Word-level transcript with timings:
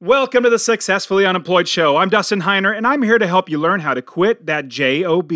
Welcome 0.00 0.44
to 0.44 0.50
the 0.50 0.60
Successfully 0.60 1.26
Unemployed 1.26 1.66
Show. 1.66 1.96
I'm 1.96 2.08
Dustin 2.08 2.42
Heiner, 2.42 2.72
and 2.72 2.86
I'm 2.86 3.02
here 3.02 3.18
to 3.18 3.26
help 3.26 3.48
you 3.48 3.58
learn 3.58 3.80
how 3.80 3.94
to 3.94 4.00
quit 4.00 4.46
that 4.46 4.68
JOB, 4.68 5.32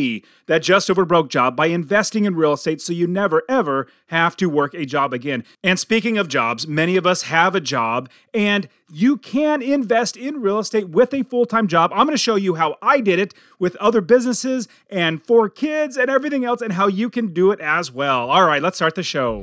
that 0.47 0.63
just 0.63 0.89
over 0.89 1.05
broke 1.05 1.31
job, 1.31 1.57
by 1.57 1.67
investing 1.67 2.27
in 2.27 2.37
real 2.37 2.53
estate 2.53 2.81
so 2.81 2.93
you 2.93 3.09
never, 3.09 3.43
ever 3.49 3.89
have 4.07 4.37
to 4.37 4.49
work 4.49 4.73
a 4.75 4.87
job 4.87 5.13
again. 5.13 5.43
And 5.65 5.81
speaking 5.81 6.17
of 6.17 6.29
jobs, 6.29 6.69
many 6.69 6.97
of 6.97 7.09
us 7.09 7.23
have 7.23 7.57
a 7.57 7.61
job, 7.61 8.09
and 8.33 8.69
you 8.89 9.17
can 9.17 9.63
invest 9.63 10.17
in 10.17 10.41
real 10.41 10.61
estate 10.61 10.91
with 10.91 11.13
a 11.13 11.25
full 11.25 11.45
time 11.45 11.67
job. 11.67 11.91
I'm 11.93 12.07
going 12.07 12.15
to 12.15 12.17
show 12.17 12.37
you 12.37 12.55
how 12.55 12.77
I 12.81 13.01
did 13.01 13.19
it 13.19 13.35
with 13.59 13.75
other 13.77 14.01
businesses 14.01 14.69
and 14.89 15.21
for 15.27 15.49
kids 15.49 15.97
and 15.97 16.09
everything 16.09 16.45
else, 16.45 16.63
and 16.63 16.75
how 16.75 16.87
you 16.87 17.11
can 17.11 17.33
do 17.35 17.51
it 17.51 17.59
as 17.59 17.91
well. 17.91 18.31
All 18.31 18.45
right, 18.45 18.63
let's 18.63 18.77
start 18.77 18.95
the 18.95 19.03
show. 19.03 19.43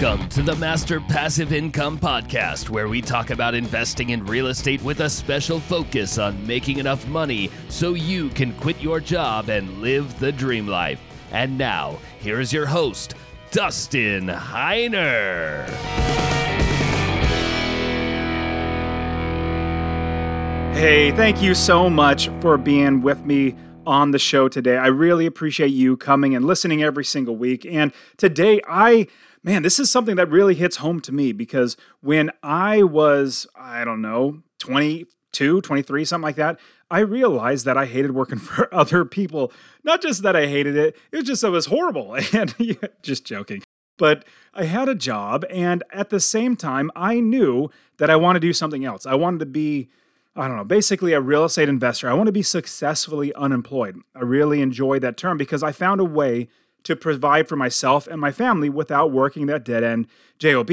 Welcome 0.00 0.30
to 0.30 0.42
the 0.42 0.56
Master 0.56 0.98
Passive 0.98 1.52
Income 1.52 1.98
Podcast, 1.98 2.70
where 2.70 2.88
we 2.88 3.02
talk 3.02 3.28
about 3.28 3.54
investing 3.54 4.10
in 4.10 4.24
real 4.24 4.46
estate 4.46 4.80
with 4.82 5.00
a 5.00 5.10
special 5.10 5.60
focus 5.60 6.16
on 6.16 6.46
making 6.46 6.78
enough 6.78 7.06
money 7.06 7.50
so 7.68 7.92
you 7.92 8.30
can 8.30 8.54
quit 8.54 8.80
your 8.80 8.98
job 8.98 9.50
and 9.50 9.82
live 9.82 10.18
the 10.18 10.32
dream 10.32 10.66
life. 10.66 11.02
And 11.32 11.58
now, 11.58 11.98
here 12.18 12.40
is 12.40 12.50
your 12.50 12.64
host, 12.64 13.12
Dustin 13.50 14.28
Heiner. 14.28 15.68
Hey, 20.72 21.12
thank 21.12 21.42
you 21.42 21.54
so 21.54 21.90
much 21.90 22.30
for 22.40 22.56
being 22.56 23.02
with 23.02 23.26
me 23.26 23.54
on 23.86 24.12
the 24.12 24.18
show 24.18 24.48
today. 24.48 24.78
I 24.78 24.86
really 24.86 25.26
appreciate 25.26 25.72
you 25.72 25.98
coming 25.98 26.34
and 26.34 26.46
listening 26.46 26.82
every 26.82 27.04
single 27.04 27.36
week. 27.36 27.66
And 27.66 27.92
today, 28.16 28.62
I 28.66 29.06
man, 29.42 29.62
this 29.62 29.78
is 29.78 29.90
something 29.90 30.16
that 30.16 30.30
really 30.30 30.54
hits 30.54 30.76
home 30.76 31.00
to 31.00 31.12
me 31.12 31.32
because 31.32 31.76
when 32.00 32.30
I 32.42 32.82
was, 32.82 33.46
I 33.54 33.84
don't 33.84 34.02
know, 34.02 34.42
22, 34.58 35.60
23, 35.60 36.04
something 36.04 36.22
like 36.22 36.36
that, 36.36 36.58
I 36.90 37.00
realized 37.00 37.64
that 37.66 37.76
I 37.76 37.86
hated 37.86 38.12
working 38.12 38.38
for 38.38 38.72
other 38.74 39.04
people. 39.04 39.52
Not 39.84 40.02
just 40.02 40.22
that 40.22 40.36
I 40.36 40.46
hated 40.46 40.76
it, 40.76 40.96
it 41.12 41.16
was 41.16 41.26
just 41.26 41.44
it 41.44 41.50
was 41.50 41.66
horrible. 41.66 42.16
And 42.32 42.54
just 43.02 43.24
joking. 43.24 43.62
But 43.98 44.24
I 44.54 44.64
had 44.64 44.88
a 44.88 44.94
job, 44.94 45.44
and 45.50 45.84
at 45.92 46.08
the 46.08 46.20
same 46.20 46.56
time, 46.56 46.90
I 46.96 47.20
knew 47.20 47.70
that 47.98 48.08
I 48.08 48.16
wanted 48.16 48.40
to 48.40 48.46
do 48.46 48.54
something 48.54 48.82
else. 48.82 49.04
I 49.04 49.14
wanted 49.14 49.40
to 49.40 49.46
be, 49.46 49.90
I 50.34 50.48
don't 50.48 50.56
know, 50.56 50.64
basically 50.64 51.12
a 51.12 51.20
real 51.20 51.44
estate 51.44 51.68
investor. 51.68 52.08
I 52.08 52.14
want 52.14 52.28
to 52.28 52.32
be 52.32 52.42
successfully 52.42 53.34
unemployed. 53.34 54.00
I 54.14 54.20
really 54.20 54.62
enjoy 54.62 55.00
that 55.00 55.18
term 55.18 55.36
because 55.36 55.62
I 55.62 55.72
found 55.72 56.00
a 56.00 56.04
way 56.04 56.48
to 56.90 56.96
provide 56.96 57.48
for 57.48 57.56
myself 57.56 58.06
and 58.06 58.20
my 58.20 58.32
family 58.32 58.68
without 58.68 59.12
working 59.12 59.46
that 59.46 59.64
dead 59.64 59.82
end 59.82 60.06
job. 60.38 60.70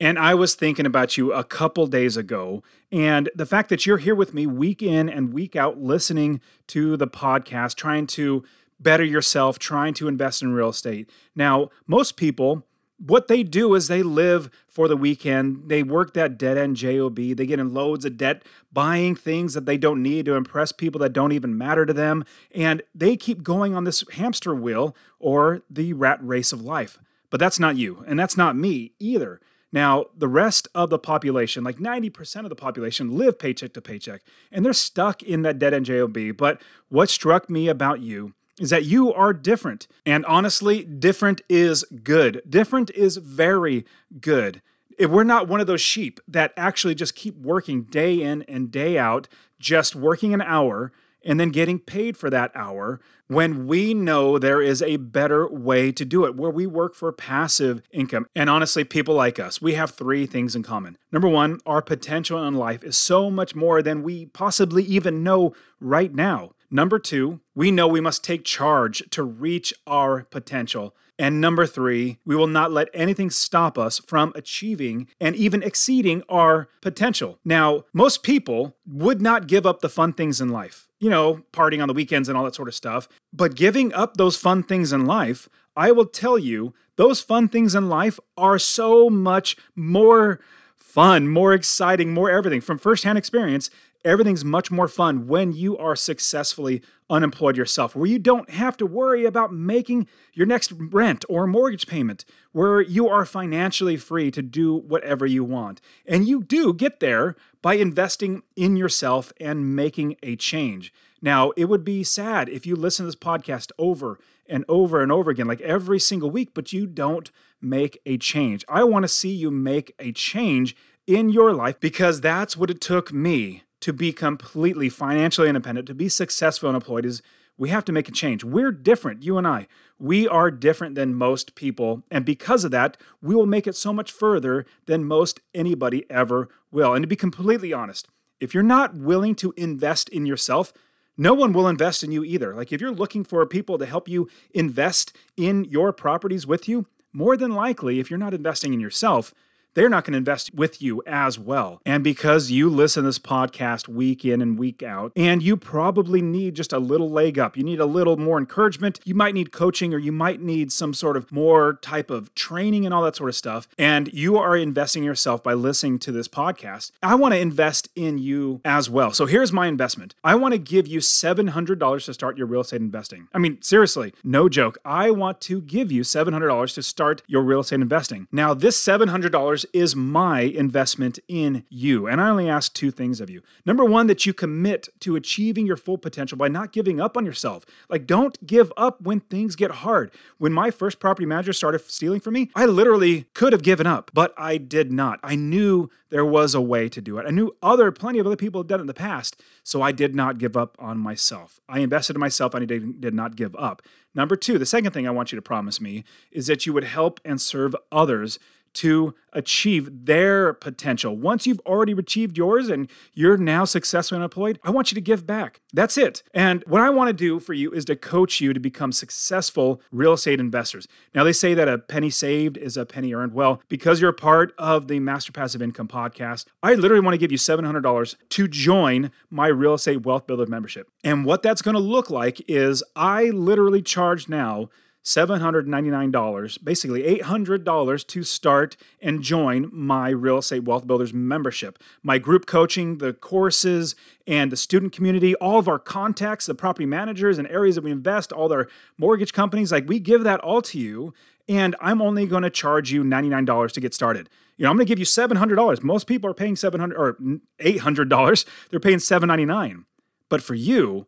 And 0.00 0.18
I 0.18 0.34
was 0.34 0.54
thinking 0.54 0.86
about 0.86 1.16
you 1.16 1.32
a 1.32 1.42
couple 1.42 1.86
days 1.86 2.16
ago, 2.16 2.62
and 2.92 3.30
the 3.34 3.46
fact 3.46 3.68
that 3.70 3.84
you're 3.84 3.98
here 3.98 4.14
with 4.14 4.32
me 4.32 4.46
week 4.46 4.82
in 4.82 5.08
and 5.08 5.32
week 5.32 5.56
out, 5.56 5.80
listening 5.80 6.40
to 6.68 6.96
the 6.96 7.08
podcast, 7.08 7.74
trying 7.74 8.06
to 8.08 8.44
better 8.78 9.02
yourself, 9.02 9.58
trying 9.58 9.94
to 9.94 10.06
invest 10.06 10.40
in 10.40 10.52
real 10.52 10.68
estate. 10.68 11.10
Now, 11.34 11.70
most 11.86 12.16
people 12.16 12.64
what 12.98 13.28
they 13.28 13.42
do 13.42 13.74
is 13.74 13.88
they 13.88 14.02
live 14.02 14.50
for 14.66 14.88
the 14.88 14.96
weekend. 14.96 15.68
They 15.68 15.82
work 15.82 16.14
that 16.14 16.36
dead 16.36 16.58
end 16.58 16.76
job. 16.76 17.16
They 17.16 17.34
get 17.34 17.60
in 17.60 17.72
loads 17.72 18.04
of 18.04 18.16
debt, 18.16 18.42
buying 18.72 19.14
things 19.14 19.54
that 19.54 19.66
they 19.66 19.78
don't 19.78 20.02
need 20.02 20.26
to 20.26 20.34
impress 20.34 20.72
people 20.72 20.98
that 21.00 21.12
don't 21.12 21.32
even 21.32 21.56
matter 21.56 21.86
to 21.86 21.92
them, 21.92 22.24
and 22.54 22.82
they 22.94 23.16
keep 23.16 23.42
going 23.42 23.74
on 23.74 23.84
this 23.84 24.04
hamster 24.12 24.54
wheel 24.54 24.96
or 25.18 25.62
the 25.70 25.92
rat 25.92 26.18
race 26.22 26.52
of 26.52 26.62
life. 26.62 26.98
But 27.30 27.40
that's 27.40 27.60
not 27.60 27.76
you, 27.76 28.04
and 28.06 28.18
that's 28.18 28.36
not 28.36 28.56
me 28.56 28.92
either. 28.98 29.40
Now, 29.70 30.06
the 30.16 30.28
rest 30.28 30.66
of 30.74 30.88
the 30.88 30.98
population, 30.98 31.62
like 31.62 31.76
90% 31.76 32.44
of 32.44 32.48
the 32.48 32.56
population, 32.56 33.18
live 33.18 33.38
paycheck 33.38 33.74
to 33.74 33.82
paycheck, 33.82 34.22
and 34.50 34.64
they're 34.64 34.72
stuck 34.72 35.22
in 35.22 35.42
that 35.42 35.58
dead 35.58 35.74
end 35.74 35.86
job. 35.86 36.16
But 36.36 36.62
what 36.88 37.10
struck 37.10 37.50
me 37.50 37.68
about 37.68 38.00
you 38.00 38.32
is 38.58 38.70
that 38.70 38.84
you 38.84 39.12
are 39.12 39.32
different. 39.32 39.86
And 40.04 40.24
honestly, 40.26 40.84
different 40.84 41.40
is 41.48 41.84
good. 42.02 42.42
Different 42.48 42.90
is 42.90 43.16
very 43.16 43.84
good. 44.20 44.62
If 44.98 45.10
we're 45.10 45.24
not 45.24 45.48
one 45.48 45.60
of 45.60 45.66
those 45.66 45.80
sheep 45.80 46.18
that 46.26 46.52
actually 46.56 46.94
just 46.94 47.14
keep 47.14 47.36
working 47.36 47.82
day 47.82 48.20
in 48.20 48.42
and 48.42 48.70
day 48.70 48.98
out, 48.98 49.28
just 49.60 49.94
working 49.94 50.34
an 50.34 50.42
hour 50.42 50.92
and 51.24 51.38
then 51.38 51.50
getting 51.50 51.78
paid 51.78 52.16
for 52.16 52.30
that 52.30 52.50
hour 52.54 53.00
when 53.28 53.66
we 53.66 53.92
know 53.92 54.38
there 54.38 54.62
is 54.62 54.80
a 54.80 54.96
better 54.96 55.46
way 55.46 55.92
to 55.92 56.04
do 56.04 56.24
it 56.24 56.34
where 56.34 56.50
we 56.50 56.66
work 56.66 56.94
for 56.94 57.12
passive 57.12 57.82
income. 57.92 58.26
And 58.34 58.48
honestly, 58.48 58.84
people 58.84 59.14
like 59.14 59.38
us, 59.38 59.60
we 59.60 59.74
have 59.74 59.90
three 59.90 60.26
things 60.26 60.56
in 60.56 60.62
common. 60.62 60.96
Number 61.12 61.28
one, 61.28 61.60
our 61.66 61.82
potential 61.82 62.42
in 62.44 62.54
life 62.54 62.82
is 62.82 62.96
so 62.96 63.30
much 63.30 63.54
more 63.54 63.82
than 63.82 64.02
we 64.02 64.26
possibly 64.26 64.82
even 64.84 65.22
know 65.22 65.54
right 65.80 66.14
now. 66.14 66.52
Number 66.70 66.98
two, 66.98 67.40
we 67.54 67.70
know 67.70 67.88
we 67.88 68.00
must 68.00 68.22
take 68.22 68.44
charge 68.44 69.02
to 69.10 69.22
reach 69.22 69.72
our 69.86 70.24
potential. 70.24 70.94
And 71.18 71.40
number 71.40 71.66
three, 71.66 72.18
we 72.24 72.36
will 72.36 72.46
not 72.46 72.70
let 72.70 72.88
anything 72.94 73.30
stop 73.30 73.76
us 73.76 73.98
from 73.98 74.32
achieving 74.36 75.08
and 75.20 75.34
even 75.34 75.62
exceeding 75.62 76.22
our 76.28 76.68
potential. 76.80 77.38
Now, 77.44 77.84
most 77.92 78.22
people 78.22 78.76
would 78.86 79.20
not 79.20 79.48
give 79.48 79.66
up 79.66 79.80
the 79.80 79.88
fun 79.88 80.12
things 80.12 80.40
in 80.40 80.50
life, 80.50 80.88
you 81.00 81.10
know, 81.10 81.42
partying 81.52 81.82
on 81.82 81.88
the 81.88 81.94
weekends 81.94 82.28
and 82.28 82.38
all 82.38 82.44
that 82.44 82.54
sort 82.54 82.68
of 82.68 82.74
stuff. 82.74 83.08
But 83.32 83.56
giving 83.56 83.92
up 83.94 84.16
those 84.16 84.36
fun 84.36 84.62
things 84.62 84.92
in 84.92 85.06
life, 85.06 85.48
I 85.74 85.90
will 85.90 86.06
tell 86.06 86.38
you, 86.38 86.74
those 86.96 87.20
fun 87.20 87.48
things 87.48 87.74
in 87.74 87.88
life 87.88 88.20
are 88.36 88.58
so 88.58 89.08
much 89.08 89.56
more 89.74 90.40
fun, 90.76 91.28
more 91.28 91.52
exciting, 91.52 92.12
more 92.12 92.30
everything 92.30 92.60
from 92.60 92.78
firsthand 92.78 93.18
experience 93.18 93.70
everything's 94.04 94.44
much 94.44 94.70
more 94.70 94.88
fun 94.88 95.26
when 95.26 95.52
you 95.52 95.76
are 95.76 95.96
successfully 95.96 96.82
unemployed 97.10 97.56
yourself, 97.56 97.96
where 97.96 98.06
you 98.06 98.18
don't 98.18 98.50
have 98.50 98.76
to 98.76 98.86
worry 98.86 99.24
about 99.24 99.52
making 99.52 100.06
your 100.32 100.46
next 100.46 100.72
rent 100.72 101.24
or 101.28 101.46
mortgage 101.46 101.86
payment, 101.86 102.24
where 102.52 102.80
you 102.80 103.08
are 103.08 103.24
financially 103.24 103.96
free 103.96 104.30
to 104.30 104.42
do 104.42 104.74
whatever 104.74 105.26
you 105.26 105.42
want. 105.42 105.80
And 106.06 106.28
you 106.28 106.42
do 106.42 106.74
get 106.74 107.00
there 107.00 107.36
by 107.62 107.74
investing 107.74 108.42
in 108.56 108.76
yourself 108.76 109.32
and 109.40 109.74
making 109.74 110.16
a 110.22 110.36
change. 110.36 110.92
Now, 111.20 111.50
it 111.56 111.64
would 111.64 111.84
be 111.84 112.04
sad 112.04 112.48
if 112.48 112.66
you 112.66 112.76
listen 112.76 113.04
to 113.04 113.08
this 113.08 113.16
podcast 113.16 113.72
over 113.78 114.18
and 114.46 114.64
over 114.68 115.02
and 115.02 115.10
over 115.10 115.30
again, 115.30 115.48
like 115.48 115.60
every 115.62 115.98
single 115.98 116.30
week, 116.30 116.50
but 116.54 116.72
you 116.72 116.86
don't 116.86 117.30
make 117.60 117.98
a 118.06 118.16
change. 118.18 118.64
I 118.68 118.84
want 118.84 119.02
to 119.02 119.08
see 119.08 119.30
you 119.30 119.50
make 119.50 119.94
a 119.98 120.12
change 120.12 120.76
in 121.06 121.28
your 121.30 121.52
life 121.52 121.80
because 121.80 122.20
that's 122.20 122.56
what 122.56 122.70
it 122.70 122.80
took 122.80 123.12
me 123.12 123.62
to 123.80 123.92
be 123.92 124.12
completely 124.12 124.88
financially 124.88 125.48
independent, 125.48 125.86
to 125.86 125.94
be 125.94 126.08
successful 126.08 126.68
and 126.68 126.76
employed, 126.76 127.04
is 127.04 127.22
we 127.56 127.70
have 127.70 127.84
to 127.86 127.92
make 127.92 128.08
a 128.08 128.12
change. 128.12 128.44
We're 128.44 128.70
different, 128.72 129.24
you 129.24 129.36
and 129.36 129.46
I. 129.46 129.66
We 129.98 130.28
are 130.28 130.50
different 130.50 130.94
than 130.94 131.14
most 131.14 131.54
people. 131.56 132.04
And 132.10 132.24
because 132.24 132.64
of 132.64 132.70
that, 132.70 132.96
we 133.20 133.34
will 133.34 133.46
make 133.46 133.66
it 133.66 133.74
so 133.74 133.92
much 133.92 134.12
further 134.12 134.64
than 134.86 135.04
most 135.04 135.40
anybody 135.52 136.08
ever 136.08 136.48
will. 136.70 136.94
And 136.94 137.02
to 137.02 137.08
be 137.08 137.16
completely 137.16 137.72
honest, 137.72 138.06
if 138.40 138.54
you're 138.54 138.62
not 138.62 138.94
willing 138.94 139.34
to 139.36 139.52
invest 139.56 140.08
in 140.10 140.24
yourself, 140.24 140.72
no 141.16 141.34
one 141.34 141.52
will 141.52 141.66
invest 141.66 142.04
in 142.04 142.12
you 142.12 142.22
either. 142.22 142.54
Like 142.54 142.72
if 142.72 142.80
you're 142.80 142.92
looking 142.92 143.24
for 143.24 143.44
people 143.44 143.76
to 143.78 143.86
help 143.86 144.08
you 144.08 144.28
invest 144.54 145.16
in 145.36 145.64
your 145.64 145.92
properties 145.92 146.46
with 146.46 146.68
you, 146.68 146.86
more 147.12 147.36
than 147.36 147.52
likely, 147.52 147.98
if 147.98 148.08
you're 148.08 148.18
not 148.18 148.34
investing 148.34 148.72
in 148.72 148.78
yourself, 148.78 149.34
they're 149.78 149.88
not 149.88 150.04
going 150.04 150.12
to 150.12 150.18
invest 150.18 150.52
with 150.52 150.82
you 150.82 151.00
as 151.06 151.38
well. 151.38 151.80
And 151.86 152.02
because 152.02 152.50
you 152.50 152.68
listen 152.68 153.04
to 153.04 153.08
this 153.08 153.20
podcast 153.20 153.86
week 153.86 154.24
in 154.24 154.42
and 154.42 154.58
week 154.58 154.82
out, 154.82 155.12
and 155.14 155.40
you 155.40 155.56
probably 155.56 156.20
need 156.20 156.56
just 156.56 156.72
a 156.72 156.80
little 156.80 157.08
leg 157.08 157.38
up, 157.38 157.56
you 157.56 157.62
need 157.62 157.78
a 157.78 157.86
little 157.86 158.16
more 158.16 158.38
encouragement, 158.38 158.98
you 159.04 159.14
might 159.14 159.34
need 159.34 159.52
coaching, 159.52 159.94
or 159.94 159.98
you 159.98 160.10
might 160.10 160.40
need 160.40 160.72
some 160.72 160.92
sort 160.92 161.16
of 161.16 161.30
more 161.30 161.74
type 161.74 162.10
of 162.10 162.34
training 162.34 162.84
and 162.84 162.92
all 162.92 163.02
that 163.02 163.14
sort 163.14 163.28
of 163.28 163.36
stuff, 163.36 163.68
and 163.78 164.12
you 164.12 164.36
are 164.36 164.56
investing 164.56 165.04
yourself 165.04 165.44
by 165.44 165.54
listening 165.54 166.00
to 166.00 166.10
this 166.10 166.26
podcast, 166.26 166.90
I 167.00 167.14
want 167.14 167.34
to 167.34 167.38
invest 167.38 167.88
in 167.94 168.18
you 168.18 168.60
as 168.64 168.90
well. 168.90 169.12
So 169.12 169.26
here's 169.26 169.52
my 169.52 169.68
investment 169.68 170.16
I 170.24 170.34
want 170.34 170.54
to 170.54 170.58
give 170.58 170.88
you 170.88 170.98
$700 170.98 172.04
to 172.04 172.14
start 172.14 172.36
your 172.36 172.48
real 172.48 172.62
estate 172.62 172.80
investing. 172.80 173.28
I 173.32 173.38
mean, 173.38 173.62
seriously, 173.62 174.12
no 174.24 174.48
joke. 174.48 174.78
I 174.84 175.12
want 175.12 175.40
to 175.42 175.60
give 175.60 175.92
you 175.92 176.02
$700 176.02 176.74
to 176.74 176.82
start 176.82 177.22
your 177.28 177.42
real 177.42 177.60
estate 177.60 177.80
investing. 177.80 178.26
Now, 178.32 178.54
this 178.54 178.76
$700 178.84 179.64
is 179.72 179.96
my 179.96 180.40
investment 180.40 181.18
in 181.28 181.64
you. 181.68 182.06
And 182.06 182.20
I 182.20 182.30
only 182.30 182.48
ask 182.48 182.72
two 182.72 182.90
things 182.90 183.20
of 183.20 183.30
you. 183.30 183.42
Number 183.64 183.84
one, 183.84 184.06
that 184.08 184.26
you 184.26 184.32
commit 184.32 184.88
to 185.00 185.16
achieving 185.16 185.66
your 185.66 185.76
full 185.76 185.98
potential 185.98 186.38
by 186.38 186.48
not 186.48 186.72
giving 186.72 187.00
up 187.00 187.16
on 187.16 187.26
yourself. 187.26 187.64
Like, 187.88 188.06
don't 188.06 188.46
give 188.46 188.72
up 188.76 189.00
when 189.00 189.20
things 189.20 189.56
get 189.56 189.70
hard. 189.70 190.10
When 190.38 190.52
my 190.52 190.70
first 190.70 191.00
property 191.00 191.26
manager 191.26 191.52
started 191.52 191.82
stealing 191.90 192.20
from 192.20 192.34
me, 192.34 192.50
I 192.54 192.66
literally 192.66 193.26
could 193.34 193.52
have 193.52 193.62
given 193.62 193.86
up, 193.86 194.10
but 194.14 194.34
I 194.36 194.56
did 194.56 194.92
not. 194.92 195.20
I 195.22 195.36
knew 195.36 195.90
there 196.10 196.24
was 196.24 196.54
a 196.54 196.60
way 196.60 196.88
to 196.88 197.00
do 197.00 197.18
it. 197.18 197.26
I 197.26 197.30
knew 197.30 197.56
other, 197.62 197.92
plenty 197.92 198.18
of 198.18 198.26
other 198.26 198.36
people 198.36 198.60
had 198.60 198.68
done 198.68 198.80
it 198.80 198.82
in 198.82 198.86
the 198.86 198.94
past, 198.94 199.42
so 199.62 199.82
I 199.82 199.92
did 199.92 200.14
not 200.14 200.38
give 200.38 200.56
up 200.56 200.76
on 200.78 200.98
myself. 200.98 201.60
I 201.68 201.80
invested 201.80 202.16
in 202.16 202.20
myself 202.20 202.54
and 202.54 202.62
I 202.62 202.66
did, 202.66 203.00
did 203.00 203.14
not 203.14 203.36
give 203.36 203.54
up. 203.56 203.82
Number 204.14 204.36
two, 204.36 204.58
the 204.58 204.66
second 204.66 204.92
thing 204.92 205.06
I 205.06 205.12
want 205.12 205.32
you 205.32 205.36
to 205.36 205.42
promise 205.42 205.80
me 205.80 206.04
is 206.32 206.46
that 206.46 206.66
you 206.66 206.72
would 206.72 206.84
help 206.84 207.20
and 207.24 207.40
serve 207.40 207.76
others 207.92 208.38
to 208.74 209.14
achieve 209.32 210.06
their 210.06 210.52
potential. 210.54 211.16
Once 211.16 211.46
you've 211.46 211.60
already 211.60 211.92
achieved 211.92 212.36
yours 212.36 212.68
and 212.68 212.90
you're 213.14 213.36
now 213.36 213.64
successfully 213.64 214.16
unemployed, 214.16 214.58
I 214.64 214.70
want 214.70 214.90
you 214.90 214.94
to 214.94 215.00
give 215.00 215.26
back. 215.26 215.60
That's 215.72 215.98
it. 215.98 216.22
And 216.32 216.64
what 216.66 216.80
I 216.80 216.90
want 216.90 217.08
to 217.08 217.12
do 217.12 217.38
for 217.38 217.52
you 217.52 217.70
is 217.72 217.84
to 217.86 217.96
coach 217.96 218.40
you 218.40 218.52
to 218.52 218.60
become 218.60 218.90
successful 218.90 219.80
real 219.92 220.14
estate 220.14 220.40
investors. 220.40 220.88
Now, 221.14 221.24
they 221.24 221.32
say 221.32 221.54
that 221.54 221.68
a 221.68 221.78
penny 221.78 222.10
saved 222.10 222.56
is 222.56 222.76
a 222.76 222.86
penny 222.86 223.14
earned. 223.14 223.34
Well, 223.34 223.62
because 223.68 224.00
you're 224.00 224.10
a 224.10 224.14
part 224.14 224.54
of 224.58 224.88
the 224.88 224.98
Master 224.98 225.32
Passive 225.32 225.62
Income 225.62 225.88
podcast, 225.88 226.46
I 226.62 226.74
literally 226.74 227.04
want 227.04 227.14
to 227.14 227.18
give 227.18 227.32
you 227.32 227.38
$700 227.38 228.16
to 228.30 228.48
join 228.48 229.10
my 229.30 229.46
real 229.48 229.74
estate 229.74 230.04
wealth 230.04 230.26
builder 230.26 230.46
membership. 230.46 230.88
And 231.04 231.24
what 231.24 231.42
that's 231.42 231.62
going 231.62 231.74
to 231.74 231.80
look 231.80 232.10
like 232.10 232.42
is 232.48 232.82
I 232.96 233.24
literally 233.24 233.82
charge 233.82 234.28
now 234.28 234.70
$799, 235.04 236.64
basically 236.64 237.02
$800 237.20 238.06
to 238.06 238.22
start 238.22 238.76
and 239.00 239.22
join 239.22 239.70
my 239.72 240.10
Real 240.10 240.38
Estate 240.38 240.64
Wealth 240.64 240.86
Builders 240.86 241.14
membership. 241.14 241.78
My 242.02 242.18
group 242.18 242.46
coaching, 242.46 242.98
the 242.98 243.12
courses, 243.12 243.94
and 244.26 244.52
the 244.52 244.56
student 244.56 244.92
community, 244.92 245.34
all 245.36 245.58
of 245.58 245.68
our 245.68 245.78
contacts, 245.78 246.46
the 246.46 246.54
property 246.54 246.86
managers 246.86 247.38
and 247.38 247.48
areas 247.48 247.76
that 247.76 247.84
we 247.84 247.90
invest, 247.90 248.32
all 248.32 248.48
their 248.48 248.68
mortgage 248.98 249.32
companies, 249.32 249.72
like 249.72 249.88
we 249.88 249.98
give 249.98 250.24
that 250.24 250.40
all 250.40 250.60
to 250.62 250.78
you. 250.78 251.14
And 251.48 251.74
I'm 251.80 252.02
only 252.02 252.26
going 252.26 252.42
to 252.42 252.50
charge 252.50 252.92
you 252.92 253.02
$99 253.02 253.72
to 253.72 253.80
get 253.80 253.94
started. 253.94 254.28
You 254.58 254.64
know, 254.64 254.70
I'm 254.70 254.76
going 254.76 254.86
to 254.86 254.90
give 254.90 254.98
you 254.98 255.06
$700. 255.06 255.82
Most 255.82 256.06
people 256.06 256.28
are 256.28 256.34
paying 256.34 256.56
700 256.56 256.94
or 256.94 257.16
$800. 257.60 258.46
They're 258.70 258.80
paying 258.80 258.98
799. 258.98 259.86
But 260.28 260.42
for 260.42 260.54
you, 260.54 261.06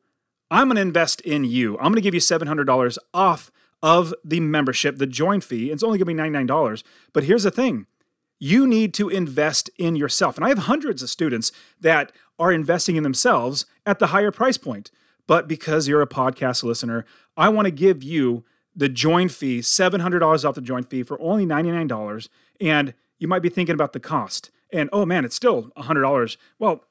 I'm 0.50 0.68
going 0.68 0.76
to 0.76 0.82
invest 0.82 1.20
in 1.20 1.44
you. 1.44 1.76
I'm 1.76 1.92
going 1.92 1.96
to 1.96 2.00
give 2.00 2.14
you 2.14 2.20
$700 2.20 2.98
off 3.12 3.50
of 3.82 4.14
the 4.24 4.40
membership, 4.40 4.98
the 4.98 5.06
join 5.06 5.40
fee. 5.40 5.70
It's 5.70 5.82
only 5.82 5.98
going 5.98 6.16
to 6.16 6.22
be 6.22 6.46
$99. 6.46 6.82
But 7.12 7.24
here's 7.24 7.44
the 7.44 7.50
thing 7.50 7.86
you 8.38 8.66
need 8.66 8.94
to 8.94 9.08
invest 9.08 9.68
in 9.78 9.96
yourself. 9.96 10.36
And 10.36 10.44
I 10.44 10.48
have 10.48 10.58
hundreds 10.58 11.02
of 11.02 11.10
students 11.10 11.52
that 11.78 12.10
are 12.38 12.50
investing 12.50 12.96
in 12.96 13.02
themselves 13.02 13.66
at 13.84 13.98
the 13.98 14.08
higher 14.08 14.30
price 14.30 14.56
point. 14.56 14.90
But 15.26 15.46
because 15.46 15.86
you're 15.86 16.02
a 16.02 16.08
podcast 16.08 16.64
listener, 16.64 17.04
I 17.36 17.50
want 17.50 17.66
to 17.66 17.70
give 17.70 18.02
you 18.02 18.44
the 18.74 18.88
join 18.88 19.28
fee, 19.28 19.60
$700 19.60 20.44
off 20.44 20.54
the 20.54 20.60
join 20.60 20.84
fee 20.84 21.02
for 21.02 21.20
only 21.20 21.44
$99. 21.44 22.28
And 22.60 22.94
you 23.18 23.28
might 23.28 23.42
be 23.42 23.50
thinking 23.50 23.74
about 23.74 23.92
the 23.92 24.00
cost. 24.00 24.50
And 24.72 24.88
oh 24.92 25.04
man, 25.04 25.24
it's 25.24 25.36
still 25.36 25.70
$100. 25.76 26.36
Well, 26.58 26.84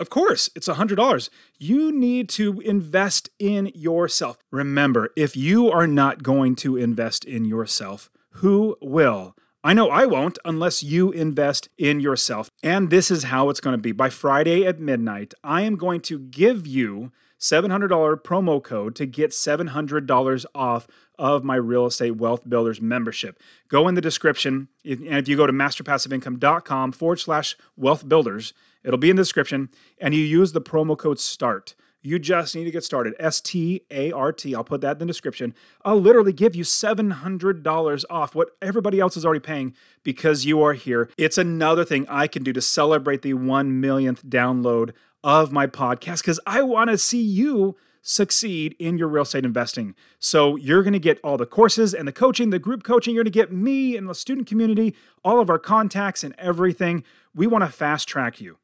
of 0.00 0.10
course, 0.10 0.50
it's 0.54 0.68
$100. 0.68 1.28
You 1.58 1.92
need 1.92 2.28
to 2.30 2.60
invest 2.60 3.30
in 3.38 3.70
yourself. 3.74 4.36
Remember, 4.50 5.10
if 5.16 5.36
you 5.36 5.70
are 5.70 5.86
not 5.86 6.22
going 6.22 6.56
to 6.56 6.76
invest 6.76 7.24
in 7.24 7.44
yourself, 7.44 8.10
who 8.36 8.76
will? 8.80 9.36
I 9.64 9.74
know 9.74 9.90
I 9.90 10.06
won't 10.06 10.38
unless 10.44 10.82
you 10.82 11.12
invest 11.12 11.68
in 11.78 12.00
yourself. 12.00 12.50
And 12.64 12.90
this 12.90 13.12
is 13.12 13.24
how 13.24 13.48
it's 13.48 13.60
going 13.60 13.74
to 13.74 13.82
be. 13.82 13.92
By 13.92 14.10
Friday 14.10 14.66
at 14.66 14.80
midnight, 14.80 15.34
I 15.44 15.62
am 15.62 15.76
going 15.76 16.00
to 16.02 16.18
give 16.18 16.66
you 16.66 17.12
$700 17.38 17.88
promo 18.22 18.62
code 18.62 18.96
to 18.96 19.06
get 19.06 19.30
$700 19.30 20.44
off 20.54 20.86
of 21.18 21.44
my 21.44 21.56
real 21.56 21.86
estate 21.86 22.16
wealth 22.16 22.48
builders 22.48 22.80
membership. 22.80 23.40
Go 23.68 23.86
in 23.86 23.94
the 23.94 24.00
description. 24.00 24.68
And 24.84 25.06
if 25.18 25.28
you 25.28 25.36
go 25.36 25.46
to 25.46 25.52
masterpassiveincome.com 25.52 26.92
forward 26.92 27.20
slash 27.20 27.56
wealth 27.76 28.08
builders, 28.08 28.54
It'll 28.84 28.98
be 28.98 29.10
in 29.10 29.16
the 29.16 29.22
description, 29.22 29.68
and 29.98 30.14
you 30.14 30.20
use 30.20 30.52
the 30.52 30.60
promo 30.60 30.96
code 30.96 31.20
START. 31.20 31.74
You 32.04 32.18
just 32.18 32.56
need 32.56 32.64
to 32.64 32.70
get 32.72 32.82
started. 32.82 33.14
S 33.20 33.40
T 33.40 33.82
A 33.90 34.10
R 34.10 34.32
T. 34.32 34.54
I'll 34.54 34.64
put 34.64 34.80
that 34.80 34.92
in 34.92 34.98
the 34.98 35.06
description. 35.06 35.54
I'll 35.84 36.00
literally 36.00 36.32
give 36.32 36.56
you 36.56 36.64
$700 36.64 38.04
off 38.10 38.34
what 38.34 38.50
everybody 38.60 38.98
else 38.98 39.16
is 39.16 39.24
already 39.24 39.40
paying 39.40 39.74
because 40.02 40.44
you 40.44 40.60
are 40.62 40.72
here. 40.72 41.08
It's 41.16 41.38
another 41.38 41.84
thing 41.84 42.06
I 42.08 42.26
can 42.26 42.42
do 42.42 42.52
to 42.52 42.60
celebrate 42.60 43.22
the 43.22 43.34
1 43.34 43.80
millionth 43.80 44.24
download 44.26 44.92
of 45.22 45.52
my 45.52 45.68
podcast 45.68 46.22
because 46.22 46.40
I 46.44 46.62
want 46.62 46.90
to 46.90 46.98
see 46.98 47.22
you 47.22 47.76
succeed 48.04 48.74
in 48.80 48.98
your 48.98 49.06
real 49.06 49.22
estate 49.22 49.44
investing. 49.44 49.94
So 50.18 50.56
you're 50.56 50.82
going 50.82 50.92
to 50.94 50.98
get 50.98 51.20
all 51.22 51.36
the 51.36 51.46
courses 51.46 51.94
and 51.94 52.08
the 52.08 52.12
coaching, 52.12 52.50
the 52.50 52.58
group 52.58 52.82
coaching. 52.82 53.14
You're 53.14 53.22
going 53.22 53.32
to 53.32 53.38
get 53.38 53.52
me 53.52 53.96
and 53.96 54.08
the 54.08 54.14
student 54.14 54.48
community, 54.48 54.96
all 55.24 55.38
of 55.38 55.48
our 55.48 55.60
contacts 55.60 56.24
and 56.24 56.34
everything. 56.36 57.04
We 57.32 57.46
want 57.46 57.62
to 57.62 57.70
fast 57.70 58.08
track 58.08 58.40
you 58.40 58.58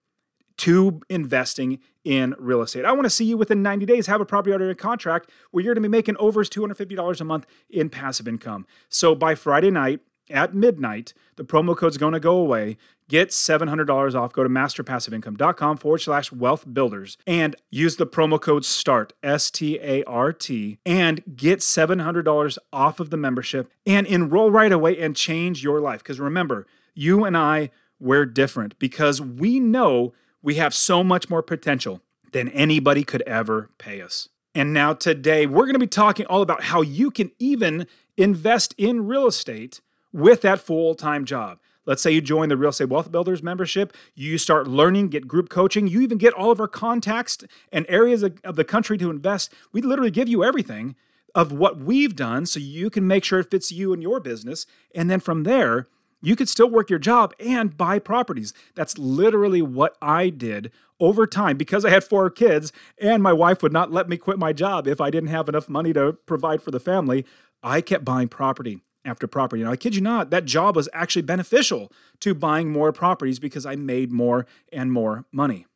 to 0.58 1.00
investing 1.08 1.78
in 2.04 2.34
real 2.38 2.62
estate. 2.62 2.84
I 2.84 2.92
want 2.92 3.04
to 3.04 3.10
see 3.10 3.24
you 3.24 3.36
within 3.36 3.62
90 3.62 3.86
days 3.86 4.06
have 4.06 4.20
a 4.20 4.24
property 4.24 4.52
under 4.52 4.72
contract 4.74 5.30
where 5.50 5.64
you're 5.64 5.74
going 5.74 5.82
to 5.82 5.88
be 5.88 5.92
making 5.92 6.16
over 6.18 6.44
$250 6.44 7.20
a 7.20 7.24
month 7.24 7.46
in 7.68 7.90
passive 7.90 8.28
income. 8.28 8.66
So 8.88 9.14
by 9.14 9.34
Friday 9.34 9.70
night 9.70 10.00
at 10.30 10.54
midnight, 10.54 11.14
the 11.36 11.44
promo 11.44 11.76
code's 11.76 11.96
going 11.96 12.12
to 12.12 12.20
go 12.20 12.36
away. 12.36 12.76
Get 13.08 13.30
$700 13.30 14.14
off. 14.14 14.32
Go 14.32 14.42
to 14.42 14.48
masterpassiveincome.com 14.48 15.78
forward 15.78 15.98
slash 15.98 16.30
wealth 16.30 16.72
builders 16.72 17.16
and 17.26 17.56
use 17.70 17.96
the 17.96 18.06
promo 18.06 18.40
code 18.40 18.64
START, 18.64 19.14
S 19.22 19.50
T 19.50 19.78
A 19.80 20.04
R 20.04 20.32
T, 20.32 20.78
and 20.84 21.22
get 21.34 21.60
$700 21.60 22.58
off 22.72 23.00
of 23.00 23.10
the 23.10 23.16
membership 23.16 23.70
and 23.86 24.06
enroll 24.06 24.50
right 24.50 24.72
away 24.72 24.98
and 24.98 25.16
change 25.16 25.62
your 25.62 25.80
life. 25.80 26.00
Because 26.00 26.20
remember, 26.20 26.66
you 26.94 27.24
and 27.24 27.36
I, 27.36 27.70
we're 27.98 28.26
different 28.26 28.78
because 28.78 29.20
we 29.20 29.58
know 29.58 30.12
we 30.42 30.56
have 30.56 30.74
so 30.74 31.02
much 31.02 31.28
more 31.28 31.42
potential 31.42 32.00
than 32.32 32.48
anybody 32.50 33.04
could 33.04 33.22
ever 33.22 33.70
pay 33.78 34.00
us. 34.00 34.28
And 34.54 34.72
now, 34.72 34.92
today, 34.92 35.46
we're 35.46 35.64
going 35.64 35.74
to 35.74 35.78
be 35.78 35.86
talking 35.86 36.26
all 36.26 36.42
about 36.42 36.64
how 36.64 36.82
you 36.82 37.10
can 37.10 37.30
even 37.38 37.86
invest 38.16 38.74
in 38.76 39.06
real 39.06 39.26
estate 39.26 39.80
with 40.12 40.42
that 40.42 40.60
full 40.60 40.94
time 40.94 41.24
job. 41.24 41.58
Let's 41.86 42.02
say 42.02 42.10
you 42.10 42.20
join 42.20 42.50
the 42.50 42.56
Real 42.56 42.68
Estate 42.68 42.90
Wealth 42.90 43.10
Builders 43.10 43.42
membership, 43.42 43.96
you 44.14 44.36
start 44.36 44.66
learning, 44.66 45.08
get 45.08 45.26
group 45.26 45.48
coaching, 45.48 45.88
you 45.88 46.02
even 46.02 46.18
get 46.18 46.34
all 46.34 46.50
of 46.50 46.60
our 46.60 46.68
contacts 46.68 47.38
and 47.72 47.86
areas 47.88 48.22
of, 48.22 48.56
the 48.56 48.64
country 48.64 48.98
to 48.98 49.08
invest. 49.08 49.54
We 49.72 49.80
literally 49.80 50.10
give 50.10 50.28
you 50.28 50.44
everything 50.44 50.96
of 51.34 51.50
what 51.50 51.78
we've 51.78 52.14
done 52.14 52.44
so 52.44 52.60
you 52.60 52.90
can 52.90 53.06
make 53.06 53.24
sure 53.24 53.38
it 53.38 53.50
fits 53.50 53.72
you 53.72 53.94
and 53.94 54.02
your 54.02 54.20
business. 54.20 54.66
And 54.94 55.10
then 55.10 55.20
from 55.20 55.44
there, 55.44 55.86
you 56.20 56.36
could 56.36 56.48
still 56.48 56.70
work 56.70 56.90
your 56.90 56.98
job 56.98 57.34
and 57.38 57.76
buy 57.76 57.98
properties. 57.98 58.52
That's 58.74 58.98
literally 58.98 59.62
what 59.62 59.96
I 60.02 60.30
did 60.30 60.70
over 61.00 61.26
time 61.26 61.56
because 61.56 61.84
I 61.84 61.90
had 61.90 62.04
four 62.04 62.28
kids 62.30 62.72
and 63.00 63.22
my 63.22 63.32
wife 63.32 63.62
would 63.62 63.72
not 63.72 63.92
let 63.92 64.08
me 64.08 64.16
quit 64.16 64.38
my 64.38 64.52
job 64.52 64.86
if 64.86 65.00
I 65.00 65.10
didn't 65.10 65.30
have 65.30 65.48
enough 65.48 65.68
money 65.68 65.92
to 65.92 66.14
provide 66.26 66.62
for 66.62 66.70
the 66.70 66.80
family. 66.80 67.24
I 67.62 67.80
kept 67.80 68.04
buying 68.04 68.28
property 68.28 68.80
after 69.04 69.26
property. 69.26 69.62
And 69.62 69.70
I 69.70 69.76
kid 69.76 69.94
you 69.94 70.00
not, 70.00 70.30
that 70.30 70.44
job 70.44 70.76
was 70.76 70.88
actually 70.92 71.22
beneficial 71.22 71.90
to 72.20 72.34
buying 72.34 72.70
more 72.70 72.92
properties 72.92 73.38
because 73.38 73.64
I 73.64 73.76
made 73.76 74.10
more 74.10 74.46
and 74.72 74.92
more 74.92 75.24
money. 75.32 75.66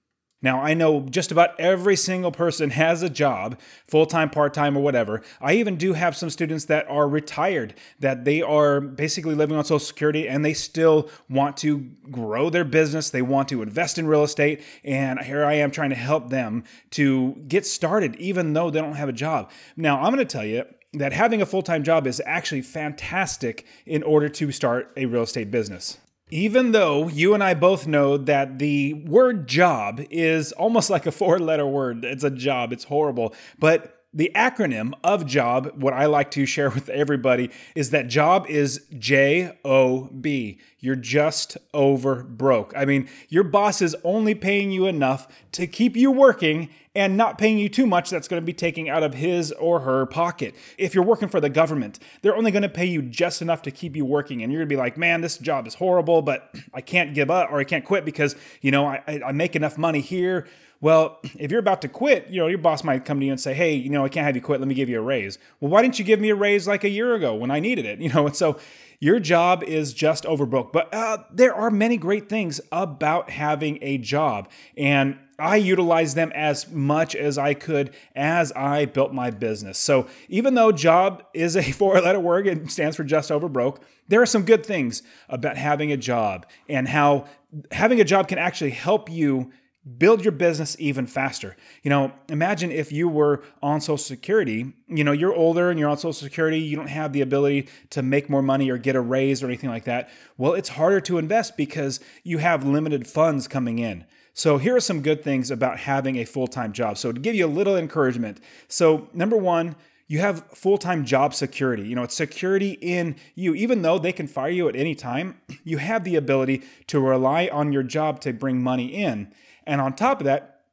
Now, 0.42 0.61
I 0.61 0.75
know 0.75 1.02
just 1.02 1.30
about 1.30 1.58
every 1.58 1.96
single 1.96 2.32
person 2.32 2.70
has 2.70 3.02
a 3.02 3.08
job, 3.08 3.58
full 3.87 4.06
time, 4.06 4.28
part 4.28 4.52
time, 4.52 4.76
or 4.76 4.82
whatever. 4.82 5.22
I 5.40 5.54
even 5.54 5.76
do 5.76 5.92
have 5.92 6.16
some 6.16 6.30
students 6.30 6.64
that 6.66 6.87
are 6.88 7.08
retired, 7.08 7.75
that 8.00 8.25
they 8.25 8.42
are 8.42 8.80
basically 8.80 9.34
living 9.34 9.56
on 9.56 9.64
Social 9.64 9.78
Security 9.78 10.28
and 10.28 10.44
they 10.44 10.54
still 10.54 11.08
want 11.30 11.56
to 11.58 11.78
grow 12.11 12.50
their 12.50 12.64
business. 12.64 13.11
They 13.11 13.22
want 13.22 13.49
to 13.50 13.62
invest 13.62 13.99
in 13.99 14.06
real 14.06 14.25
estate. 14.25 14.62
And 14.84 15.20
here 15.20 15.44
I 15.44 15.54
am 15.54 15.70
trying 15.70 15.90
to 15.90 15.96
help 15.96 16.30
them 16.30 16.64
to 16.90 17.34
get 17.46 17.64
started, 17.64 18.16
even 18.16 18.52
though 18.52 18.70
they 18.70 18.80
don't 18.80 18.94
have 18.94 19.08
a 19.08 19.12
job. 19.12 19.50
Now, 19.76 20.00
I'm 20.00 20.12
going 20.12 20.18
to 20.18 20.25
tell 20.25 20.44
you, 20.44 20.64
that 20.94 21.12
having 21.12 21.40
a 21.40 21.46
full 21.46 21.62
time 21.62 21.82
job 21.82 22.06
is 22.06 22.20
actually 22.26 22.61
fantastic 22.61 23.64
in 23.87 24.02
order 24.02 24.28
to 24.28 24.52
start 24.52 24.92
a 24.96 25.06
real 25.06 25.22
estate 25.22 25.50
business. 25.50 25.96
Even 26.32 26.72
though 26.72 27.08
you 27.08 27.34
and 27.34 27.44
I 27.44 27.52
both 27.52 27.86
know 27.86 28.16
that 28.16 28.58
the 28.58 28.94
word 28.94 29.46
job 29.46 30.00
is 30.10 30.52
almost 30.52 30.88
like 30.88 31.04
a 31.04 31.12
four 31.12 31.38
letter 31.38 31.66
word, 31.66 32.06
it's 32.06 32.24
a 32.24 32.30
job, 32.30 32.72
it's 32.72 32.84
horrible. 32.84 33.34
But 33.58 34.01
the 34.14 34.31
acronym 34.35 34.92
of 35.02 35.26
job, 35.26 35.73
what 35.76 35.95
I 35.95 36.07
like 36.07 36.31
to 36.33 36.45
share 36.45 36.71
with 36.71 36.88
everybody 36.90 37.50
is 37.75 37.90
that 37.90 38.09
job 38.09 38.47
is 38.49 38.87
J 38.99 39.57
O 39.64 40.04
B. 40.04 40.59
You're 40.81 40.97
just 40.97 41.57
over 41.73 42.23
broke. 42.25 42.73
I 42.76 42.85
mean, 42.85 43.09
your 43.28 43.45
boss 43.45 43.81
is 43.81 43.97
only 44.04 44.35
paying 44.35 44.71
you 44.71 44.87
enough 44.87 45.28
to 45.52 45.66
keep 45.66 45.97
you 45.97 46.11
working 46.11 46.69
and 46.95 47.16
not 47.16 47.38
paying 47.38 47.59
you 47.59 47.69
too 47.69 47.87
much 47.87 48.11
that's 48.11 48.28
going 48.28 48.40
to 48.40 48.45
be 48.45 48.52
taking 48.52 48.90
out 48.90 49.02
of 49.02 49.14
his 49.14 49.50
or 49.52 49.81
her 49.81 50.04
pocket. 50.04 50.54
If 50.76 50.95
you're 50.95 51.04
working 51.04 51.28
for 51.28 51.40
the 51.40 51.49
government, 51.49 51.99
they're 52.21 52.37
only 52.37 52.50
going 52.50 52.64
to 52.64 52.69
pay 52.69 52.85
you 52.85 53.00
just 53.00 53.40
enough 53.40 53.62
to 53.62 53.71
keep 53.71 53.97
you 53.97 54.04
working. 54.04 54.42
And 54.42 54.52
you're 54.52 54.61
going 54.61 54.69
to 54.69 54.75
be 54.75 54.78
like, 54.78 54.99
man, 54.99 55.23
this 55.23 55.38
job 55.38 55.66
is 55.66 55.75
horrible, 55.75 56.21
but 56.21 56.54
I 56.75 56.83
can't 56.83 57.14
give 57.14 57.31
up 57.31 57.50
or 57.50 57.61
I 57.61 57.64
can't 57.64 57.85
quit 57.85 58.04
because, 58.04 58.37
you 58.61 58.71
know, 58.71 58.87
I, 58.87 59.23
I 59.25 59.33
make 59.33 59.57
enough 59.57 59.78
money 59.78 60.00
here 60.00 60.47
well, 60.82 61.20
if 61.38 61.52
you're 61.52 61.60
about 61.60 61.80
to 61.82 61.88
quit, 61.88 62.26
you 62.28 62.40
know, 62.40 62.48
your 62.48 62.58
boss 62.58 62.82
might 62.82 63.04
come 63.04 63.20
to 63.20 63.24
you 63.24 63.30
and 63.30 63.40
say, 63.40 63.54
"Hey, 63.54 63.74
you 63.74 63.88
know, 63.88 64.04
I 64.04 64.08
can't 64.08 64.26
have 64.26 64.34
you 64.34 64.42
quit. 64.42 64.60
Let 64.60 64.68
me 64.68 64.74
give 64.74 64.88
you 64.88 64.98
a 64.98 65.02
raise." 65.02 65.38
Well, 65.60 65.70
why 65.70 65.80
didn't 65.80 66.00
you 66.00 66.04
give 66.04 66.18
me 66.18 66.28
a 66.30 66.34
raise 66.34 66.66
like 66.66 66.82
a 66.82 66.88
year 66.88 67.14
ago 67.14 67.34
when 67.36 67.52
I 67.52 67.60
needed 67.60 67.86
it? 67.86 68.00
You 68.02 68.08
know, 68.08 68.26
and 68.26 68.34
so 68.34 68.58
your 68.98 69.20
job 69.20 69.62
is 69.62 69.94
just 69.94 70.24
overbooked. 70.24 70.72
But 70.72 70.92
uh, 70.92 71.18
there 71.30 71.54
are 71.54 71.70
many 71.70 71.96
great 71.96 72.28
things 72.28 72.60
about 72.72 73.30
having 73.30 73.78
a 73.80 73.96
job, 73.96 74.48
and 74.76 75.18
I 75.38 75.56
utilized 75.56 76.16
them 76.16 76.32
as 76.34 76.68
much 76.68 77.14
as 77.14 77.38
I 77.38 77.54
could 77.54 77.94
as 78.16 78.50
I 78.52 78.86
built 78.86 79.12
my 79.12 79.30
business. 79.30 79.78
So 79.78 80.08
even 80.28 80.54
though 80.54 80.72
job 80.72 81.22
is 81.32 81.56
a 81.56 81.62
four-letter 81.72 82.18
word 82.18 82.48
and 82.48 82.70
stands 82.70 82.96
for 82.96 83.04
just 83.04 83.30
over 83.30 83.48
broke, 83.48 83.82
there 84.08 84.20
are 84.20 84.26
some 84.26 84.44
good 84.44 84.66
things 84.66 85.04
about 85.28 85.56
having 85.56 85.92
a 85.92 85.96
job 85.96 86.44
and 86.68 86.88
how 86.88 87.26
having 87.70 88.00
a 88.00 88.04
job 88.04 88.26
can 88.26 88.38
actually 88.38 88.70
help 88.70 89.08
you 89.08 89.52
build 89.98 90.24
your 90.24 90.32
business 90.32 90.76
even 90.78 91.06
faster. 91.06 91.56
You 91.82 91.90
know, 91.90 92.12
imagine 92.28 92.70
if 92.70 92.92
you 92.92 93.08
were 93.08 93.42
on 93.62 93.80
Social 93.80 93.98
Security, 93.98 94.72
you 94.86 95.02
know, 95.02 95.12
you're 95.12 95.34
older 95.34 95.70
and 95.70 95.78
you're 95.78 95.88
on 95.88 95.98
Social 95.98 96.12
Security, 96.12 96.60
you 96.60 96.76
don't 96.76 96.88
have 96.88 97.12
the 97.12 97.20
ability 97.20 97.68
to 97.90 98.02
make 98.02 98.30
more 98.30 98.42
money 98.42 98.70
or 98.70 98.78
get 98.78 98.94
a 98.94 99.00
raise 99.00 99.42
or 99.42 99.46
anything 99.46 99.70
like 99.70 99.84
that. 99.84 100.08
Well, 100.38 100.54
it's 100.54 100.70
harder 100.70 101.00
to 101.02 101.18
invest 101.18 101.56
because 101.56 101.98
you 102.22 102.38
have 102.38 102.64
limited 102.64 103.06
funds 103.06 103.48
coming 103.48 103.80
in. 103.80 104.04
So, 104.34 104.56
here 104.56 104.74
are 104.74 104.80
some 104.80 105.02
good 105.02 105.22
things 105.22 105.50
about 105.50 105.78
having 105.80 106.16
a 106.16 106.24
full 106.24 106.46
time 106.46 106.72
job. 106.72 106.96
So, 106.96 107.12
to 107.12 107.20
give 107.20 107.34
you 107.34 107.44
a 107.44 107.48
little 107.48 107.76
encouragement, 107.76 108.40
so 108.66 109.08
number 109.12 109.36
one, 109.36 109.76
you 110.12 110.19
have 110.19 110.45
full 110.49 110.76
time 110.76 111.07
job 111.07 111.33
security. 111.33 111.88
You 111.88 111.97
know, 111.97 112.02
it's 112.02 112.14
security 112.14 112.73
in 112.83 113.16
you. 113.35 113.54
Even 113.54 113.81
though 113.81 113.99
they 113.99 114.12
can 114.12 114.26
fire 114.26 114.50
you 114.50 114.69
at 114.69 114.76
any 114.76 114.95
time, 114.95 115.40
you 115.64 115.78
have 115.78 116.04
the 116.04 116.16
ability 116.16 116.61
to 116.88 117.00
rely 117.00 117.49
on 117.50 117.73
your 117.73 117.83
job 117.83 118.21
to 118.21 118.35
bring 118.35 118.62
money 118.62 118.88
in. 118.88 119.33
And 119.66 119.81
on 119.81 119.95
top 119.95 120.21
of 120.21 120.26
that, 120.26 120.64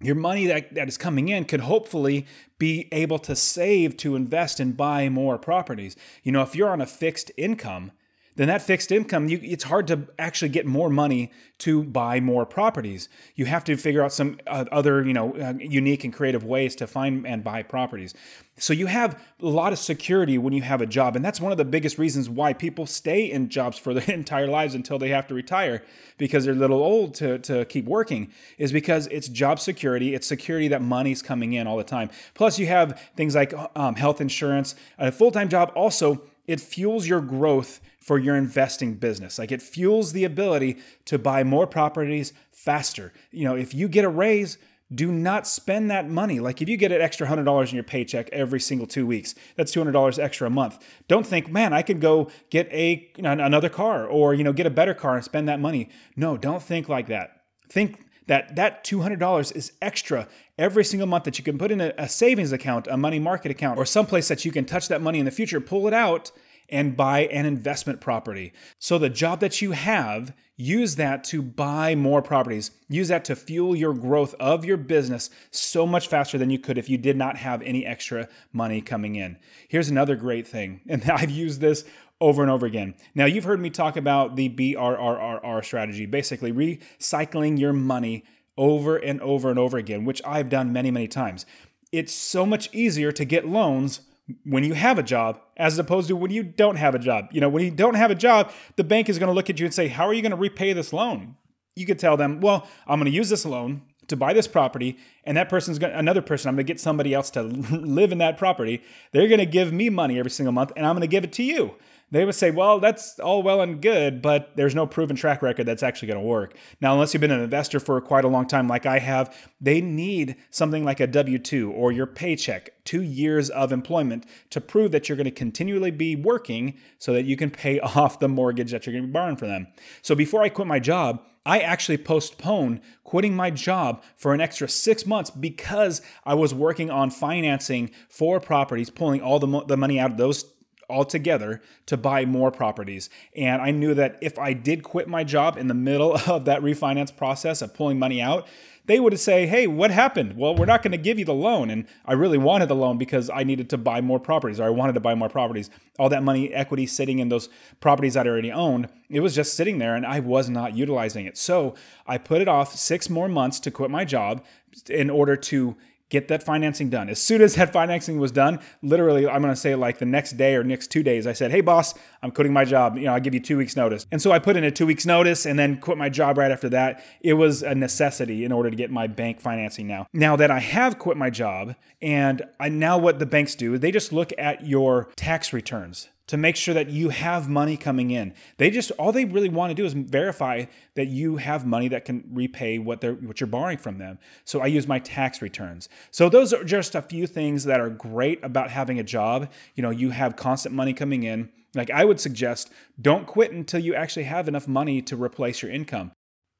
your 0.00 0.16
money 0.16 0.46
that, 0.46 0.74
that 0.74 0.88
is 0.88 0.98
coming 0.98 1.28
in 1.28 1.44
could 1.44 1.60
hopefully 1.60 2.26
be 2.58 2.88
able 2.90 3.20
to 3.20 3.36
save 3.36 3.96
to 3.98 4.16
invest 4.16 4.58
and 4.58 4.76
buy 4.76 5.08
more 5.08 5.38
properties. 5.38 5.94
You 6.24 6.32
know, 6.32 6.42
if 6.42 6.56
you're 6.56 6.70
on 6.70 6.80
a 6.80 6.86
fixed 6.86 7.30
income, 7.36 7.92
then 8.38 8.46
that 8.46 8.62
fixed 8.62 8.92
income, 8.92 9.28
you, 9.28 9.40
it's 9.42 9.64
hard 9.64 9.88
to 9.88 10.06
actually 10.16 10.50
get 10.50 10.64
more 10.64 10.88
money 10.88 11.32
to 11.58 11.82
buy 11.82 12.20
more 12.20 12.46
properties. 12.46 13.08
You 13.34 13.46
have 13.46 13.64
to 13.64 13.76
figure 13.76 14.00
out 14.00 14.12
some 14.12 14.38
uh, 14.46 14.64
other, 14.70 15.04
you 15.04 15.12
know, 15.12 15.34
uh, 15.34 15.54
unique 15.58 16.04
and 16.04 16.12
creative 16.12 16.44
ways 16.44 16.76
to 16.76 16.86
find 16.86 17.26
and 17.26 17.42
buy 17.42 17.64
properties. 17.64 18.14
So 18.56 18.72
you 18.72 18.86
have 18.86 19.20
a 19.42 19.46
lot 19.46 19.72
of 19.72 19.80
security 19.80 20.38
when 20.38 20.52
you 20.52 20.62
have 20.62 20.80
a 20.80 20.86
job, 20.86 21.16
and 21.16 21.24
that's 21.24 21.40
one 21.40 21.50
of 21.50 21.58
the 21.58 21.64
biggest 21.64 21.98
reasons 21.98 22.30
why 22.30 22.52
people 22.52 22.86
stay 22.86 23.24
in 23.24 23.48
jobs 23.48 23.76
for 23.76 23.92
their 23.98 24.14
entire 24.14 24.46
lives 24.46 24.76
until 24.76 25.00
they 25.00 25.08
have 25.08 25.26
to 25.26 25.34
retire 25.34 25.82
because 26.16 26.44
they're 26.44 26.54
a 26.54 26.56
little 26.56 26.80
old 26.80 27.14
to, 27.14 27.40
to 27.40 27.64
keep 27.64 27.86
working. 27.86 28.30
Is 28.56 28.70
because 28.70 29.08
it's 29.08 29.26
job 29.26 29.58
security, 29.58 30.14
it's 30.14 30.28
security 30.28 30.68
that 30.68 30.80
money's 30.80 31.22
coming 31.22 31.54
in 31.54 31.66
all 31.66 31.76
the 31.76 31.82
time. 31.82 32.08
Plus, 32.34 32.56
you 32.56 32.68
have 32.68 33.00
things 33.16 33.34
like 33.34 33.52
um, 33.74 33.96
health 33.96 34.20
insurance. 34.20 34.76
A 34.96 35.10
full 35.10 35.32
time 35.32 35.48
job 35.48 35.72
also 35.74 36.22
it 36.48 36.60
fuels 36.60 37.06
your 37.06 37.20
growth 37.20 37.80
for 38.00 38.18
your 38.18 38.36
investing 38.36 38.94
business. 38.94 39.38
Like 39.38 39.52
it 39.52 39.62
fuels 39.62 40.12
the 40.12 40.24
ability 40.24 40.78
to 41.06 41.18
buy 41.18 41.44
more 41.44 41.66
properties 41.66 42.32
faster. 42.52 43.12
You 43.30 43.44
know, 43.44 43.54
if 43.54 43.74
you 43.74 43.88
get 43.88 44.04
a 44.04 44.08
raise, 44.08 44.58
do 44.94 45.12
not 45.12 45.46
spend 45.46 45.90
that 45.90 46.08
money. 46.08 46.40
Like 46.40 46.62
if 46.62 46.68
you 46.68 46.76
get 46.76 46.92
an 46.92 47.02
extra 47.02 47.26
$100 47.26 47.68
in 47.68 47.74
your 47.74 47.84
paycheck 47.84 48.30
every 48.32 48.60
single 48.60 48.86
2 48.86 49.06
weeks, 49.06 49.34
that's 49.56 49.74
$200 49.74 50.18
extra 50.18 50.46
a 50.46 50.50
month. 50.50 50.82
Don't 51.08 51.26
think, 51.26 51.50
"Man, 51.50 51.72
I 51.74 51.82
could 51.82 52.00
go 52.00 52.30
get 52.48 52.72
a 52.72 53.10
you 53.16 53.22
know, 53.22 53.32
another 53.32 53.68
car 53.68 54.06
or, 54.06 54.32
you 54.32 54.42
know, 54.44 54.52
get 54.52 54.66
a 54.66 54.70
better 54.70 54.94
car 54.94 55.16
and 55.16 55.24
spend 55.24 55.48
that 55.48 55.60
money." 55.60 55.90
No, 56.16 56.38
don't 56.38 56.62
think 56.62 56.88
like 56.88 57.08
that. 57.08 57.42
Think 57.68 58.06
that 58.28 58.56
that 58.56 58.84
$200 58.84 59.52
is 59.52 59.72
extra 59.82 60.28
every 60.58 60.84
single 60.84 61.06
month 61.06 61.24
that 61.24 61.38
you 61.38 61.44
can 61.44 61.58
put 61.58 61.70
in 61.70 61.80
a, 61.80 61.92
a 61.98 62.08
savings 62.08 62.52
account, 62.52 62.86
a 62.86 62.96
money 62.96 63.18
market 63.18 63.50
account, 63.50 63.78
or 63.78 63.84
someplace 63.84 64.28
that 64.28 64.44
you 64.44 64.52
can 64.52 64.64
touch 64.64 64.88
that 64.88 65.02
money 65.02 65.18
in 65.18 65.24
the 65.24 65.30
future, 65.30 65.60
pull 65.60 65.86
it 65.86 65.94
out 65.94 66.30
and 66.68 66.96
buy 66.96 67.20
an 67.20 67.46
investment 67.46 68.00
property. 68.00 68.52
So 68.78 68.98
the 68.98 69.08
job 69.08 69.40
that 69.40 69.62
you 69.62 69.72
have, 69.72 70.34
use 70.56 70.96
that 70.96 71.24
to 71.24 71.40
buy 71.40 71.94
more 71.94 72.20
properties. 72.20 72.70
Use 72.88 73.08
that 73.08 73.24
to 73.26 73.36
fuel 73.36 73.74
your 73.74 73.94
growth 73.94 74.34
of 74.38 74.64
your 74.64 74.76
business 74.76 75.30
so 75.50 75.86
much 75.86 76.08
faster 76.08 76.36
than 76.36 76.50
you 76.50 76.58
could 76.58 76.76
if 76.76 76.90
you 76.90 76.98
did 76.98 77.16
not 77.16 77.36
have 77.36 77.62
any 77.62 77.86
extra 77.86 78.28
money 78.52 78.80
coming 78.80 79.16
in. 79.16 79.38
Here's 79.68 79.88
another 79.88 80.16
great 80.16 80.46
thing, 80.46 80.80
and 80.88 81.10
I've 81.10 81.30
used 81.30 81.60
this 81.60 81.84
over 82.20 82.42
and 82.42 82.50
over 82.50 82.66
again. 82.66 82.94
Now, 83.14 83.26
you've 83.26 83.44
heard 83.44 83.60
me 83.60 83.70
talk 83.70 83.96
about 83.96 84.36
the 84.36 84.48
BRRRR 84.48 85.64
strategy, 85.64 86.04
basically 86.04 86.52
recycling 86.52 87.58
your 87.58 87.72
money 87.72 88.24
over 88.56 88.96
and 88.96 89.20
over 89.22 89.50
and 89.50 89.58
over 89.58 89.78
again, 89.78 90.04
which 90.04 90.20
I've 90.26 90.48
done 90.48 90.72
many, 90.72 90.90
many 90.90 91.06
times. 91.06 91.46
It's 91.92 92.12
so 92.12 92.44
much 92.44 92.68
easier 92.74 93.12
to 93.12 93.24
get 93.24 93.46
loans 93.46 94.00
when 94.44 94.64
you 94.64 94.74
have 94.74 94.98
a 94.98 95.02
job 95.02 95.40
as 95.56 95.78
opposed 95.78 96.08
to 96.08 96.16
when 96.16 96.30
you 96.30 96.42
don't 96.42 96.76
have 96.76 96.94
a 96.94 96.98
job. 96.98 97.28
You 97.32 97.40
know, 97.40 97.48
when 97.48 97.64
you 97.64 97.70
don't 97.70 97.94
have 97.94 98.10
a 98.10 98.14
job, 98.14 98.52
the 98.76 98.84
bank 98.84 99.08
is 99.08 99.18
going 99.18 99.28
to 99.28 99.34
look 99.34 99.50
at 99.50 99.58
you 99.58 99.66
and 99.66 99.74
say, 99.74 99.88
How 99.88 100.06
are 100.06 100.12
you 100.12 100.22
going 100.22 100.30
to 100.30 100.36
repay 100.36 100.72
this 100.72 100.92
loan? 100.92 101.36
You 101.76 101.86
could 101.86 101.98
tell 101.98 102.16
them, 102.16 102.40
Well, 102.40 102.66
I'm 102.86 102.98
going 102.98 103.10
to 103.10 103.16
use 103.16 103.28
this 103.28 103.44
loan 103.44 103.82
to 104.08 104.16
buy 104.16 104.32
this 104.32 104.48
property, 104.48 104.98
and 105.24 105.36
that 105.36 105.48
person's 105.48 105.78
going 105.78 105.92
another 105.92 106.22
person, 106.22 106.48
I'm 106.48 106.56
going 106.56 106.66
to 106.66 106.72
get 106.72 106.80
somebody 106.80 107.14
else 107.14 107.30
to 107.30 107.42
live 107.42 108.12
in 108.12 108.18
that 108.18 108.36
property. 108.36 108.82
They're 109.12 109.28
going 109.28 109.38
to 109.38 109.46
give 109.46 109.72
me 109.72 109.90
money 109.90 110.18
every 110.18 110.30
single 110.30 110.52
month, 110.52 110.72
and 110.76 110.86
I'm 110.86 110.94
going 110.94 111.02
to 111.02 111.06
give 111.06 111.24
it 111.24 111.32
to 111.34 111.42
you 111.42 111.76
they 112.10 112.24
would 112.24 112.34
say, 112.34 112.50
well, 112.50 112.80
that's 112.80 113.18
all 113.20 113.42
well 113.42 113.60
and 113.60 113.82
good, 113.82 114.22
but 114.22 114.52
there's 114.56 114.74
no 114.74 114.86
proven 114.86 115.14
track 115.14 115.42
record 115.42 115.66
that's 115.66 115.82
actually 115.82 116.08
going 116.08 116.20
to 116.20 116.26
work. 116.26 116.56
Now, 116.80 116.94
unless 116.94 117.12
you've 117.12 117.20
been 117.20 117.30
an 117.30 117.42
investor 117.42 117.80
for 117.80 118.00
quite 118.00 118.24
a 118.24 118.28
long 118.28 118.46
time, 118.46 118.66
like 118.66 118.86
I 118.86 118.98
have, 118.98 119.36
they 119.60 119.80
need 119.80 120.36
something 120.50 120.84
like 120.84 121.00
a 121.00 121.06
W 121.06 121.38
2 121.38 121.70
or 121.70 121.92
your 121.92 122.06
paycheck, 122.06 122.72
two 122.84 123.02
years 123.02 123.50
of 123.50 123.72
employment 123.72 124.24
to 124.50 124.60
prove 124.60 124.90
that 124.92 125.08
you're 125.08 125.16
going 125.16 125.26
to 125.26 125.30
continually 125.30 125.90
be 125.90 126.16
working 126.16 126.78
so 126.98 127.12
that 127.12 127.26
you 127.26 127.36
can 127.36 127.50
pay 127.50 127.78
off 127.96 128.20
the 128.20 128.28
mortgage 128.28 128.70
that 128.70 128.86
you're 128.86 128.94
going 128.94 129.04
to 129.04 129.08
be 129.08 129.12
borrowing 129.12 129.36
from 129.36 129.48
them. 129.48 129.66
So 130.00 130.14
before 130.14 130.42
I 130.42 130.48
quit 130.48 130.66
my 130.66 130.80
job, 130.80 131.22
I 131.48 131.60
actually 131.60 131.96
postponed 131.96 132.82
quitting 133.04 133.34
my 133.34 133.50
job 133.50 134.02
for 134.16 134.34
an 134.34 134.40
extra 134.40 134.68
six 134.68 135.06
months 135.06 135.30
because 135.30 136.02
I 136.26 136.34
was 136.34 136.52
working 136.52 136.90
on 136.90 137.08
financing 137.08 137.90
four 138.10 138.38
properties, 138.38 138.90
pulling 138.90 139.22
all 139.22 139.38
the, 139.38 139.46
mo- 139.46 139.64
the 139.64 139.78
money 139.78 139.98
out 139.98 140.10
of 140.10 140.16
those 140.18 140.44
altogether 140.90 141.62
to 141.86 141.96
buy 141.96 142.26
more 142.26 142.50
properties. 142.50 143.08
And 143.34 143.62
I 143.62 143.70
knew 143.70 143.94
that 143.94 144.18
if 144.20 144.38
I 144.38 144.52
did 144.52 144.82
quit 144.82 145.08
my 145.08 145.24
job 145.24 145.56
in 145.56 145.68
the 145.68 145.74
middle 145.74 146.14
of 146.26 146.44
that 146.44 146.60
refinance 146.60 147.16
process 147.16 147.62
of 147.62 147.72
pulling 147.72 147.98
money 147.98 148.20
out, 148.20 148.46
they 148.88 148.98
would 148.98 149.20
say, 149.20 149.46
Hey, 149.46 149.66
what 149.66 149.90
happened? 149.90 150.36
Well, 150.36 150.56
we're 150.56 150.66
not 150.66 150.82
going 150.82 150.92
to 150.92 150.98
give 150.98 151.18
you 151.18 151.24
the 151.24 151.34
loan. 151.34 151.70
And 151.70 151.86
I 152.06 152.14
really 152.14 152.38
wanted 152.38 152.68
the 152.68 152.74
loan 152.74 152.98
because 152.98 153.30
I 153.30 153.44
needed 153.44 153.70
to 153.70 153.78
buy 153.78 154.00
more 154.00 154.18
properties 154.18 154.58
or 154.58 154.64
I 154.64 154.70
wanted 154.70 154.94
to 154.94 155.00
buy 155.00 155.14
more 155.14 155.28
properties. 155.28 155.70
All 155.98 156.08
that 156.08 156.22
money, 156.22 156.52
equity 156.52 156.86
sitting 156.86 157.18
in 157.18 157.28
those 157.28 157.50
properties 157.80 158.14
that 158.14 158.26
I 158.26 158.30
already 158.30 158.50
owned, 158.50 158.88
it 159.10 159.20
was 159.20 159.34
just 159.34 159.54
sitting 159.54 159.78
there 159.78 159.94
and 159.94 160.06
I 160.06 160.20
was 160.20 160.48
not 160.48 160.74
utilizing 160.74 161.26
it. 161.26 161.36
So 161.36 161.74
I 162.06 162.16
put 162.16 162.40
it 162.40 162.48
off 162.48 162.74
six 162.74 163.10
more 163.10 163.28
months 163.28 163.60
to 163.60 163.70
quit 163.70 163.90
my 163.90 164.04
job 164.06 164.42
in 164.88 165.10
order 165.10 165.36
to 165.36 165.76
get 166.08 166.28
that 166.28 166.42
financing 166.42 166.90
done. 166.90 167.08
As 167.08 167.20
soon 167.20 167.42
as 167.42 167.54
that 167.54 167.72
financing 167.72 168.18
was 168.18 168.32
done, 168.32 168.60
literally, 168.82 169.28
I'm 169.28 169.42
going 169.42 169.52
to 169.52 169.60
say 169.60 169.74
like 169.74 169.98
the 169.98 170.06
next 170.06 170.32
day 170.32 170.54
or 170.54 170.64
next 170.64 170.90
two 170.90 171.02
days, 171.02 171.26
I 171.26 171.32
said, 171.32 171.50
"Hey, 171.50 171.60
boss, 171.60 171.94
I'm 172.22 172.30
quitting 172.30 172.52
my 172.52 172.64
job. 172.64 172.96
You 172.96 173.04
know, 173.04 173.14
I'll 173.14 173.20
give 173.20 173.34
you 173.34 173.40
two 173.40 173.56
weeks 173.58 173.76
notice." 173.76 174.06
And 174.10 174.20
so 174.20 174.32
I 174.32 174.38
put 174.38 174.56
in 174.56 174.64
a 174.64 174.70
two 174.70 174.86
weeks 174.86 175.06
notice 175.06 175.46
and 175.46 175.58
then 175.58 175.78
quit 175.78 175.98
my 175.98 176.08
job 176.08 176.38
right 176.38 176.50
after 176.50 176.68
that. 176.70 177.04
It 177.20 177.34
was 177.34 177.62
a 177.62 177.74
necessity 177.74 178.44
in 178.44 178.52
order 178.52 178.70
to 178.70 178.76
get 178.76 178.90
my 178.90 179.06
bank 179.06 179.40
financing. 179.40 179.86
Now, 179.86 180.06
now 180.12 180.36
that 180.36 180.50
I 180.50 180.58
have 180.58 180.98
quit 180.98 181.16
my 181.16 181.30
job, 181.30 181.74
and 182.00 182.42
I 182.58 182.68
now 182.68 182.98
what 182.98 183.18
the 183.18 183.26
banks 183.26 183.54
do, 183.54 183.78
they 183.78 183.90
just 183.90 184.12
look 184.12 184.32
at 184.38 184.66
your 184.66 185.08
tax 185.16 185.52
returns 185.52 186.08
to 186.28 186.36
make 186.36 186.56
sure 186.56 186.74
that 186.74 186.90
you 186.90 187.08
have 187.08 187.48
money 187.48 187.76
coming 187.76 188.10
in. 188.10 188.32
They 188.58 188.70
just 188.70 188.90
all 188.92 189.12
they 189.12 189.24
really 189.24 189.48
want 189.48 189.70
to 189.70 189.74
do 189.74 189.84
is 189.84 189.94
verify 189.94 190.66
that 190.94 191.06
you 191.06 191.36
have 191.36 191.66
money 191.66 191.88
that 191.88 192.04
can 192.04 192.24
repay 192.32 192.78
what 192.78 193.00
they're 193.00 193.14
what 193.14 193.40
you're 193.40 193.48
borrowing 193.48 193.78
from 193.78 193.98
them. 193.98 194.18
So 194.44 194.60
I 194.60 194.66
use 194.66 194.86
my 194.86 194.98
tax 194.98 195.42
returns. 195.42 195.88
So 196.10 196.28
those 196.28 196.52
are 196.52 196.64
just 196.64 196.94
a 196.94 197.02
few 197.02 197.26
things 197.26 197.64
that 197.64 197.80
are 197.80 197.90
great 197.90 198.42
about 198.44 198.70
having 198.70 198.98
a 198.98 199.02
job. 199.02 199.50
You 199.74 199.82
know, 199.82 199.90
you 199.90 200.10
have 200.10 200.36
constant 200.36 200.74
money 200.74 200.92
coming 200.92 201.24
in. 201.24 201.50
Like 201.74 201.90
I 201.90 202.04
would 202.04 202.20
suggest 202.20 202.70
don't 203.00 203.26
quit 203.26 203.50
until 203.50 203.80
you 203.80 203.94
actually 203.94 204.24
have 204.24 204.48
enough 204.48 204.68
money 204.68 205.02
to 205.02 205.20
replace 205.20 205.62
your 205.62 205.72
income. 205.72 206.12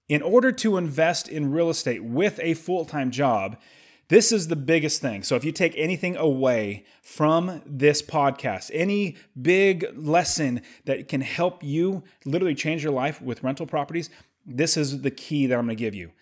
In 0.08 0.22
order 0.22 0.50
to 0.52 0.78
invest 0.78 1.28
in 1.28 1.52
real 1.52 1.68
estate 1.68 2.02
with 2.02 2.40
a 2.42 2.54
full-time 2.54 3.10
job, 3.10 3.58
This 4.08 4.32
is 4.32 4.48
the 4.48 4.56
biggest 4.56 5.02
thing. 5.02 5.22
So 5.22 5.36
if 5.36 5.44
you 5.44 5.52
take 5.52 5.74
anything 5.76 6.16
away 6.16 6.84
from 7.02 7.60
this 7.66 8.00
podcast, 8.00 8.70
any 8.72 9.16
big 9.40 9.86
lesson 9.94 10.62
that 10.86 11.08
can 11.08 11.20
help 11.20 11.62
you 11.62 12.02
literally 12.24 12.54
change 12.54 12.82
your 12.82 12.92
life 12.92 13.20
with 13.20 13.42
rental 13.42 13.66
properties, 13.66 14.08
this 14.46 14.78
is 14.78 15.02
the 15.02 15.10
key 15.10 15.46
that 15.46 15.58
I'm 15.58 15.66
going 15.66 15.76
to 15.76 15.84
give 15.84 15.94
you. 15.94 16.12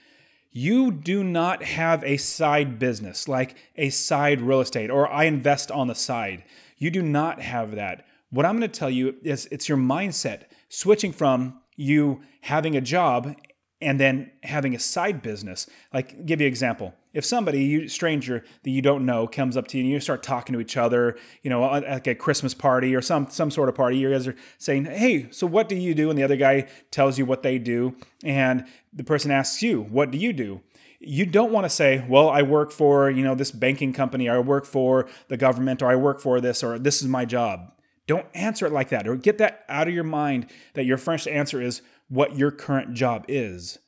You 0.50 0.90
do 0.90 1.22
not 1.22 1.62
have 1.62 2.02
a 2.02 2.16
side 2.16 2.80
business 2.80 3.28
like 3.28 3.56
a 3.76 3.90
side 3.90 4.40
real 4.40 4.60
estate 4.60 4.90
or 4.90 5.08
I 5.08 5.24
invest 5.24 5.70
on 5.70 5.86
the 5.86 5.94
side. 5.94 6.42
You 6.78 6.90
do 6.90 7.02
not 7.02 7.40
have 7.40 7.76
that. 7.76 8.04
What 8.30 8.46
I'm 8.46 8.58
going 8.58 8.68
to 8.68 8.78
tell 8.78 8.90
you 8.90 9.14
is 9.22 9.46
it's 9.52 9.68
your 9.68 9.78
mindset 9.78 10.44
switching 10.68 11.12
from 11.12 11.60
you 11.76 12.22
having 12.40 12.76
a 12.76 12.80
job 12.80 13.36
and 13.80 14.00
then 14.00 14.32
having 14.42 14.74
a 14.74 14.78
side 14.78 15.22
business. 15.22 15.68
Like, 15.92 16.26
give 16.26 16.40
you 16.40 16.46
an 16.46 16.50
example. 16.50 16.94
If 17.16 17.24
somebody, 17.24 17.64
you 17.64 17.88
stranger 17.88 18.44
that 18.62 18.70
you 18.70 18.82
don't 18.82 19.06
know, 19.06 19.26
comes 19.26 19.56
up 19.56 19.66
to 19.68 19.78
you 19.78 19.84
and 19.84 19.90
you 19.90 20.00
start 20.00 20.22
talking 20.22 20.52
to 20.52 20.60
each 20.60 20.76
other, 20.76 21.16
you 21.42 21.48
know, 21.48 21.62
like 21.62 22.06
a 22.06 22.14
Christmas 22.14 22.52
party 22.52 22.94
or 22.94 23.00
some 23.00 23.30
some 23.30 23.50
sort 23.50 23.70
of 23.70 23.74
party, 23.74 23.96
you 23.96 24.10
guys 24.10 24.26
are 24.26 24.36
saying, 24.58 24.84
"Hey, 24.84 25.28
so 25.30 25.46
what 25.46 25.66
do 25.66 25.76
you 25.76 25.94
do?" 25.94 26.10
And 26.10 26.18
the 26.18 26.22
other 26.22 26.36
guy 26.36 26.68
tells 26.90 27.18
you 27.18 27.24
what 27.24 27.42
they 27.42 27.58
do, 27.58 27.96
and 28.22 28.66
the 28.92 29.02
person 29.02 29.30
asks 29.30 29.62
you, 29.62 29.80
"What 29.80 30.10
do 30.10 30.18
you 30.18 30.34
do?" 30.34 30.60
You 31.00 31.24
don't 31.24 31.52
want 31.52 31.64
to 31.64 31.70
say, 31.70 32.04
"Well, 32.06 32.28
I 32.28 32.42
work 32.42 32.70
for 32.70 33.08
you 33.08 33.24
know 33.24 33.34
this 33.34 33.50
banking 33.50 33.94
company, 33.94 34.28
or 34.28 34.36
I 34.36 34.40
work 34.40 34.66
for 34.66 35.08
the 35.28 35.38
government, 35.38 35.80
or 35.80 35.86
I 35.86 35.96
work 35.96 36.20
for 36.20 36.38
this, 36.42 36.62
or 36.62 36.78
this 36.78 37.00
is 37.00 37.08
my 37.08 37.24
job." 37.24 37.72
Don't 38.06 38.26
answer 38.34 38.66
it 38.66 38.72
like 38.74 38.90
that, 38.90 39.08
or 39.08 39.16
get 39.16 39.38
that 39.38 39.64
out 39.70 39.88
of 39.88 39.94
your 39.94 40.04
mind 40.04 40.48
that 40.74 40.84
your 40.84 40.98
first 40.98 41.26
answer 41.26 41.62
is 41.62 41.80
what 42.08 42.36
your 42.36 42.50
current 42.50 42.92
job 42.92 43.24
is. 43.26 43.78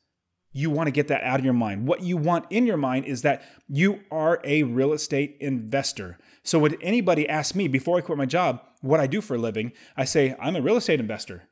You 0.51 0.69
want 0.69 0.87
to 0.87 0.91
get 0.91 1.07
that 1.09 1.23
out 1.23 1.39
of 1.39 1.45
your 1.45 1.53
mind. 1.53 1.87
What 1.87 2.01
you 2.01 2.17
want 2.17 2.45
in 2.49 2.65
your 2.65 2.77
mind 2.77 3.05
is 3.05 3.21
that 3.21 3.43
you 3.67 4.01
are 4.11 4.41
a 4.43 4.63
real 4.63 4.93
estate 4.93 5.37
investor. 5.39 6.17
So, 6.43 6.57
would 6.59 6.77
anybody 6.81 7.29
ask 7.29 7.53
me 7.53 7.67
before 7.67 7.97
I 7.97 8.01
quit 8.01 8.17
my 8.17 8.25
job 8.25 8.61
what 8.81 8.99
I 8.99 9.07
do 9.07 9.21
for 9.21 9.35
a 9.35 9.39
living? 9.39 9.73
I 9.95 10.05
say, 10.05 10.35
I'm 10.39 10.55
a 10.55 10.61
real 10.61 10.77
estate 10.77 10.99
investor. 10.99 11.48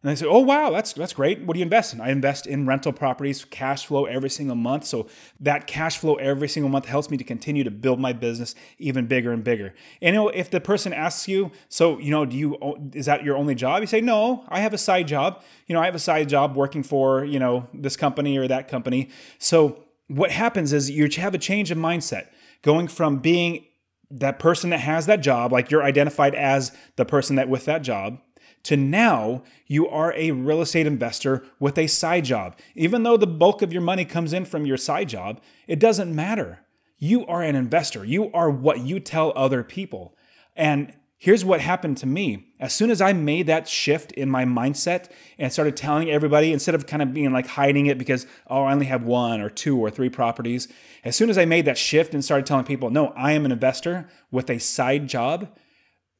And 0.00 0.12
they 0.12 0.14
say, 0.14 0.26
"Oh 0.26 0.38
wow, 0.38 0.70
that's 0.70 0.92
that's 0.92 1.12
great. 1.12 1.42
What 1.42 1.54
do 1.54 1.58
you 1.58 1.64
invest 1.64 1.92
in?" 1.92 2.00
I 2.00 2.10
invest 2.10 2.46
in 2.46 2.66
rental 2.66 2.92
properties, 2.92 3.44
cash 3.44 3.86
flow 3.86 4.04
every 4.04 4.30
single 4.30 4.54
month. 4.54 4.84
So 4.84 5.08
that 5.40 5.66
cash 5.66 5.98
flow 5.98 6.14
every 6.14 6.48
single 6.48 6.70
month 6.70 6.86
helps 6.86 7.10
me 7.10 7.16
to 7.16 7.24
continue 7.24 7.64
to 7.64 7.70
build 7.70 7.98
my 7.98 8.12
business 8.12 8.54
even 8.78 9.06
bigger 9.06 9.32
and 9.32 9.42
bigger. 9.42 9.74
And 10.00 10.14
you 10.14 10.22
know, 10.22 10.28
if 10.28 10.50
the 10.50 10.60
person 10.60 10.92
asks 10.92 11.26
you, 11.26 11.50
"So, 11.68 11.98
you 11.98 12.12
know, 12.12 12.24
do 12.24 12.36
you 12.36 12.90
is 12.94 13.06
that 13.06 13.24
your 13.24 13.36
only 13.36 13.56
job?" 13.56 13.80
You 13.80 13.88
say, 13.88 14.00
"No, 14.00 14.44
I 14.48 14.60
have 14.60 14.72
a 14.72 14.78
side 14.78 15.08
job. 15.08 15.42
You 15.66 15.74
know, 15.74 15.80
I 15.82 15.86
have 15.86 15.96
a 15.96 16.00
side 16.00 16.28
job 16.28 16.54
working 16.54 16.84
for, 16.84 17.24
you 17.24 17.40
know, 17.40 17.66
this 17.74 17.96
company 17.96 18.38
or 18.38 18.46
that 18.46 18.68
company." 18.68 19.08
So 19.38 19.82
what 20.06 20.30
happens 20.30 20.72
is 20.72 20.90
you 20.90 21.08
have 21.16 21.34
a 21.34 21.38
change 21.38 21.72
of 21.72 21.78
mindset, 21.78 22.26
going 22.62 22.86
from 22.86 23.18
being 23.18 23.64
that 24.10 24.38
person 24.38 24.70
that 24.70 24.80
has 24.80 25.06
that 25.06 25.20
job, 25.20 25.52
like 25.52 25.70
you're 25.70 25.82
identified 25.82 26.34
as 26.34 26.72
the 26.96 27.04
person 27.04 27.36
that 27.36 27.48
with 27.48 27.66
that 27.66 27.82
job, 27.82 28.18
to 28.64 28.76
now 28.76 29.42
you 29.66 29.88
are 29.88 30.12
a 30.14 30.30
real 30.30 30.60
estate 30.60 30.86
investor 30.86 31.44
with 31.58 31.78
a 31.78 31.86
side 31.86 32.24
job. 32.24 32.56
Even 32.74 33.02
though 33.02 33.16
the 33.16 33.26
bulk 33.26 33.62
of 33.62 33.72
your 33.72 33.82
money 33.82 34.04
comes 34.04 34.32
in 34.32 34.44
from 34.44 34.66
your 34.66 34.76
side 34.76 35.08
job, 35.08 35.40
it 35.66 35.78
doesn't 35.78 36.14
matter. 36.14 36.60
You 36.98 37.26
are 37.26 37.42
an 37.42 37.54
investor. 37.54 38.04
You 38.04 38.32
are 38.32 38.50
what 38.50 38.80
you 38.80 39.00
tell 39.00 39.32
other 39.36 39.62
people. 39.62 40.16
And 40.56 40.92
here's 41.16 41.44
what 41.44 41.60
happened 41.60 41.96
to 41.98 42.06
me. 42.06 42.46
As 42.60 42.72
soon 42.72 42.90
as 42.90 43.00
I 43.00 43.12
made 43.12 43.46
that 43.46 43.68
shift 43.68 44.12
in 44.12 44.28
my 44.28 44.44
mindset 44.44 45.10
and 45.38 45.52
started 45.52 45.76
telling 45.76 46.10
everybody, 46.10 46.52
instead 46.52 46.74
of 46.74 46.86
kind 46.86 47.02
of 47.02 47.14
being 47.14 47.32
like 47.32 47.46
hiding 47.46 47.86
it 47.86 47.98
because, 47.98 48.26
oh, 48.48 48.64
I 48.64 48.72
only 48.72 48.86
have 48.86 49.04
one 49.04 49.40
or 49.40 49.50
two 49.50 49.78
or 49.78 49.90
three 49.90 50.08
properties, 50.08 50.68
as 51.04 51.16
soon 51.16 51.30
as 51.30 51.38
I 51.38 51.44
made 51.44 51.64
that 51.66 51.78
shift 51.78 52.14
and 52.14 52.24
started 52.24 52.46
telling 52.46 52.64
people, 52.64 52.90
no, 52.90 53.08
I 53.16 53.32
am 53.32 53.44
an 53.44 53.52
investor 53.52 54.08
with 54.30 54.50
a 54.50 54.58
side 54.58 55.08
job, 55.08 55.48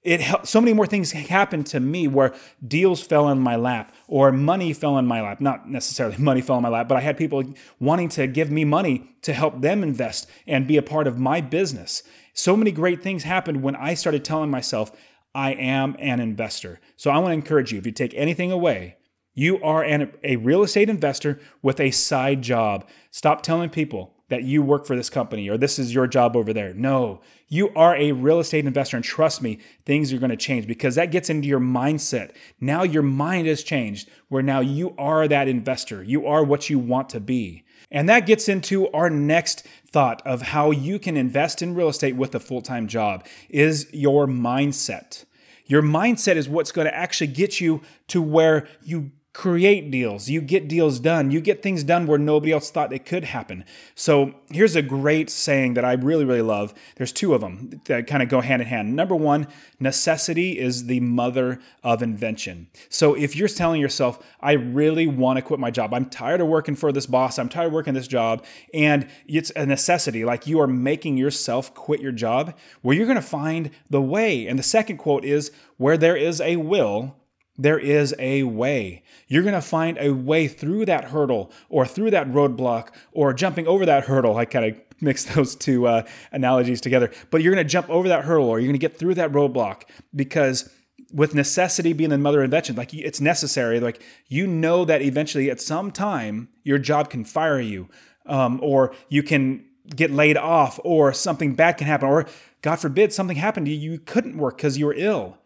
it 0.03 0.21
helped, 0.21 0.47
so 0.47 0.61
many 0.61 0.73
more 0.73 0.87
things 0.87 1.13
happened 1.13 1.67
to 1.67 1.81
me 1.81 2.07
where 2.07 2.35
deals 2.67 3.03
fell 3.03 3.29
in 3.29 3.41
my 3.41 3.57
lap 3.57 3.95
or 4.07 4.31
money 4.31 4.73
fell 4.73 4.97
in 4.99 5.07
my 5.07 5.21
lap. 5.21 5.41
Not 5.41 5.69
necessarily 5.69 6.17
money 6.19 6.41
fell 6.41 6.57
in 6.57 6.63
my 6.63 6.69
lap 6.69 6.89
but 6.89 6.97
i 6.97 7.01
had 7.01 7.17
people 7.17 7.43
wanting 7.81 8.09
to 8.11 8.27
give 8.27 8.51
me 8.51 8.65
money 8.65 9.11
to 9.23 9.33
help 9.33 9.61
them 9.61 9.83
invest 9.83 10.29
and 10.47 10.67
be 10.67 10.77
a 10.77 10.83
part 10.83 11.07
of 11.07 11.19
my 11.19 11.41
business. 11.41 12.03
So 12.33 12.57
many 12.57 12.71
great 12.71 13.03
things 13.03 13.25
happened 13.25 13.63
when 13.63 13.77
i 13.77 13.95
started 13.95 14.25
telling 14.25 14.51
myself 14.51 14.93
i 15.35 15.53
am 15.53 15.97
an 15.99 16.21
investor. 16.21 16.81
So 16.97 17.11
i 17.11 17.19
want 17.19 17.31
to 17.31 17.35
encourage 17.35 17.73
you 17.73 17.79
if 17.79 17.87
you 17.87 17.93
take 17.93 18.15
anything 18.15 18.53
away 18.53 18.97
you 19.39 19.63
are 19.63 19.85
an, 19.85 20.13
a 20.25 20.35
real 20.35 20.65
estate 20.65 20.91
investor 20.91 21.39
with 21.63 21.79
a 21.79 21.93
side 21.93 22.43
job. 22.43 22.85
Stop 23.13 23.41
telling 23.41 23.71
people 23.71 24.18
that 24.29 24.45
you 24.45 24.63
work 24.63 24.87
for 24.87 24.95
this 24.95 25.11
company 25.11 25.49
or 25.49 25.57
this 25.57 25.79
is 25.79 25.95
your 25.95 26.07
job 26.07 26.37
over 26.37 26.53
there. 26.53 26.75
No, 26.75 27.21
you 27.49 27.71
are 27.75 27.97
a 27.97 28.13
real 28.13 28.41
estate 28.41 28.67
investor. 28.67 28.97
And 28.97 29.05
trust 29.05 29.43
me, 29.43 29.59
things 29.85 30.13
are 30.13 30.19
going 30.19 30.31
to 30.31 30.37
change 30.37 30.67
because 30.67 30.95
that 30.97 31.11
gets 31.11 31.31
into 31.31 31.49
your 31.49 31.61
mindset. 31.61 32.33
Now 32.61 32.83
your 32.83 33.03
mind 33.03 33.47
has 33.47 33.63
changed 33.63 34.09
where 34.29 34.43
now 34.43 34.61
you 34.61 34.95
are 34.99 35.27
that 35.29 35.49
investor. 35.49 36.03
You 36.03 36.27
are 36.27 36.45
what 36.45 36.69
you 36.69 36.79
want 36.79 37.09
to 37.11 37.21
be. 37.21 37.65
And 37.91 38.09
that 38.09 38.27
gets 38.27 38.49
into 38.49 38.91
our 38.93 39.09
next 39.09 39.67
thought 39.91 40.21
of 40.27 40.43
how 40.43 40.71
you 40.71 40.99
can 40.99 41.17
invest 41.17 41.63
in 41.63 41.75
real 41.75 41.89
estate 41.89 42.17
with 42.17 42.35
a 42.35 42.41
full 42.41 42.61
time 42.61 42.87
job 42.87 43.27
is 43.49 43.89
your 43.93 44.27
mindset. 44.27 45.25
Your 45.65 45.83
mindset 45.83 46.37
is 46.37 46.49
what's 46.49 46.73
going 46.73 46.87
to 46.87 46.95
actually 46.95 47.29
get 47.29 47.61
you 47.61 47.83
to 48.09 48.23
where 48.23 48.67
you 48.83 49.11
create 49.39 49.89
deals. 49.89 50.29
You 50.29 50.41
get 50.41 50.67
deals 50.67 50.99
done. 50.99 51.31
You 51.31 51.41
get 51.41 51.63
things 51.63 51.85
done 51.85 52.09
where 52.09 52.19
nobody 52.19 52.51
else 52.51 52.73
thought 52.73 52.93
it 52.93 53.07
could 53.07 53.23
happen. 53.23 53.65
So 53.95 54.35
here's 54.51 54.75
a 54.75 54.83
great 54.83 55.31
saying 55.31 55.75
that 55.75 55.85
I 55.85 55.93
really, 55.93 56.25
really 56.25 56.43
love. 56.43 56.75
There's 56.97 57.13
two 57.13 57.35
of 57.35 57.41
them 57.41 57.81
that 57.85 58.09
kind 58.09 58.21
of 58.21 58.29
go 58.29 58.41
hand 58.41 58.63
in 58.63 58.67
hand. 58.67 58.97
Number 58.97 59.15
one, 59.15 59.47
necessity 59.79 60.59
is 60.59 60.87
the 60.87 60.99
mother 60.99 61.61
of 61.85 62.03
invention. 62.03 62.67
So 62.89 63.15
if 63.15 63.37
you're 63.37 63.47
telling 63.47 63.81
yourself, 63.81 64.19
I 64.41 64.55
really 64.55 65.07
want 65.07 65.37
to 65.37 65.43
quit 65.43 65.61
my 65.61 65.71
job, 65.71 65.95
I'm 65.95 66.07
tired 66.07 66.41
of 66.41 66.49
working 66.49 66.75
for 66.75 66.91
this 66.91 67.07
boss, 67.07 67.39
I'm 67.39 67.49
tired 67.49 67.69
of 67.69 67.73
working 67.75 67.95
this 67.95 68.09
job, 68.09 68.45
and 68.75 69.07
it's 69.29 69.53
a 69.55 69.65
necessity, 69.65 70.25
like 70.25 70.49
you 70.49 70.61
are 70.61 70.67
making 70.67 71.17
yourself 71.17 71.73
quit 71.75 72.01
your 72.01 72.11
job, 72.11 72.59
well, 72.83 72.97
you're 72.97 73.07
going 73.07 73.15
to 73.15 73.23
find 73.23 73.71
the 73.89 74.03
way. 74.03 74.49
And 74.49 74.59
the 74.59 74.65
second 74.65 74.97
quote 74.97 75.25
is, 75.25 75.53
where 75.77 75.97
there 75.97 76.17
is 76.17 76.41
a 76.41 76.57
will, 76.57 77.15
there 77.59 77.79
is 77.79 78.15
a 78.19 78.45
way. 78.45 79.03
You're 79.27 79.43
going 79.43 79.55
to 79.55 79.61
find 79.61 79.99
a 80.01 80.13
way 80.13 80.47
through 80.47 80.87
that 80.87 81.07
hurdle 81.07 81.51
or 81.69 81.85
through 81.85 82.13
that 82.13 82.29
roadblock 82.29 82.91
or 83.13 83.35
jumping 83.35 83.67
over 83.67 83.85
that 83.85 84.05
hurdle. 84.05 84.37
I 84.37 84.45
kind 84.45 84.65
of 84.65 84.81
mix 85.01 85.25
those 85.35 85.57
two 85.57 85.87
uh, 85.87 86.03
analogies 86.33 86.81
together. 86.81 87.11
But 87.31 87.43
you're 87.43 87.53
going 87.53 87.65
to 87.65 87.71
jump 87.71 87.91
over 87.91 88.09
that 88.09 88.25
hurdle 88.25 88.49
or 88.49 88.59
you're 88.61 88.69
going 88.69 88.79
to 88.79 88.79
get 88.79 88.97
through 88.97 89.15
that 89.15 89.33
roadblock 89.33 89.83
because 90.15 90.71
with 91.13 91.35
necessity 91.35 91.93
being 91.93 92.11
the 92.11 92.19
mother 92.19 92.41
of 92.41 92.45
invention, 92.45 92.77
like 92.77 92.95
it's 92.95 93.21
necessary. 93.21 93.81
Like 93.81 94.03
you 94.29 94.47
know 94.47 94.85
that 94.85 95.03
eventually 95.03 95.51
at 95.51 95.61
some 95.61 95.91
time 95.91 96.49
your 96.63 96.79
job 96.79 97.11
can 97.11 97.25
fire 97.25 97.61
you 97.61 97.89
um, 98.27 98.61
or 98.63 98.95
you 99.09 99.23
can 99.23 99.65
get 99.97 100.11
laid 100.11 100.37
off 100.37 100.79
or 100.85 101.13
something 101.15 101.55
bad 101.55 101.79
can 101.79 101.87
happen 101.87 102.09
or 102.09 102.27
God 102.61 102.77
forbid 102.77 103.13
something 103.13 103.37
happened 103.37 103.67
to 103.67 103.73
you. 103.73 103.93
You 103.93 103.99
couldn't 103.99 104.37
work 104.37 104.59
because 104.59 104.77
you 104.77 104.87
were 104.87 104.95
ill. 104.97 105.39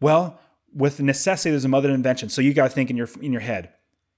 Well, 0.00 0.38
with 0.76 1.00
necessity, 1.00 1.50
there's 1.50 1.64
a 1.64 1.68
mother 1.68 1.90
invention. 1.90 2.28
So 2.28 2.42
you 2.42 2.52
got 2.52 2.68
to 2.68 2.74
think 2.74 2.90
in 2.90 2.96
your 2.96 3.08
in 3.20 3.32
your 3.32 3.40
head. 3.40 3.70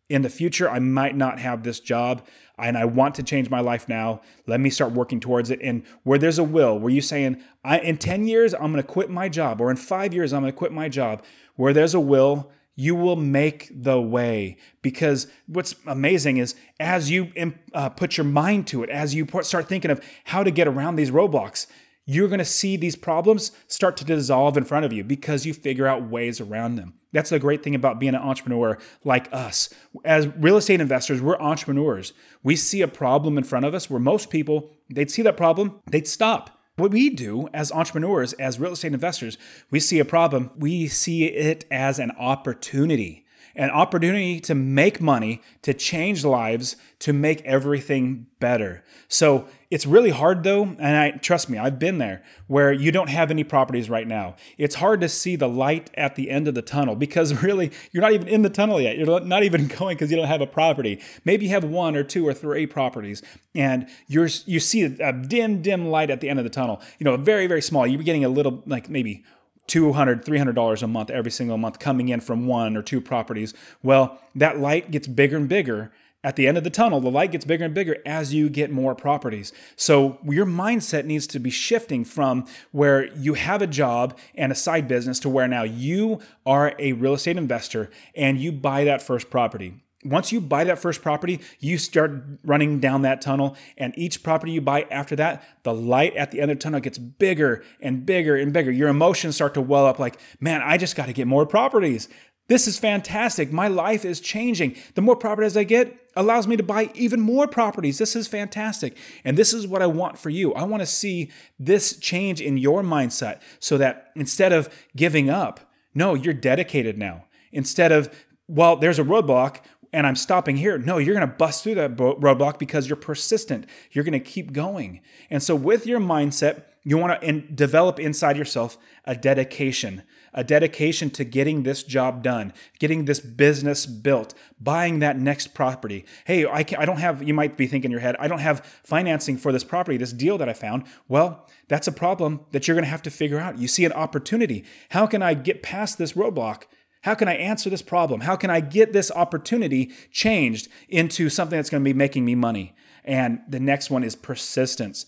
In 0.09 0.23
the 0.23 0.31
future, 0.31 0.71
I 0.71 0.79
might 0.79 1.15
not 1.15 1.39
have 1.39 1.63
this 1.63 1.81
job, 1.81 2.27
and 2.59 2.79
I 2.79 2.87
want 2.87 3.15
to 3.17 3.23
change 3.23 3.51
my 3.51 3.61
life 3.61 3.91
now. 3.91 4.23
Let 4.47 4.59
me 4.59 4.71
start 4.71 4.93
working 4.93 5.21
towards 5.21 5.51
it. 5.51 5.61
And 5.63 5.85
where 6.03 6.19
there's 6.19 6.39
a 6.39 6.45
will, 6.45 6.79
where 6.79 6.91
you 6.91 7.03
saying, 7.03 7.43
I, 7.63 7.79
in 7.79 7.99
10 7.99 8.27
years, 8.27 8.55
I'm 8.55 8.75
to 8.75 8.83
quit 8.83 9.11
my 9.11 9.29
job, 9.29 9.61
or 9.61 9.71
in 9.71 9.77
five 9.77 10.15
years, 10.15 10.33
I'm 10.33 10.45
to 10.45 10.53
quit 10.53 10.73
my 10.73 10.89
job. 10.89 11.23
Where 11.57 11.75
there's 11.75 11.93
a 11.93 12.01
will, 12.01 12.51
you 12.75 12.95
will 12.95 13.17
make 13.17 13.71
the 13.71 14.01
way. 14.01 14.57
Because 14.81 15.27
what's 15.47 15.75
amazing 15.87 16.39
is 16.39 16.55
as 16.81 17.11
you 17.11 17.31
uh, 17.75 17.91
put 17.91 18.17
your 18.17 18.25
mind 18.25 18.67
to 18.69 18.83
it, 18.83 18.89
as 18.89 19.15
you 19.15 19.29
start 19.43 19.69
thinking 19.69 19.91
of 19.91 20.03
how 20.25 20.43
to 20.43 20.51
get 20.51 20.67
around 20.67 20.97
these 20.97 21.11
roadblocks, 21.11 21.67
you're 22.11 22.29
going 22.29 22.39
to 22.39 22.45
see 22.45 22.79
these 22.79 22.97
problems 22.97 23.53
start 23.67 23.95
to 23.99 24.05
dissolve 24.05 24.57
in 24.57 24.65
front 24.65 24.87
of 24.87 24.95
you 24.95 25.05
because 25.05 25.45
you 25.45 25.53
figure 25.53 25.87
out 25.87 26.09
ways 26.09 26.41
around 26.41 26.77
them. 26.77 26.95
That's 27.13 27.29
the 27.29 27.39
great 27.39 27.63
thing 27.63 27.75
about 27.75 28.01
being 28.01 28.15
an 28.15 28.23
entrepreneur 28.23 28.79
like 29.05 29.29
us. 29.31 29.69
As 30.07 30.27
real 30.39 30.57
estate 30.57 30.81
investors, 30.81 31.21
we're 31.21 31.39
entrepreneurs. 31.39 32.15
We 32.43 32.57
see 32.57 32.81
a 32.81 32.89
problem 32.89 33.37
in 33.37 33.45
front 33.45 33.67
of 33.67 33.75
us 33.75 33.91
where 33.91 34.01
most 34.01 34.31
people, 34.31 34.73
they'd 34.89 35.11
see 35.11 35.21
that 35.21 35.37
problem, 35.37 35.83
they'd 35.91 36.09
stop. 36.09 36.59
What 36.77 36.93
we 36.93 37.11
do 37.11 37.49
as 37.53 37.71
entrepreneurs, 37.73 38.33
as 38.35 38.59
real 38.59 38.73
estate 38.73 38.95
investors, 38.95 39.37
we 39.71 39.79
see 39.79 39.99
a 39.99 40.05
problem, 40.07 40.51
we 40.57 40.89
see 40.89 41.27
it 41.27 41.67
as 41.71 41.99
an 41.99 42.13
opportunity. 42.13 43.27
An 43.55 43.71
opportunity 43.71 44.41
to 44.41 44.55
make 44.55 45.01
money, 45.01 45.43
to 45.63 45.75
change 45.75 46.25
lives, 46.25 46.77
to 47.01 47.13
make 47.13 47.43
everything 47.43 48.27
better. 48.41 48.83
So 49.09 49.49
it's 49.71 49.85
really 49.85 50.11
hard 50.11 50.45
though, 50.45 50.63
and 50.63 50.97
I 50.97 51.11
trust 51.13 51.51
me, 51.51 51.59
I've 51.59 51.79
been 51.79 51.99
there 51.99 52.23
where 52.47 52.73
you 52.73 52.91
don't 52.91 53.09
have 53.09 53.31
any 53.31 53.45
properties 53.45 53.91
right 53.91 54.07
now. 54.07 54.37
It's 54.57 54.77
hard 54.77 55.01
to 55.03 55.09
see 55.09 55.37
the 55.37 55.49
light 55.49 55.91
at 55.95 56.15
the 56.15 56.31
end 56.31 56.49
of 56.49 56.55
the 56.55 56.63
tunnel 56.63 56.95
because 56.95 57.43
really 57.43 57.71
you're 57.93 58.01
not 58.01 58.13
even 58.13 58.29
in 58.29 58.43
the 58.43 58.51
tunnel 58.51 58.81
yet. 58.81 58.97
You're 58.97 59.21
not 59.21 59.43
even 59.43 59.67
going 59.79 59.97
because 59.97 60.11
you 60.11 60.17
don't 60.17 60.27
have 60.27 60.41
a 60.41 60.47
property. 60.47 61.01
Maybe 61.25 61.47
you 61.47 61.51
have 61.51 61.65
one 61.65 61.97
or 61.97 62.03
two 62.03 62.27
or 62.27 62.33
three 62.33 62.67
properties, 62.67 63.23
and 63.55 63.89
you're 64.07 64.29
you 64.47 64.61
see 64.61 64.85
a 64.85 65.13
dim, 65.13 65.63
dim 65.63 65.87
light 65.89 66.11
at 66.11 66.21
the 66.21 66.29
end 66.29 66.39
of 66.39 66.45
the 66.45 66.51
tunnel. 66.51 66.81
You 66.99 67.05
know, 67.05 67.17
very, 67.17 67.47
very 67.47 67.63
small. 67.63 67.87
You're 67.87 68.03
getting 68.03 68.25
a 68.25 68.29
little 68.29 68.63
like 68.67 68.89
maybe 68.89 69.25
200 69.69 70.25
$300 70.25 70.83
a 70.83 70.87
month 70.87 71.11
every 71.11 71.31
single 71.31 71.59
month 71.59 71.79
coming 71.79 72.09
in 72.09 72.21
from 72.21 72.47
one 72.47 72.77
or 72.77 72.83
two 72.83 73.01
properties. 73.01 73.55
Well 73.83 74.19
that 74.35 74.59
light 74.59 74.91
gets 74.91 75.07
bigger 75.07 75.37
and 75.37 75.49
bigger. 75.49 75.93
At 76.25 76.35
the 76.35 76.49
end 76.49 76.59
of 76.59 76.65
the 76.65 76.71
tunnel 76.71 77.01
the 77.01 77.11
light 77.11 77.33
gets 77.33 77.45
bigger 77.45 77.65
and 77.65 77.75
bigger 77.75 77.99
as 78.05 78.35
you 78.35 78.49
get 78.49 78.71
more 78.71 78.95
properties. 78.95 79.53
So 79.77 80.19
your 80.25 80.47
mindset 80.47 81.05
needs 81.05 81.27
to 81.29 81.39
be 81.39 81.51
shifting 81.51 82.05
from 82.05 82.47
where 82.73 83.15
you 83.15 83.35
have 83.35 83.63
a 83.63 83.67
job 83.67 84.19
and 84.35 84.51
a 84.51 84.57
side 84.57 84.89
business 84.89 85.21
to 85.21 85.29
where 85.29 85.47
now 85.47 85.63
you 85.63 86.21
are 86.45 86.75
a 86.79 86.93
real 86.95 87.15
estate 87.15 87.37
investor 87.37 87.91
and 88.15 88.39
you 88.39 88.51
buy 88.51 88.85
that 88.85 89.03
first 89.03 89.31
property 89.31 89.83
once 90.05 90.31
you 90.31 90.41
buy 90.41 90.65
that 90.65 90.79
first 90.79 91.03
property, 91.03 91.41
you 91.59 91.77
start 91.77 92.23
running 92.45 92.79
down 92.79 93.03
that 93.03 93.21
tunnel, 93.21 93.57
and 93.77 93.93
each 93.99 94.23
property 94.23 94.53
you 94.53 94.61
buy 94.61 94.83
after 94.91 95.17
that, 95.17 95.43
the 95.65 95.75
light 95.75 96.15
at 96.15 96.31
the 96.31 96.41
end 96.41 96.51
of 96.51 96.59
the 96.59 96.63
tunnel 96.63 96.81
gets 96.81 96.99
bigger 96.99 97.65
and 97.81 98.07
bigger 98.07 98.37
and 98.37 98.53
bigger. 98.53 98.71
Your 98.71 98.89
emotions 98.89 99.35
start 99.35 99.55
to 99.55 99.61
well 99.61 99.87
up 99.87 99.99
like, 99.99 100.19
man, 100.41 100.63
I 100.63 100.77
just 100.77 100.95
got 100.95 101.07
to 101.07 101.13
get 101.13 101.27
more 101.27 101.47
properties. 101.47 102.09
This 102.47 102.67
is 102.67 102.79
fantastic. 102.79 103.53
My 103.53 103.69
life 103.69 104.05
is 104.05 104.21
changing. 104.21 104.77
The 104.95 105.03
more 105.03 105.17
properties 105.17 105.57
I 105.57 105.65
get 105.65 105.95
allows 106.17 106.47
me 106.47 106.57
to 106.57 106.63
buy 106.63 106.91
even 106.95 107.21
more 107.21 107.47
properties. 107.47 107.99
This 107.99 108.17
is 108.17 108.27
fantastic. 108.27 108.97
And 109.23 109.37
this 109.37 109.53
is 109.53 109.67
what 109.67 109.83
I 109.83 109.87
want 109.87 110.19
for 110.19 110.31
you. 110.31 110.55
I 110.55 110.63
want 110.63 110.81
to 110.81 110.87
see 110.87 111.31
this 111.59 111.97
change 111.97 112.41
in 112.41 112.57
your 112.57 112.83
mindset 112.83 113.41
so 113.59 113.77
that 113.79 114.13
instead 114.17 114.53
of 114.53 114.69
giving 114.97 115.29
up, 115.29 115.61
no, 115.95 116.15
you're 116.15 116.33
dedicated 116.33 116.97
now. 116.97 117.27
Instead 117.53 117.93
of, 117.93 118.15
well, 118.47 118.77
there's 118.77 118.99
a 118.99 119.05
roadblock 119.05 119.59
and 119.93 120.07
I'm 120.07 120.17
stopping 120.17 120.57
here. 120.57 120.79
No, 120.79 120.99
you're 120.99 121.15
going 121.15 121.29
to 121.29 121.35
bust 121.35 121.65
through 121.65 121.77
that 121.77 121.97
roadblock 121.97 122.59
because 122.59 122.89
you're 122.89 122.97
persistent. 122.97 123.67
You're 123.91 124.05
going 124.05 124.13
to 124.13 124.21
keep 124.21 124.53
going. 124.53 125.01
And 125.31 125.43
so, 125.43 125.55
with 125.55 125.87
your 125.87 126.01
mindset, 126.01 126.65
you 126.85 126.97
want 126.97 127.21
to 127.21 127.29
in- 127.29 127.55
develop 127.55 127.99
inside 127.99 128.37
yourself 128.37 128.79
a 129.05 129.15
dedication, 129.15 130.03
a 130.33 130.45
dedication 130.45 131.11
to 131.11 131.25
getting 131.25 131.63
this 131.63 131.83
job 131.83 132.23
done, 132.23 132.53
getting 132.79 133.05
this 133.05 133.21
business 133.21 133.87
built, 133.87 134.35
buying 134.61 134.99
that 135.01 135.19
next 135.19 135.49
property. 135.55 136.05
Hey, 136.25 136.47
I, 136.47 136.65
I 136.79 136.85
don't 136.85 136.99
have, 136.99 137.23
you 137.23 137.35
might 137.35 137.57
be 137.57 137.67
thinking 137.67 137.89
in 137.89 137.93
your 137.93 138.01
head, 138.01 138.17
I 138.19 138.29
don't 138.29 138.39
have 138.39 138.65
financing 138.85 139.37
for 139.37 139.53
this 139.53 139.65
property, 139.65 139.97
this 139.97 140.13
deal 140.13 140.39
that 140.39 140.49
I 140.49 140.55
found. 140.55 140.85
Well, 141.09 141.47
that's 141.69 141.89
a 141.89 141.93
problem 141.93 142.41
that 142.53 142.67
you're 142.67 142.75
going 142.75 142.85
to 142.85 142.91
have 142.91 143.03
to 143.03 143.11
figure 143.11 143.39
out. 143.39 143.59
You 143.59 143.69
see 143.69 143.85
an 143.85 143.93
opportunity. 143.93 144.65
How 144.91 145.07
can 145.07 145.23
I 145.23 145.35
get 145.35 145.63
past 145.63 145.99
this 145.99 146.13
roadblock? 146.15 146.65
How 147.03 147.15
can 147.15 147.29
I 147.29 147.35
answer 147.35 147.71
this 147.71 147.83
problem? 147.83 148.23
How 148.23 148.37
can 148.37 148.51
I 148.51 148.61
get 148.61 148.93
this 148.93 149.11
opportunity 149.11 149.93
changed 150.11 150.69
into 150.89 151.29
something 151.29 151.57
that's 151.57 151.71
going 151.71 151.83
to 151.83 151.89
be 151.89 151.97
making 151.97 152.25
me 152.25 152.35
money? 152.35 152.75
And 153.05 153.41
the 153.49 153.61
next 153.61 153.91
one 153.91 154.05
is 154.05 154.17
persistence. 154.17 155.07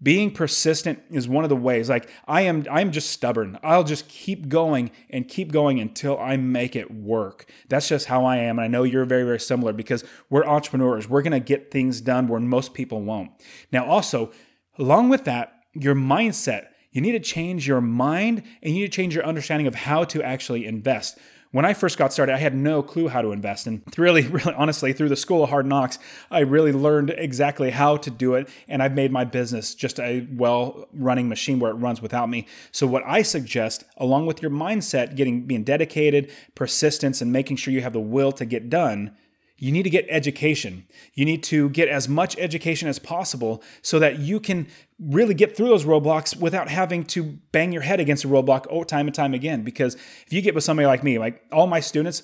Being 0.00 0.30
persistent 0.30 1.00
is 1.10 1.28
one 1.28 1.44
of 1.44 1.50
the 1.50 1.56
ways. 1.56 1.88
Like 1.88 2.08
I 2.28 2.42
am 2.42 2.66
I'm 2.70 2.92
just 2.92 3.10
stubborn. 3.10 3.58
I'll 3.64 3.82
just 3.82 4.08
keep 4.08 4.48
going 4.48 4.92
and 5.10 5.26
keep 5.26 5.50
going 5.50 5.80
until 5.80 6.18
I 6.18 6.36
make 6.36 6.76
it 6.76 6.92
work. 6.92 7.50
That's 7.68 7.88
just 7.88 8.06
how 8.06 8.24
I 8.24 8.36
am. 8.36 8.58
And 8.58 8.64
I 8.64 8.68
know 8.68 8.84
you're 8.84 9.04
very 9.04 9.24
very 9.24 9.40
similar 9.40 9.72
because 9.72 10.04
we're 10.30 10.44
entrepreneurs. 10.44 11.08
We're 11.08 11.22
going 11.22 11.32
to 11.32 11.40
get 11.40 11.72
things 11.72 12.00
done 12.00 12.28
where 12.28 12.38
most 12.38 12.74
people 12.74 13.02
won't. 13.02 13.32
Now 13.72 13.86
also, 13.86 14.30
along 14.78 15.08
with 15.08 15.24
that, 15.24 15.64
your 15.74 15.96
mindset 15.96 16.68
you 16.92 17.00
need 17.00 17.12
to 17.12 17.20
change 17.20 17.66
your 17.66 17.80
mind 17.80 18.42
and 18.62 18.74
you 18.74 18.80
need 18.80 18.92
to 18.92 18.96
change 18.96 19.14
your 19.14 19.24
understanding 19.24 19.66
of 19.66 19.74
how 19.74 20.04
to 20.04 20.22
actually 20.22 20.66
invest. 20.66 21.18
When 21.50 21.64
I 21.64 21.72
first 21.72 21.96
got 21.96 22.12
started, 22.12 22.34
I 22.34 22.38
had 22.38 22.54
no 22.54 22.82
clue 22.82 23.08
how 23.08 23.22
to 23.22 23.32
invest. 23.32 23.66
And 23.66 23.82
really, 23.96 24.26
really 24.26 24.52
honestly, 24.54 24.92
through 24.92 25.08
the 25.08 25.16
school 25.16 25.44
of 25.44 25.50
hard 25.50 25.64
knocks, 25.64 25.98
I 26.30 26.40
really 26.40 26.72
learned 26.72 27.10
exactly 27.16 27.70
how 27.70 27.96
to 27.98 28.10
do 28.10 28.34
it. 28.34 28.50
And 28.68 28.82
I've 28.82 28.94
made 28.94 29.12
my 29.12 29.24
business 29.24 29.74
just 29.74 29.98
a 29.98 30.26
well 30.30 30.88
running 30.92 31.28
machine 31.28 31.58
where 31.58 31.70
it 31.70 31.76
runs 31.76 32.02
without 32.02 32.28
me. 32.28 32.46
So, 32.70 32.86
what 32.86 33.02
I 33.06 33.22
suggest, 33.22 33.84
along 33.96 34.26
with 34.26 34.42
your 34.42 34.50
mindset, 34.50 35.16
getting 35.16 35.46
being 35.46 35.64
dedicated, 35.64 36.30
persistence, 36.54 37.22
and 37.22 37.32
making 37.32 37.56
sure 37.56 37.72
you 37.72 37.80
have 37.80 37.94
the 37.94 38.00
will 38.00 38.32
to 38.32 38.44
get 38.44 38.68
done, 38.68 39.16
you 39.58 39.72
need 39.72 39.82
to 39.82 39.90
get 39.90 40.06
education. 40.08 40.86
You 41.14 41.24
need 41.24 41.42
to 41.44 41.68
get 41.70 41.88
as 41.88 42.08
much 42.08 42.38
education 42.38 42.88
as 42.88 42.98
possible 42.98 43.62
so 43.82 43.98
that 43.98 44.20
you 44.20 44.38
can 44.38 44.68
really 45.00 45.34
get 45.34 45.56
through 45.56 45.68
those 45.68 45.84
roadblocks 45.84 46.38
without 46.38 46.68
having 46.68 47.04
to 47.04 47.38
bang 47.52 47.72
your 47.72 47.82
head 47.82 48.00
against 48.00 48.24
a 48.24 48.28
roadblock 48.28 48.86
time 48.86 49.08
and 49.08 49.14
time 49.14 49.34
again. 49.34 49.62
Because 49.62 49.94
if 49.94 50.32
you 50.32 50.40
get 50.40 50.54
with 50.54 50.64
somebody 50.64 50.86
like 50.86 51.02
me, 51.02 51.18
like 51.18 51.42
all 51.52 51.66
my 51.66 51.80
students, 51.80 52.22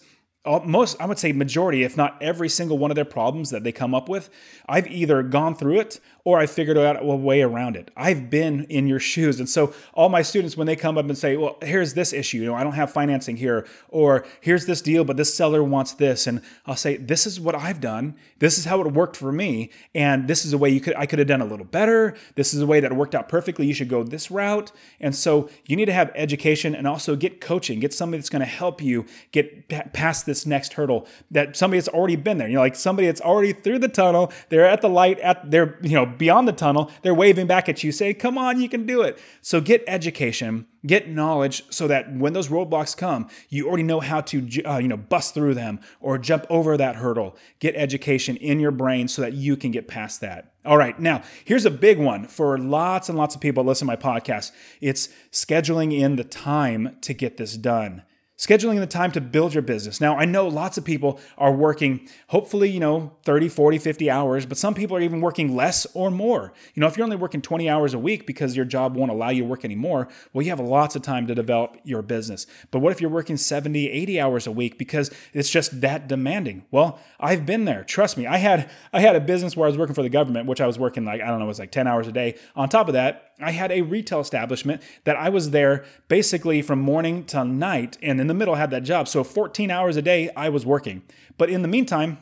most 0.65 1.01
i 1.01 1.07
would 1.07 1.19
say 1.19 1.33
majority 1.33 1.85
if 1.85 1.97
not 1.97 2.19
every 2.21 2.49
single 2.49 2.77
one 2.77 2.91
of 2.91 2.95
their 2.95 3.05
problems 3.05 3.51
that 3.51 3.65
they 3.65 3.73
come 3.73 3.95
up 3.95 4.09
with 4.09 4.29
i've 4.69 4.87
either 4.87 5.23
gone 5.23 5.55
through 5.55 5.81
it 5.81 6.01
or 6.25 6.39
i 6.39 6.47
figured 6.47 6.77
out 6.79 7.03
a 7.03 7.05
way 7.05 7.43
around 7.43 7.77
it. 7.77 7.91
I've 7.97 8.31
been 8.31 8.65
in 8.65 8.87
your 8.87 8.99
shoes. 8.99 9.39
And 9.39 9.49
so 9.49 9.75
all 9.93 10.09
my 10.09 10.23
students 10.23 10.57
when 10.57 10.67
they 10.67 10.77
come 10.77 10.99
up 10.99 11.05
and 11.05 11.17
say 11.17 11.37
well 11.37 11.59
here's 11.63 11.95
this 11.95 12.13
issue. 12.13 12.39
You 12.39 12.47
know 12.47 12.55
i 12.55 12.65
don't 12.65 12.73
have 12.73 12.93
financing 12.93 13.37
here 13.37 13.67
or 13.89 14.25
here's 14.41 14.67
this 14.67 14.81
deal 14.81 15.05
but 15.05 15.17
this 15.17 15.35
seller 15.35 15.63
wants 15.63 15.93
this. 15.93 16.27
And 16.27 16.41
i'll 16.67 16.77
say 16.77 16.97
this 16.97 17.27
is 17.27 17.39
what 17.39 17.55
i've 17.55 17.81
done. 17.81 18.15
This 18.39 18.59
is 18.59 18.65
how 18.65 18.81
it 18.81 18.93
worked 18.93 19.17
for 19.17 19.33
me. 19.33 19.71
And 19.95 20.27
this 20.27 20.45
is 20.45 20.53
a 20.53 20.59
way 20.59 20.71
you 20.71 20.81
could 20.81 20.95
i 20.97 21.07
could 21.07 21.19
have 21.19 21.29
done 21.29 21.41
a 21.41 21.47
little 21.47 21.67
better. 21.67 22.17
This 22.35 22.55
is 22.55 22.61
a 22.61 22.67
way 22.67 22.81
that 22.81 22.93
worked 22.95 23.15
out 23.15 23.29
perfectly. 23.29 23.67
You 23.67 23.75
should 23.75 23.89
go 23.89 24.03
this 24.03 24.31
route. 24.31 24.73
And 25.01 25.15
so 25.15 25.49
you 25.67 25.77
need 25.77 25.87
to 25.87 25.93
have 25.93 26.11
education 26.15 26.75
and 26.75 26.87
also 26.87 27.17
get 27.17 27.41
coaching. 27.41 27.81
Get 27.81 27.93
somebody 27.93 28.21
that's 28.21 28.31
going 28.31 28.41
to 28.41 28.47
help 28.47 28.83
you 28.83 29.07
get 29.33 29.69
past 29.93 30.27
this 30.27 30.47
next 30.47 30.75
hurdle. 30.75 31.07
That 31.31 31.57
somebody 31.57 31.79
that's 31.81 31.89
already 31.89 32.17
been 32.17 32.39
there. 32.39 32.49
You 32.49 32.55
know, 32.55 32.61
like 32.61 32.77
somebody 32.77 33.07
that's 33.07 33.21
already 33.21 33.53
through 33.53 33.81
the 33.81 33.89
tunnel, 33.89 34.33
they're 34.49 34.67
at 34.67 34.81
the 34.81 34.89
light, 34.89 35.19
at 35.21 35.51
they're 35.51 35.79
you 35.83 35.95
know 35.95 36.07
beyond 36.19 36.49
the 36.49 36.53
tunnel, 36.53 36.91
they're 37.03 37.15
waving 37.15 37.47
back 37.47 37.69
at 37.69 37.83
you, 37.83 37.93
say, 37.93 38.15
"Come 38.15 38.39
on, 38.39 38.61
you 38.61 38.69
can 38.69 38.87
do 38.87 39.03
it." 39.03 39.19
So 39.41 39.61
get 39.61 39.85
education, 39.87 40.67
get 40.87 41.09
knowledge, 41.09 41.65
so 41.71 41.87
that 41.89 42.15
when 42.15 42.33
those 42.33 42.49
roadblocks 42.49 42.97
come, 42.97 43.29
you 43.49 43.69
already 43.69 43.83
know 43.83 44.01
how 44.01 44.21
to 44.23 44.63
uh, 44.65 44.79
you 44.79 44.89
know 44.89 44.97
bust 44.97 45.35
through 45.35 45.55
them 45.55 45.81
or 46.01 46.19
jump 46.19 46.47
over 46.49 46.77
that 46.77 46.97
hurdle. 46.97 47.37
Get 47.59 47.75
education 47.77 48.37
in 48.37 48.61
your 48.61 48.71
brain 48.71 49.09
so 49.09 49.23
that 49.23 49.35
you 49.35 49.57
can 49.57 49.71
get 49.71 49.89
past 49.89 50.21
that. 50.21 50.53
All 50.65 50.79
right, 50.79 50.99
now 50.99 51.23
here's 51.45 51.67
a 51.67 51.71
big 51.71 51.99
one 51.99 52.27
for 52.27 52.57
lots 52.59 53.09
and 53.09 53.19
lots 53.19 53.35
of 53.35 53.41
people 53.41 53.65
listen 53.65 53.87
to 53.87 53.93
my 53.93 53.97
podcast. 53.97 54.53
It's 54.81 55.09
scheduling 55.31 55.99
in 55.99 56.17
the 56.17 56.25
time 56.25 56.97
to 57.03 57.13
get 57.13 57.37
this 57.37 57.57
done 57.57 58.03
scheduling 58.37 58.81
the 58.81 58.87
time 58.87 59.13
to 59.13 59.21
build 59.21 59.55
your 59.55 59.63
business. 59.63 60.01
Now, 60.01 60.17
I 60.17 60.25
know 60.25 60.49
lots 60.49 60.77
of 60.77 60.85
people 60.85 61.21
are 61.39 61.53
working, 61.53 62.09
hopefully, 62.29 62.69
you 62.69 62.81
know, 62.81 63.13
30, 63.23 63.49
40, 63.49 63.79
50 63.79 64.11
hours, 64.11 64.45
but 64.45 64.59
some 64.59 64.75
people 64.75 64.97
are 64.97 65.01
even 65.01 65.21
working 65.21 65.55
less 65.55 65.87
or 65.95 66.11
more. 66.11 66.53
You 66.75 66.81
know, 66.81 66.87
if 66.89 66.97
you're 66.97 67.05
only 67.05 67.17
working 67.17 67.41
20 67.41 67.69
hours 67.69 67.95
a 67.95 67.99
week 67.99 68.27
because 68.27 68.57
your 68.57 68.65
job 68.65 68.97
won't 68.97 69.13
allow 69.13 69.29
you 69.29 69.43
to 69.43 69.49
work 69.49 69.65
anymore, 69.65 70.09
well, 70.33 70.43
you 70.43 70.51
have 70.51 70.61
lots 70.61 70.97
of 70.97 71.03
time 71.03 71.27
to 71.29 71.35
develop 71.35 71.77
your 71.85 72.03
business. 72.03 72.47
But 72.73 72.81
what 72.81 72.91
if 72.91 73.01
you're 73.01 73.11
working 73.11 73.37
70, 73.37 73.89
80 73.89 74.21
hours 74.21 74.47
a 74.47 74.53
week 74.53 74.79
because 74.79 75.11
it's 75.33 75.51
just 75.51 75.81
that 75.81 76.09
demanding? 76.09 76.65
Well, 76.73 76.99
I've 77.21 77.47
been 77.47 77.67
there. 77.67 77.85
Trust 77.85 78.17
me. 78.17 78.27
I 78.27 78.39
had 78.39 78.69
I 78.93 79.01
had 79.01 79.15
a 79.15 79.21
business 79.21 79.57
where 79.57 79.67
I 79.67 79.71
was 79.71 79.79
working 79.79 79.95
for 79.95 80.03
the 80.03 80.09
government, 80.09 80.49
which 80.49 80.61
I 80.61 80.67
was 80.67 80.79
working 80.79 81.05
like, 81.05 81.21
I 81.21 81.27
don't 81.27 81.39
know, 81.39 81.45
it 81.45 81.49
was 81.49 81.61
like 81.61 81.71
10 81.71 81.87
hours 81.87 82.09
a 82.09 82.13
day. 82.13 82.37
On 82.57 82.69
top 82.69 82.89
of 82.89 82.95
that, 82.95 83.34
I 83.41 83.51
had 83.51 83.73
a 83.73 83.83
retail 83.83 84.21
establishment 84.21 84.83
that 85.05 85.17
I 85.17 85.29
was 85.29 85.51
there 85.51 85.85
basically 86.09 86.63
from 86.63 86.81
morning 86.81 87.25
till 87.25 87.45
night, 87.45 87.99
and 88.03 88.21
in 88.21 88.27
the 88.27 88.35
middle 88.35 88.55
had 88.55 88.71
that 88.71 88.85
job. 88.85 89.09
So 89.09 89.25
14 89.25 89.71
hours 89.71 89.97
a 89.97 90.03
day 90.03 90.31
I 90.37 90.49
was 90.49 90.65
working. 90.65 91.03
But 91.37 91.51
in 91.51 91.63
the 91.63 91.69
meantime, 91.69 92.19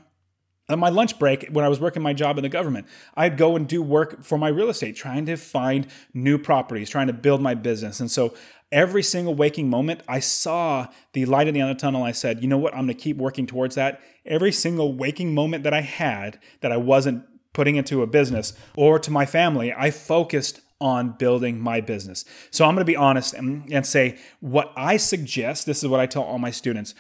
on 0.68 0.79
my 0.79 0.88
lunch 0.88 1.18
break, 1.18 1.48
when 1.51 1.64
I 1.64 1.68
was 1.68 1.81
working 1.81 2.03
my 2.03 2.12
job 2.12 2.38
in 2.38 2.42
the 2.42 2.48
government, 2.48 2.87
I'd 3.14 3.37
go 3.37 3.57
and 3.57 3.68
do 3.68 3.83
work 3.83 4.25
for 4.25 4.38
my 4.38 4.48
real 4.48 4.70
estate, 4.70 4.96
trying 4.96 5.27
to 5.27 5.37
find 5.37 5.87
new 6.14 6.38
properties, 6.38 6.88
trying 6.88 7.09
to 7.09 7.12
build 7.12 7.42
my 7.42 7.55
business. 7.55 8.01
And 8.01 8.11
so 8.11 8.35
every 8.70 9.03
single 9.03 9.35
waking 9.35 9.68
moment, 9.68 10.03
I 10.09 10.20
saw 10.20 10.87
the 11.12 11.27
light 11.27 11.48
at 11.48 11.55
the 11.55 11.61
end 11.61 11.70
of 11.70 11.77
the 11.77 11.81
tunnel. 11.81 12.03
I 12.03 12.12
said, 12.12 12.40
you 12.40 12.48
know 12.48 12.59
what? 12.59 12.75
I'm 12.75 12.87
going 12.87 12.96
to 12.96 13.03
keep 13.03 13.18
working 13.18 13.46
towards 13.46 13.75
that. 13.75 14.01
Every 14.25 14.53
single 14.53 14.94
waking 14.94 15.35
moment 15.35 15.64
that 15.64 15.75
I 15.75 15.83
had 15.83 16.38
that 16.61 16.72
I 16.72 16.77
wasn't 16.79 17.25
putting 17.53 17.77
into 17.77 18.03
a 18.03 18.07
business 18.07 18.55
or 18.77 18.98
to 18.98 19.11
my 19.11 19.27
family, 19.27 19.75
I 19.77 19.90
focused 19.90 20.62
on 20.82 21.10
building 21.12 21.60
my 21.60 21.80
business. 21.80 22.24
So 22.50 22.64
I'm 22.64 22.74
going 22.74 22.82
to 22.82 22.84
be 22.84 22.96
honest 22.96 23.34
and, 23.34 23.72
and 23.72 23.86
say 23.86 24.18
what 24.40 24.72
I 24.76 24.96
suggest. 24.96 25.64
This 25.64 25.82
is 25.82 25.88
what 25.88 26.00
I 26.00 26.06
tell 26.06 26.24
all 26.24 26.38
my 26.38 26.50
students. 26.50 26.94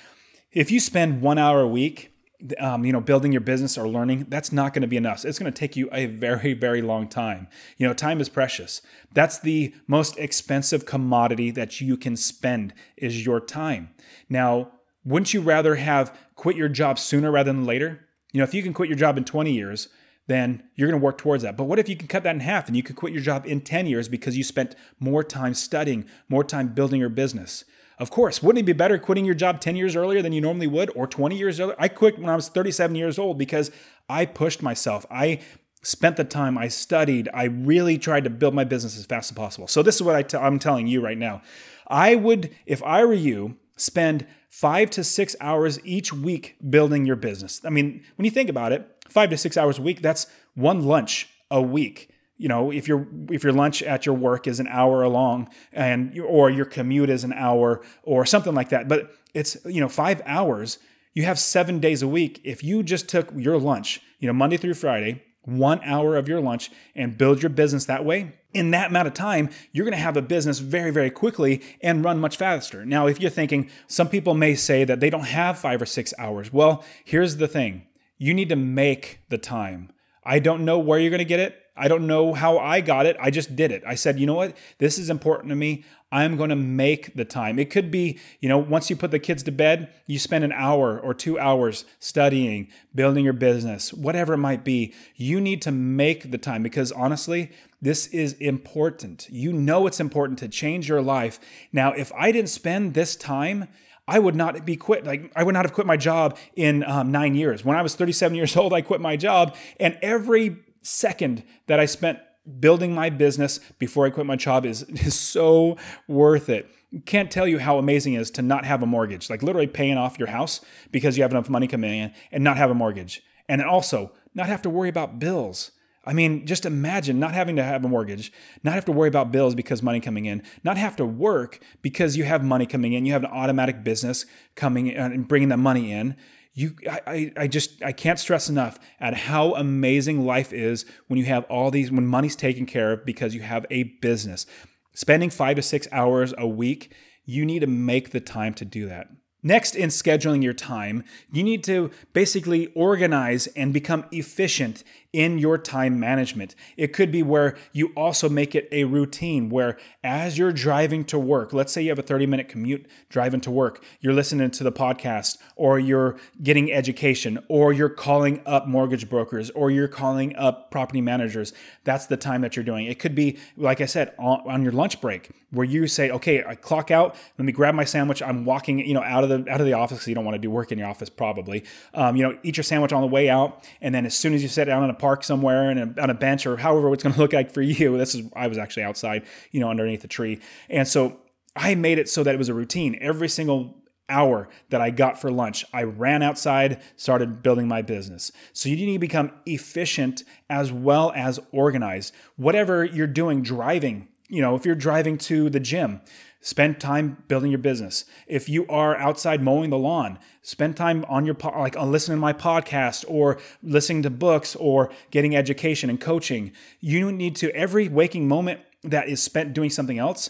If 0.52 0.70
you 0.70 0.78
spend 0.78 1.20
one 1.20 1.36
hour 1.36 1.60
a 1.60 1.68
week, 1.68 2.14
um, 2.58 2.84
you 2.84 2.92
know, 2.92 3.00
building 3.00 3.32
your 3.32 3.40
business 3.40 3.76
or 3.76 3.88
learning, 3.88 4.26
that's 4.28 4.52
not 4.52 4.72
going 4.72 4.82
to 4.82 4.88
be 4.88 4.96
enough. 4.96 5.24
It's 5.24 5.38
going 5.38 5.52
to 5.52 5.58
take 5.58 5.76
you 5.76 5.88
a 5.92 6.06
very, 6.06 6.54
very 6.54 6.80
long 6.80 7.08
time. 7.08 7.48
You 7.76 7.86
know, 7.86 7.94
time 7.94 8.20
is 8.20 8.28
precious. 8.28 8.82
That's 9.12 9.38
the 9.38 9.74
most 9.86 10.16
expensive 10.18 10.86
commodity 10.86 11.50
that 11.52 11.80
you 11.80 11.96
can 11.96 12.16
spend 12.16 12.74
is 12.96 13.26
your 13.26 13.40
time. 13.40 13.90
Now, 14.28 14.72
wouldn't 15.04 15.34
you 15.34 15.40
rather 15.40 15.74
have 15.76 16.16
quit 16.36 16.56
your 16.56 16.68
job 16.68 16.98
sooner 16.98 17.30
rather 17.30 17.52
than 17.52 17.64
later? 17.64 18.06
You 18.32 18.38
know, 18.38 18.44
if 18.44 18.54
you 18.54 18.62
can 18.62 18.72
quit 18.72 18.88
your 18.88 18.98
job 18.98 19.18
in 19.18 19.24
20 19.24 19.52
years, 19.52 19.88
then 20.32 20.62
you're 20.74 20.88
going 20.88 20.98
to 20.98 21.04
work 21.04 21.18
towards 21.18 21.42
that. 21.42 21.56
But 21.56 21.64
what 21.64 21.78
if 21.78 21.88
you 21.88 21.96
can 21.96 22.08
cut 22.08 22.22
that 22.22 22.34
in 22.34 22.40
half 22.40 22.66
and 22.66 22.76
you 22.76 22.82
could 22.82 22.96
quit 22.96 23.12
your 23.12 23.22
job 23.22 23.44
in 23.46 23.60
10 23.60 23.86
years 23.86 24.08
because 24.08 24.36
you 24.36 24.44
spent 24.44 24.74
more 24.98 25.22
time 25.22 25.54
studying, 25.54 26.06
more 26.28 26.42
time 26.44 26.68
building 26.68 27.00
your 27.00 27.08
business? 27.08 27.64
Of 27.98 28.10
course, 28.10 28.42
wouldn't 28.42 28.62
it 28.62 28.66
be 28.66 28.72
better 28.72 28.98
quitting 28.98 29.24
your 29.24 29.34
job 29.34 29.60
10 29.60 29.76
years 29.76 29.94
earlier 29.94 30.22
than 30.22 30.32
you 30.32 30.40
normally 30.40 30.66
would 30.66 30.90
or 30.96 31.06
20 31.06 31.36
years 31.36 31.60
earlier? 31.60 31.76
I 31.78 31.88
quit 31.88 32.18
when 32.18 32.30
I 32.30 32.34
was 32.34 32.48
37 32.48 32.96
years 32.96 33.18
old 33.18 33.38
because 33.38 33.70
I 34.08 34.24
pushed 34.26 34.62
myself. 34.62 35.06
I 35.10 35.40
spent 35.82 36.16
the 36.16 36.24
time, 36.24 36.56
I 36.56 36.68
studied, 36.68 37.28
I 37.34 37.44
really 37.44 37.98
tried 37.98 38.24
to 38.24 38.30
build 38.30 38.54
my 38.54 38.64
business 38.64 38.96
as 38.96 39.06
fast 39.06 39.30
as 39.30 39.36
possible. 39.36 39.68
So, 39.68 39.82
this 39.82 39.96
is 39.96 40.02
what 40.02 40.14
i 40.14 40.22
t- 40.22 40.36
I'm 40.36 40.58
telling 40.58 40.86
you 40.86 41.00
right 41.00 41.18
now. 41.18 41.42
I 41.88 42.14
would, 42.14 42.54
if 42.66 42.82
I 42.82 43.04
were 43.04 43.12
you, 43.12 43.56
spend 43.76 44.26
five 44.48 44.90
to 44.90 45.02
six 45.02 45.34
hours 45.40 45.84
each 45.84 46.12
week 46.12 46.56
building 46.70 47.04
your 47.04 47.16
business. 47.16 47.60
I 47.64 47.70
mean, 47.70 48.02
when 48.16 48.24
you 48.24 48.30
think 48.30 48.48
about 48.48 48.72
it, 48.72 48.88
five 49.12 49.30
to 49.30 49.36
six 49.36 49.56
hours 49.56 49.78
a 49.78 49.82
week, 49.82 50.02
that's 50.02 50.26
one 50.54 50.84
lunch 50.84 51.28
a 51.50 51.60
week. 51.62 52.10
You 52.36 52.48
know, 52.48 52.72
if 52.72 52.88
your 52.88 53.06
if 53.30 53.44
your 53.44 53.52
lunch 53.52 53.82
at 53.82 54.04
your 54.04 54.16
work 54.16 54.48
is 54.48 54.58
an 54.58 54.66
hour 54.66 55.06
long, 55.06 55.48
and 55.72 56.18
or 56.18 56.50
your 56.50 56.64
commute 56.64 57.10
is 57.10 57.22
an 57.24 57.32
hour, 57.32 57.82
or 58.02 58.26
something 58.26 58.54
like 58.54 58.70
that, 58.70 58.88
but 58.88 59.12
it's 59.34 59.56
you 59.64 59.80
know 59.80 59.88
five 59.88 60.20
hours. 60.26 60.78
You 61.14 61.24
have 61.24 61.38
seven 61.38 61.78
days 61.78 62.00
a 62.02 62.08
week. 62.08 62.40
If 62.42 62.64
you 62.64 62.82
just 62.82 63.06
took 63.06 63.30
your 63.36 63.58
lunch, 63.58 64.00
you 64.18 64.26
know, 64.26 64.32
Monday 64.32 64.56
through 64.56 64.74
Friday, 64.74 65.22
one 65.44 65.80
hour 65.84 66.16
of 66.16 66.26
your 66.26 66.40
lunch 66.40 66.70
and 66.94 67.18
build 67.18 67.42
your 67.42 67.50
business 67.50 67.84
that 67.84 68.04
way, 68.04 68.32
in 68.54 68.70
that 68.70 68.90
amount 68.90 69.08
of 69.08 69.14
time, 69.14 69.50
you're 69.72 69.84
going 69.84 69.96
to 69.96 70.02
have 70.02 70.16
a 70.16 70.22
business 70.22 70.58
very, 70.58 70.90
very 70.90 71.10
quickly 71.10 71.62
and 71.80 72.04
run 72.04 72.20
much 72.20 72.36
faster. 72.36 72.84
Now, 72.84 73.06
if 73.06 73.20
you're 73.20 73.30
thinking, 73.30 73.70
some 73.86 74.08
people 74.08 74.34
may 74.34 74.54
say 74.54 74.84
that 74.84 75.00
they 75.00 75.10
don't 75.10 75.26
have 75.26 75.58
five 75.58 75.82
or 75.82 75.86
six 75.86 76.14
hours. 76.18 76.52
Well, 76.52 76.84
here's 77.04 77.36
the 77.36 77.48
thing 77.48 77.86
you 78.22 78.32
need 78.32 78.50
to 78.50 78.56
make 78.56 79.18
the 79.30 79.38
time. 79.38 79.90
I 80.24 80.38
don't 80.38 80.64
know 80.64 80.78
where 80.78 81.00
you're 81.00 81.10
going 81.10 81.18
to 81.18 81.24
get 81.24 81.40
it. 81.40 81.58
I 81.76 81.88
don't 81.88 82.06
know 82.06 82.34
how 82.34 82.56
I 82.56 82.80
got 82.80 83.04
it. 83.04 83.16
I 83.18 83.30
just 83.30 83.56
did 83.56 83.72
it. 83.72 83.82
I 83.84 83.96
said, 83.96 84.20
you 84.20 84.26
know 84.26 84.34
what? 84.34 84.56
This 84.78 84.96
is 84.96 85.10
important 85.10 85.48
to 85.48 85.56
me. 85.56 85.84
I'm 86.12 86.36
going 86.36 86.50
to 86.50 86.56
make 86.56 87.16
the 87.16 87.24
time. 87.24 87.58
It 87.58 87.68
could 87.68 87.90
be, 87.90 88.20
you 88.38 88.48
know, 88.48 88.58
once 88.58 88.88
you 88.90 88.94
put 88.94 89.10
the 89.10 89.18
kids 89.18 89.42
to 89.42 89.50
bed, 89.50 89.92
you 90.06 90.20
spend 90.20 90.44
an 90.44 90.52
hour 90.52 91.00
or 91.00 91.14
two 91.14 91.36
hours 91.36 91.84
studying, 91.98 92.68
building 92.94 93.24
your 93.24 93.32
business, 93.32 93.92
whatever 93.92 94.34
it 94.34 94.38
might 94.38 94.62
be. 94.62 94.94
You 95.16 95.40
need 95.40 95.60
to 95.62 95.72
make 95.72 96.30
the 96.30 96.38
time 96.38 96.62
because 96.62 96.92
honestly, 96.92 97.50
this 97.80 98.06
is 98.08 98.34
important. 98.34 99.26
You 99.30 99.52
know 99.52 99.88
it's 99.88 99.98
important 99.98 100.38
to 100.40 100.48
change 100.48 100.88
your 100.88 101.02
life. 101.02 101.40
Now, 101.72 101.92
if 101.92 102.12
I 102.12 102.30
didn't 102.30 102.50
spend 102.50 102.94
this 102.94 103.16
time, 103.16 103.66
I 104.08 104.18
would 104.18 104.34
not 104.34 104.64
be 104.64 104.76
quit. 104.76 105.04
Like 105.04 105.30
I 105.36 105.42
would 105.42 105.54
not 105.54 105.64
have 105.64 105.72
quit 105.72 105.86
my 105.86 105.96
job 105.96 106.36
in 106.56 106.84
um, 106.84 107.12
nine 107.12 107.34
years. 107.34 107.64
When 107.64 107.76
I 107.76 107.82
was 107.82 107.94
37 107.94 108.34
years 108.34 108.56
old, 108.58 108.72
I 108.72 108.80
quit 108.80 109.00
my 109.00 109.16
job, 109.16 109.56
and 109.78 109.98
every 110.02 110.56
second 110.82 111.44
that 111.66 111.78
I 111.78 111.86
spent 111.86 112.18
building 112.58 112.92
my 112.94 113.08
business 113.08 113.60
before 113.78 114.06
I 114.06 114.10
quit 114.10 114.26
my 114.26 114.36
job 114.36 114.66
is, 114.66 114.82
is 114.88 115.18
so 115.18 115.76
worth 116.08 116.48
it. 116.48 116.68
Can't 117.06 117.30
tell 117.30 117.46
you 117.46 117.58
how 117.58 117.78
amazing 117.78 118.14
it 118.14 118.20
is 118.20 118.30
to 118.32 118.42
not 118.42 118.64
have 118.64 118.82
a 118.82 118.86
mortgage, 118.86 119.30
like 119.30 119.42
literally 119.42 119.66
paying 119.66 119.96
off 119.96 120.18
your 120.18 120.28
house 120.28 120.60
because 120.90 121.16
you 121.16 121.22
have 121.22 121.30
enough 121.30 121.48
money 121.48 121.66
coming 121.66 121.94
in 121.94 122.12
and 122.30 122.44
not 122.44 122.56
have 122.56 122.70
a 122.70 122.74
mortgage. 122.74 123.22
And 123.48 123.62
also 123.62 124.12
not 124.34 124.46
have 124.46 124.62
to 124.62 124.70
worry 124.70 124.88
about 124.88 125.18
bills. 125.18 125.72
I 126.04 126.12
mean, 126.12 126.46
just 126.46 126.66
imagine 126.66 127.20
not 127.20 127.32
having 127.32 127.56
to 127.56 127.62
have 127.62 127.84
a 127.84 127.88
mortgage, 127.88 128.32
not 128.64 128.74
have 128.74 128.84
to 128.86 128.92
worry 128.92 129.08
about 129.08 129.30
bills 129.30 129.54
because 129.54 129.82
money 129.82 130.00
coming 130.00 130.26
in, 130.26 130.42
not 130.64 130.76
have 130.76 130.96
to 130.96 131.04
work 131.04 131.60
because 131.80 132.16
you 132.16 132.24
have 132.24 132.42
money 132.42 132.66
coming 132.66 132.92
in. 132.92 133.06
You 133.06 133.12
have 133.12 133.22
an 133.22 133.30
automatic 133.30 133.84
business 133.84 134.26
coming 134.56 134.88
in 134.88 134.96
and 134.96 135.28
bringing 135.28 135.48
that 135.50 135.58
money 135.58 135.92
in 135.92 136.16
you 136.54 136.76
I, 137.06 137.32
I 137.36 137.46
just 137.46 137.82
i 137.82 137.92
can't 137.92 138.18
stress 138.18 138.48
enough 138.48 138.78
at 139.00 139.14
how 139.14 139.54
amazing 139.54 140.24
life 140.24 140.52
is 140.52 140.84
when 141.08 141.18
you 141.18 141.24
have 141.26 141.44
all 141.44 141.70
these 141.70 141.90
when 141.90 142.06
money's 142.06 142.36
taken 142.36 142.66
care 142.66 142.92
of 142.92 143.04
because 143.04 143.34
you 143.34 143.40
have 143.42 143.64
a 143.70 143.84
business 143.84 144.46
spending 144.94 145.30
five 145.30 145.56
to 145.56 145.62
six 145.62 145.88
hours 145.92 146.34
a 146.36 146.46
week 146.46 146.94
you 147.24 147.46
need 147.46 147.60
to 147.60 147.66
make 147.66 148.10
the 148.10 148.20
time 148.20 148.52
to 148.54 148.64
do 148.64 148.86
that 148.86 149.08
Next, 149.44 149.74
in 149.74 149.88
scheduling 149.88 150.40
your 150.42 150.52
time, 150.52 151.02
you 151.32 151.42
need 151.42 151.64
to 151.64 151.90
basically 152.12 152.68
organize 152.74 153.48
and 153.48 153.72
become 153.72 154.04
efficient 154.12 154.84
in 155.12 155.38
your 155.38 155.58
time 155.58 156.00
management. 156.00 156.54
It 156.76 156.92
could 156.92 157.12
be 157.12 157.22
where 157.22 157.56
you 157.72 157.92
also 157.96 158.28
make 158.28 158.54
it 158.54 158.68
a 158.72 158.84
routine 158.84 159.50
where 159.50 159.78
as 160.02 160.38
you're 160.38 160.52
driving 160.52 161.04
to 161.06 161.18
work, 161.18 161.52
let's 161.52 161.72
say 161.72 161.82
you 161.82 161.90
have 161.90 161.98
a 161.98 162.02
30 162.02 162.26
minute 162.26 162.48
commute 162.48 162.86
driving 163.10 163.40
to 163.42 163.50
work, 163.50 163.84
you're 164.00 164.14
listening 164.14 164.50
to 164.50 164.64
the 164.64 164.72
podcast 164.72 165.36
or 165.56 165.78
you're 165.78 166.16
getting 166.42 166.72
education 166.72 167.38
or 167.48 167.72
you're 167.72 167.90
calling 167.90 168.40
up 168.46 168.66
mortgage 168.66 169.08
brokers 169.08 169.50
or 169.50 169.70
you're 169.70 169.88
calling 169.88 170.34
up 170.36 170.70
property 170.70 171.00
managers. 171.00 171.52
That's 171.84 172.06
the 172.06 172.16
time 172.16 172.40
that 172.40 172.56
you're 172.56 172.64
doing. 172.64 172.86
It 172.86 172.98
could 172.98 173.14
be, 173.14 173.38
like 173.56 173.80
I 173.80 173.86
said, 173.86 174.14
on, 174.18 174.40
on 174.48 174.62
your 174.62 174.72
lunch 174.72 175.00
break 175.00 175.30
where 175.50 175.66
you 175.66 175.86
say, 175.86 176.10
okay, 176.10 176.42
I 176.42 176.54
clock 176.54 176.90
out, 176.90 177.14
let 177.36 177.44
me 177.44 177.52
grab 177.52 177.74
my 177.74 177.84
sandwich. 177.84 178.22
I'm 178.22 178.46
walking, 178.46 178.78
you 178.78 178.94
know, 178.94 179.02
out 179.02 179.24
of 179.24 179.28
the, 179.28 179.50
out 179.50 179.60
of 179.60 179.66
the 179.66 179.74
office. 179.74 180.06
You 180.08 180.14
don't 180.14 180.24
want 180.24 180.34
to 180.34 180.38
do 180.38 180.50
work 180.50 180.72
in 180.72 180.78
your 180.78 180.88
office 180.88 181.10
probably. 181.10 181.64
Um, 181.92 182.16
you 182.16 182.22
know, 182.22 182.38
eat 182.42 182.56
your 182.56 182.64
sandwich 182.64 182.92
on 182.92 183.02
the 183.02 183.06
way 183.06 183.28
out. 183.28 183.62
And 183.82 183.94
then 183.94 184.06
as 184.06 184.14
soon 184.14 184.32
as 184.32 184.42
you 184.42 184.48
sit 184.48 184.64
down 184.64 184.82
on 184.82 184.88
a 184.88 184.94
park 185.02 185.24
somewhere 185.24 185.68
and 185.68 185.98
on 185.98 186.10
a 186.10 186.14
bench 186.14 186.46
or 186.46 186.56
however 186.56 186.92
it's 186.94 187.02
going 187.02 187.12
to 187.14 187.20
look 187.20 187.32
like 187.32 187.52
for 187.52 187.60
you. 187.60 187.98
This 187.98 188.14
is 188.14 188.22
I 188.34 188.46
was 188.46 188.56
actually 188.56 188.84
outside, 188.84 189.26
you 189.50 189.58
know, 189.58 189.68
underneath 189.68 190.00
the 190.00 190.08
tree, 190.08 190.40
and 190.70 190.86
so 190.86 191.18
I 191.56 191.74
made 191.74 191.98
it 191.98 192.08
so 192.08 192.22
that 192.22 192.34
it 192.34 192.38
was 192.38 192.48
a 192.48 192.54
routine. 192.54 192.96
Every 193.00 193.28
single 193.28 193.82
hour 194.08 194.48
that 194.70 194.80
I 194.80 194.90
got 194.90 195.20
for 195.20 195.30
lunch, 195.30 195.64
I 195.72 195.82
ran 195.82 196.22
outside, 196.22 196.80
started 196.96 197.42
building 197.42 197.66
my 197.66 197.82
business. 197.82 198.30
So 198.52 198.68
you 198.68 198.76
need 198.76 198.92
to 198.92 198.98
become 198.98 199.32
efficient 199.44 200.22
as 200.48 200.70
well 200.72 201.12
as 201.16 201.40
organized. 201.50 202.14
Whatever 202.36 202.84
you're 202.84 203.06
doing, 203.06 203.42
driving, 203.42 204.08
you 204.28 204.40
know, 204.40 204.54
if 204.54 204.64
you're 204.64 204.74
driving 204.74 205.18
to 205.18 205.50
the 205.50 205.60
gym, 205.60 206.00
spend 206.42 206.80
time 206.80 207.22
building 207.28 207.50
your 207.50 207.58
business. 207.58 208.04
If 208.26 208.48
you 208.48 208.66
are 208.66 208.96
outside 208.96 209.42
mowing 209.42 209.70
the 209.70 209.78
lawn, 209.78 210.18
spend 210.42 210.76
time 210.76 211.06
on 211.08 211.24
your 211.24 211.36
like 211.42 211.76
on 211.76 211.90
listening 211.90 212.18
to 212.18 212.20
my 212.20 212.34
podcast 212.34 213.06
or 213.08 213.38
listening 213.62 214.02
to 214.02 214.10
books 214.10 214.54
or 214.56 214.90
getting 215.10 215.34
education 215.34 215.88
and 215.88 215.98
coaching. 215.98 216.52
You 216.80 217.10
need 217.10 217.36
to 217.36 217.50
every 217.52 217.88
waking 217.88 218.28
moment 218.28 218.60
that 218.82 219.08
is 219.08 219.22
spent 219.22 219.54
doing 219.54 219.70
something 219.70 219.98
else. 219.98 220.28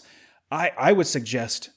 I 0.49 0.71
I 0.77 0.93
would 0.93 1.07
suggest 1.07 1.71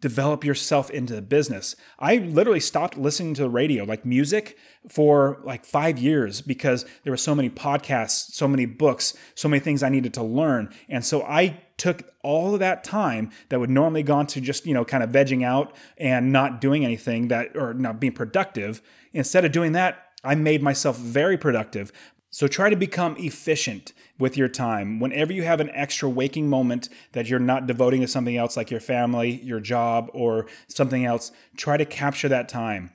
develop 0.00 0.44
yourself 0.44 0.90
into 0.90 1.14
the 1.14 1.22
business. 1.22 1.74
I 1.98 2.16
literally 2.16 2.60
stopped 2.60 2.98
listening 2.98 3.32
to 3.34 3.42
the 3.42 3.48
radio, 3.48 3.84
like 3.84 4.04
music, 4.04 4.58
for 4.86 5.40
like 5.44 5.64
five 5.64 5.98
years 5.98 6.42
because 6.42 6.84
there 7.04 7.12
were 7.12 7.16
so 7.16 7.34
many 7.34 7.48
podcasts, 7.48 8.32
so 8.32 8.46
many 8.46 8.66
books, 8.66 9.14
so 9.34 9.48
many 9.48 9.60
things 9.60 9.82
I 9.82 9.88
needed 9.88 10.12
to 10.14 10.22
learn. 10.22 10.74
And 10.90 11.04
so 11.04 11.22
I 11.22 11.62
took 11.78 12.02
all 12.22 12.54
of 12.54 12.60
that 12.60 12.84
time 12.84 13.30
that 13.48 13.58
would 13.58 13.70
normally 13.70 14.02
gone 14.02 14.26
to 14.26 14.40
just 14.40 14.66
you 14.66 14.74
know 14.74 14.84
kind 14.84 15.02
of 15.02 15.10
vegging 15.10 15.44
out 15.44 15.74
and 15.96 16.32
not 16.32 16.60
doing 16.60 16.84
anything 16.84 17.28
that 17.28 17.56
or 17.56 17.72
not 17.72 17.98
being 17.98 18.12
productive 18.12 18.82
instead 19.12 19.44
of 19.44 19.52
doing 19.52 19.72
that 19.72 20.08
i 20.24 20.34
made 20.34 20.62
myself 20.62 20.96
very 20.96 21.36
productive. 21.36 21.92
So 22.30 22.46
try 22.46 22.68
to 22.68 22.76
become 22.76 23.16
efficient 23.18 23.94
with 24.18 24.36
your 24.36 24.48
time. 24.48 25.00
Whenever 25.00 25.32
you 25.32 25.44
have 25.44 25.60
an 25.60 25.70
extra 25.70 26.08
waking 26.10 26.48
moment 26.48 26.90
that 27.12 27.26
you're 27.26 27.38
not 27.38 27.66
devoting 27.66 28.02
to 28.02 28.08
something 28.08 28.36
else 28.36 28.56
like 28.56 28.70
your 28.70 28.80
family 28.80 29.40
your 29.42 29.60
job 29.60 30.10
or 30.12 30.46
something 30.68 31.04
else 31.04 31.32
try 31.56 31.76
to 31.76 31.84
capture 31.84 32.28
that 32.28 32.48
time. 32.48 32.90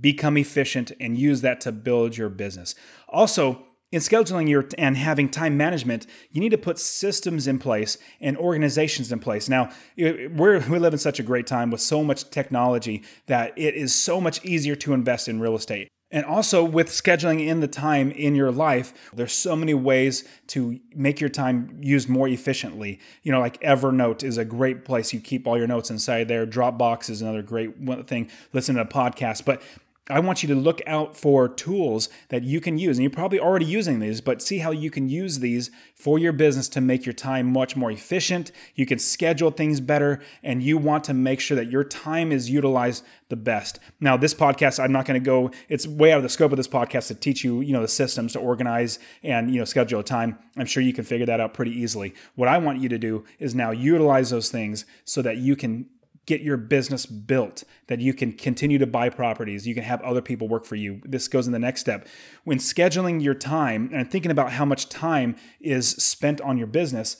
Become 0.00 0.36
efficient 0.36 0.90
and 0.98 1.18
use 1.18 1.42
that 1.42 1.60
to 1.62 1.72
build 1.72 2.16
your 2.16 2.28
business. 2.28 2.74
Also 3.08 3.66
in 3.92 4.00
scheduling 4.00 4.48
your 4.48 4.66
and 4.78 4.96
having 4.96 5.28
time 5.28 5.56
management, 5.56 6.06
you 6.30 6.40
need 6.40 6.48
to 6.50 6.58
put 6.58 6.78
systems 6.78 7.46
in 7.46 7.58
place 7.58 7.98
and 8.20 8.36
organizations 8.38 9.12
in 9.12 9.20
place. 9.20 9.48
Now, 9.48 9.70
we're, 9.96 10.58
we 10.68 10.78
live 10.78 10.94
in 10.94 10.98
such 10.98 11.20
a 11.20 11.22
great 11.22 11.46
time 11.46 11.70
with 11.70 11.82
so 11.82 12.02
much 12.02 12.28
technology 12.30 13.04
that 13.26 13.52
it 13.56 13.74
is 13.74 13.94
so 13.94 14.20
much 14.20 14.44
easier 14.44 14.74
to 14.76 14.94
invest 14.94 15.28
in 15.28 15.38
real 15.38 15.54
estate. 15.54 15.88
And 16.10 16.26
also 16.26 16.62
with 16.62 16.88
scheduling 16.88 17.46
in 17.46 17.60
the 17.60 17.68
time 17.68 18.10
in 18.10 18.34
your 18.34 18.52
life, 18.52 18.92
there's 19.14 19.32
so 19.32 19.56
many 19.56 19.72
ways 19.72 20.28
to 20.48 20.78
make 20.94 21.20
your 21.20 21.30
time 21.30 21.78
used 21.80 22.06
more 22.08 22.28
efficiently. 22.28 23.00
You 23.22 23.32
know, 23.32 23.40
like 23.40 23.58
Evernote 23.62 24.22
is 24.22 24.36
a 24.36 24.44
great 24.44 24.84
place. 24.84 25.14
You 25.14 25.20
keep 25.20 25.46
all 25.46 25.56
your 25.56 25.66
notes 25.66 25.90
inside 25.90 26.28
there. 26.28 26.46
Dropbox 26.46 27.08
is 27.08 27.22
another 27.22 27.40
great 27.40 27.74
thing. 28.06 28.30
Listen 28.52 28.74
to 28.74 28.82
a 28.82 28.86
podcast. 28.86 29.46
But 29.46 29.62
I 30.10 30.18
want 30.18 30.42
you 30.42 30.48
to 30.48 30.56
look 30.56 30.80
out 30.84 31.16
for 31.16 31.48
tools 31.48 32.08
that 32.28 32.42
you 32.42 32.60
can 32.60 32.76
use. 32.76 32.98
And 32.98 33.04
you're 33.04 33.10
probably 33.10 33.38
already 33.38 33.66
using 33.66 34.00
these, 34.00 34.20
but 34.20 34.42
see 34.42 34.58
how 34.58 34.72
you 34.72 34.90
can 34.90 35.08
use 35.08 35.38
these 35.38 35.70
for 35.94 36.18
your 36.18 36.32
business 36.32 36.68
to 36.70 36.80
make 36.80 37.06
your 37.06 37.12
time 37.12 37.52
much 37.52 37.76
more 37.76 37.90
efficient. 37.90 38.50
You 38.74 38.84
can 38.84 38.98
schedule 38.98 39.52
things 39.52 39.80
better, 39.80 40.20
and 40.42 40.60
you 40.60 40.76
want 40.76 41.04
to 41.04 41.14
make 41.14 41.38
sure 41.38 41.56
that 41.56 41.70
your 41.70 41.84
time 41.84 42.32
is 42.32 42.50
utilized 42.50 43.04
the 43.28 43.36
best. 43.36 43.78
Now, 44.00 44.16
this 44.16 44.34
podcast, 44.34 44.82
I'm 44.82 44.90
not 44.90 45.06
going 45.06 45.22
to 45.22 45.24
go, 45.24 45.52
it's 45.68 45.86
way 45.86 46.10
out 46.10 46.16
of 46.16 46.24
the 46.24 46.28
scope 46.28 46.50
of 46.50 46.56
this 46.56 46.66
podcast 46.66 47.06
to 47.06 47.14
teach 47.14 47.44
you, 47.44 47.60
you 47.60 47.72
know, 47.72 47.82
the 47.82 47.88
systems 47.88 48.32
to 48.32 48.40
organize 48.40 48.98
and, 49.22 49.52
you 49.52 49.60
know, 49.60 49.64
schedule 49.64 50.00
a 50.00 50.04
time. 50.04 50.36
I'm 50.56 50.66
sure 50.66 50.82
you 50.82 50.92
can 50.92 51.04
figure 51.04 51.26
that 51.26 51.38
out 51.38 51.54
pretty 51.54 51.78
easily. 51.78 52.12
What 52.34 52.48
I 52.48 52.58
want 52.58 52.80
you 52.80 52.88
to 52.88 52.98
do 52.98 53.24
is 53.38 53.54
now 53.54 53.70
utilize 53.70 54.30
those 54.30 54.50
things 54.50 54.84
so 55.04 55.22
that 55.22 55.36
you 55.36 55.54
can 55.54 55.86
get 56.26 56.40
your 56.40 56.56
business 56.56 57.04
built 57.04 57.64
that 57.88 58.00
you 58.00 58.14
can 58.14 58.32
continue 58.32 58.78
to 58.78 58.86
buy 58.86 59.08
properties 59.08 59.66
you 59.66 59.74
can 59.74 59.82
have 59.82 60.00
other 60.02 60.22
people 60.22 60.48
work 60.48 60.64
for 60.64 60.76
you. 60.76 61.00
This 61.04 61.28
goes 61.28 61.46
in 61.46 61.52
the 61.52 61.58
next 61.58 61.80
step. 61.80 62.06
When 62.44 62.58
scheduling 62.58 63.22
your 63.22 63.34
time 63.34 63.90
and 63.92 64.10
thinking 64.10 64.30
about 64.30 64.52
how 64.52 64.64
much 64.64 64.88
time 64.88 65.36
is 65.60 65.90
spent 65.90 66.40
on 66.40 66.58
your 66.58 66.66
business 66.66 67.16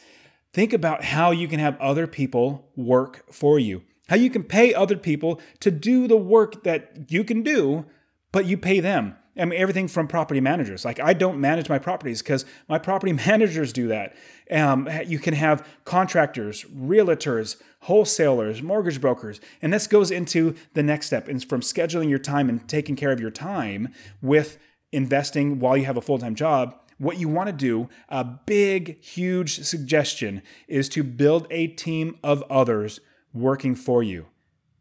think 0.52 0.72
about 0.72 1.04
how 1.04 1.30
you 1.30 1.48
can 1.48 1.58
have 1.58 1.80
other 1.80 2.06
people 2.06 2.68
work 2.76 3.24
for 3.32 3.58
you. 3.58 3.82
How 4.08 4.16
you 4.16 4.28
can 4.28 4.44
pay 4.44 4.74
other 4.74 4.96
people 4.96 5.40
to 5.60 5.70
do 5.70 6.06
the 6.06 6.16
work 6.16 6.64
that 6.64 7.10
you 7.10 7.24
can 7.24 7.42
do 7.42 7.86
but 8.32 8.46
you 8.46 8.56
pay 8.56 8.80
them 8.80 9.16
I 9.38 9.46
mean, 9.46 9.58
everything 9.58 9.88
from 9.88 10.08
property 10.08 10.40
managers. 10.40 10.84
Like, 10.84 11.00
I 11.00 11.14
don't 11.14 11.40
manage 11.40 11.68
my 11.68 11.78
properties 11.78 12.20
because 12.20 12.44
my 12.68 12.78
property 12.78 13.12
managers 13.26 13.72
do 13.72 13.88
that. 13.88 14.14
Um, 14.50 14.88
you 15.06 15.18
can 15.18 15.34
have 15.34 15.66
contractors, 15.84 16.64
realtors, 16.64 17.56
wholesalers, 17.80 18.62
mortgage 18.62 19.00
brokers. 19.00 19.40
And 19.62 19.72
this 19.72 19.86
goes 19.86 20.10
into 20.10 20.54
the 20.74 20.82
next 20.82 21.06
step 21.06 21.28
and 21.28 21.42
from 21.42 21.62
scheduling 21.62 22.10
your 22.10 22.18
time 22.18 22.48
and 22.48 22.68
taking 22.68 22.94
care 22.94 23.10
of 23.10 23.20
your 23.20 23.30
time 23.30 23.94
with 24.20 24.58
investing 24.92 25.58
while 25.58 25.76
you 25.76 25.86
have 25.86 25.96
a 25.96 26.02
full 26.02 26.18
time 26.18 26.34
job. 26.34 26.78
What 26.98 27.18
you 27.18 27.28
want 27.28 27.48
to 27.48 27.52
do, 27.52 27.88
a 28.10 28.22
big, 28.22 29.02
huge 29.02 29.64
suggestion, 29.64 30.42
is 30.68 30.88
to 30.90 31.02
build 31.02 31.46
a 31.50 31.68
team 31.68 32.18
of 32.22 32.44
others 32.50 33.00
working 33.32 33.74
for 33.74 34.02
you. 34.02 34.26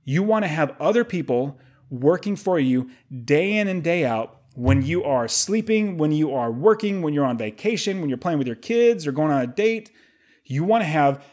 You 0.04 0.22
want 0.24 0.44
to 0.44 0.50
have 0.50 0.76
other 0.80 1.06
people 1.06 1.58
working 1.90 2.36
for 2.36 2.60
you 2.60 2.90
day 3.24 3.58
in 3.58 3.68
and 3.68 3.84
day 3.84 4.06
out 4.06 4.41
when 4.56 4.82
you 4.82 5.04
are 5.04 5.28
sleeping, 5.28 5.98
when 5.98 6.12
you 6.12 6.34
are 6.34 6.52
working, 6.52 7.02
when 7.02 7.14
you're 7.14 7.26
on 7.26 7.38
vacation, 7.38 8.00
when 8.00 8.10
you're 8.10 8.18
playing 8.18 8.38
with 8.38 8.48
your 8.48 8.56
kids 8.56 9.08
or 9.08 9.12
going 9.12 9.32
on 9.32 9.42
a 9.42 9.48
date, 9.48 9.92
you 10.46 10.64
want 10.64 10.82
to 10.82 10.88
have 10.88 11.24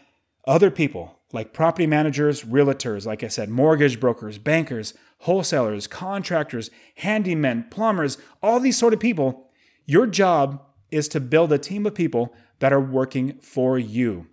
other 0.46 0.70
people 0.70 1.18
like 1.32 1.52
property 1.52 1.86
managers, 1.86 2.44
realtors, 2.44 3.04
like 3.04 3.22
I 3.22 3.28
said, 3.28 3.50
mortgage 3.50 4.00
brokers, 4.00 4.38
bankers, 4.38 4.94
wholesalers, 5.20 5.86
contractors, 5.86 6.70
handymen, 7.00 7.70
plumbers, 7.70 8.18
all 8.42 8.60
these 8.60 8.78
sort 8.78 8.94
of 8.94 9.00
people. 9.00 9.50
Your 9.84 10.06
job 10.06 10.64
is 10.90 11.08
to 11.08 11.20
build 11.20 11.52
a 11.52 11.58
team 11.58 11.86
of 11.86 11.94
people 11.94 12.32
that 12.60 12.72
are 12.72 12.80
working 12.80 13.38
for 13.40 13.78
you. 13.78 14.26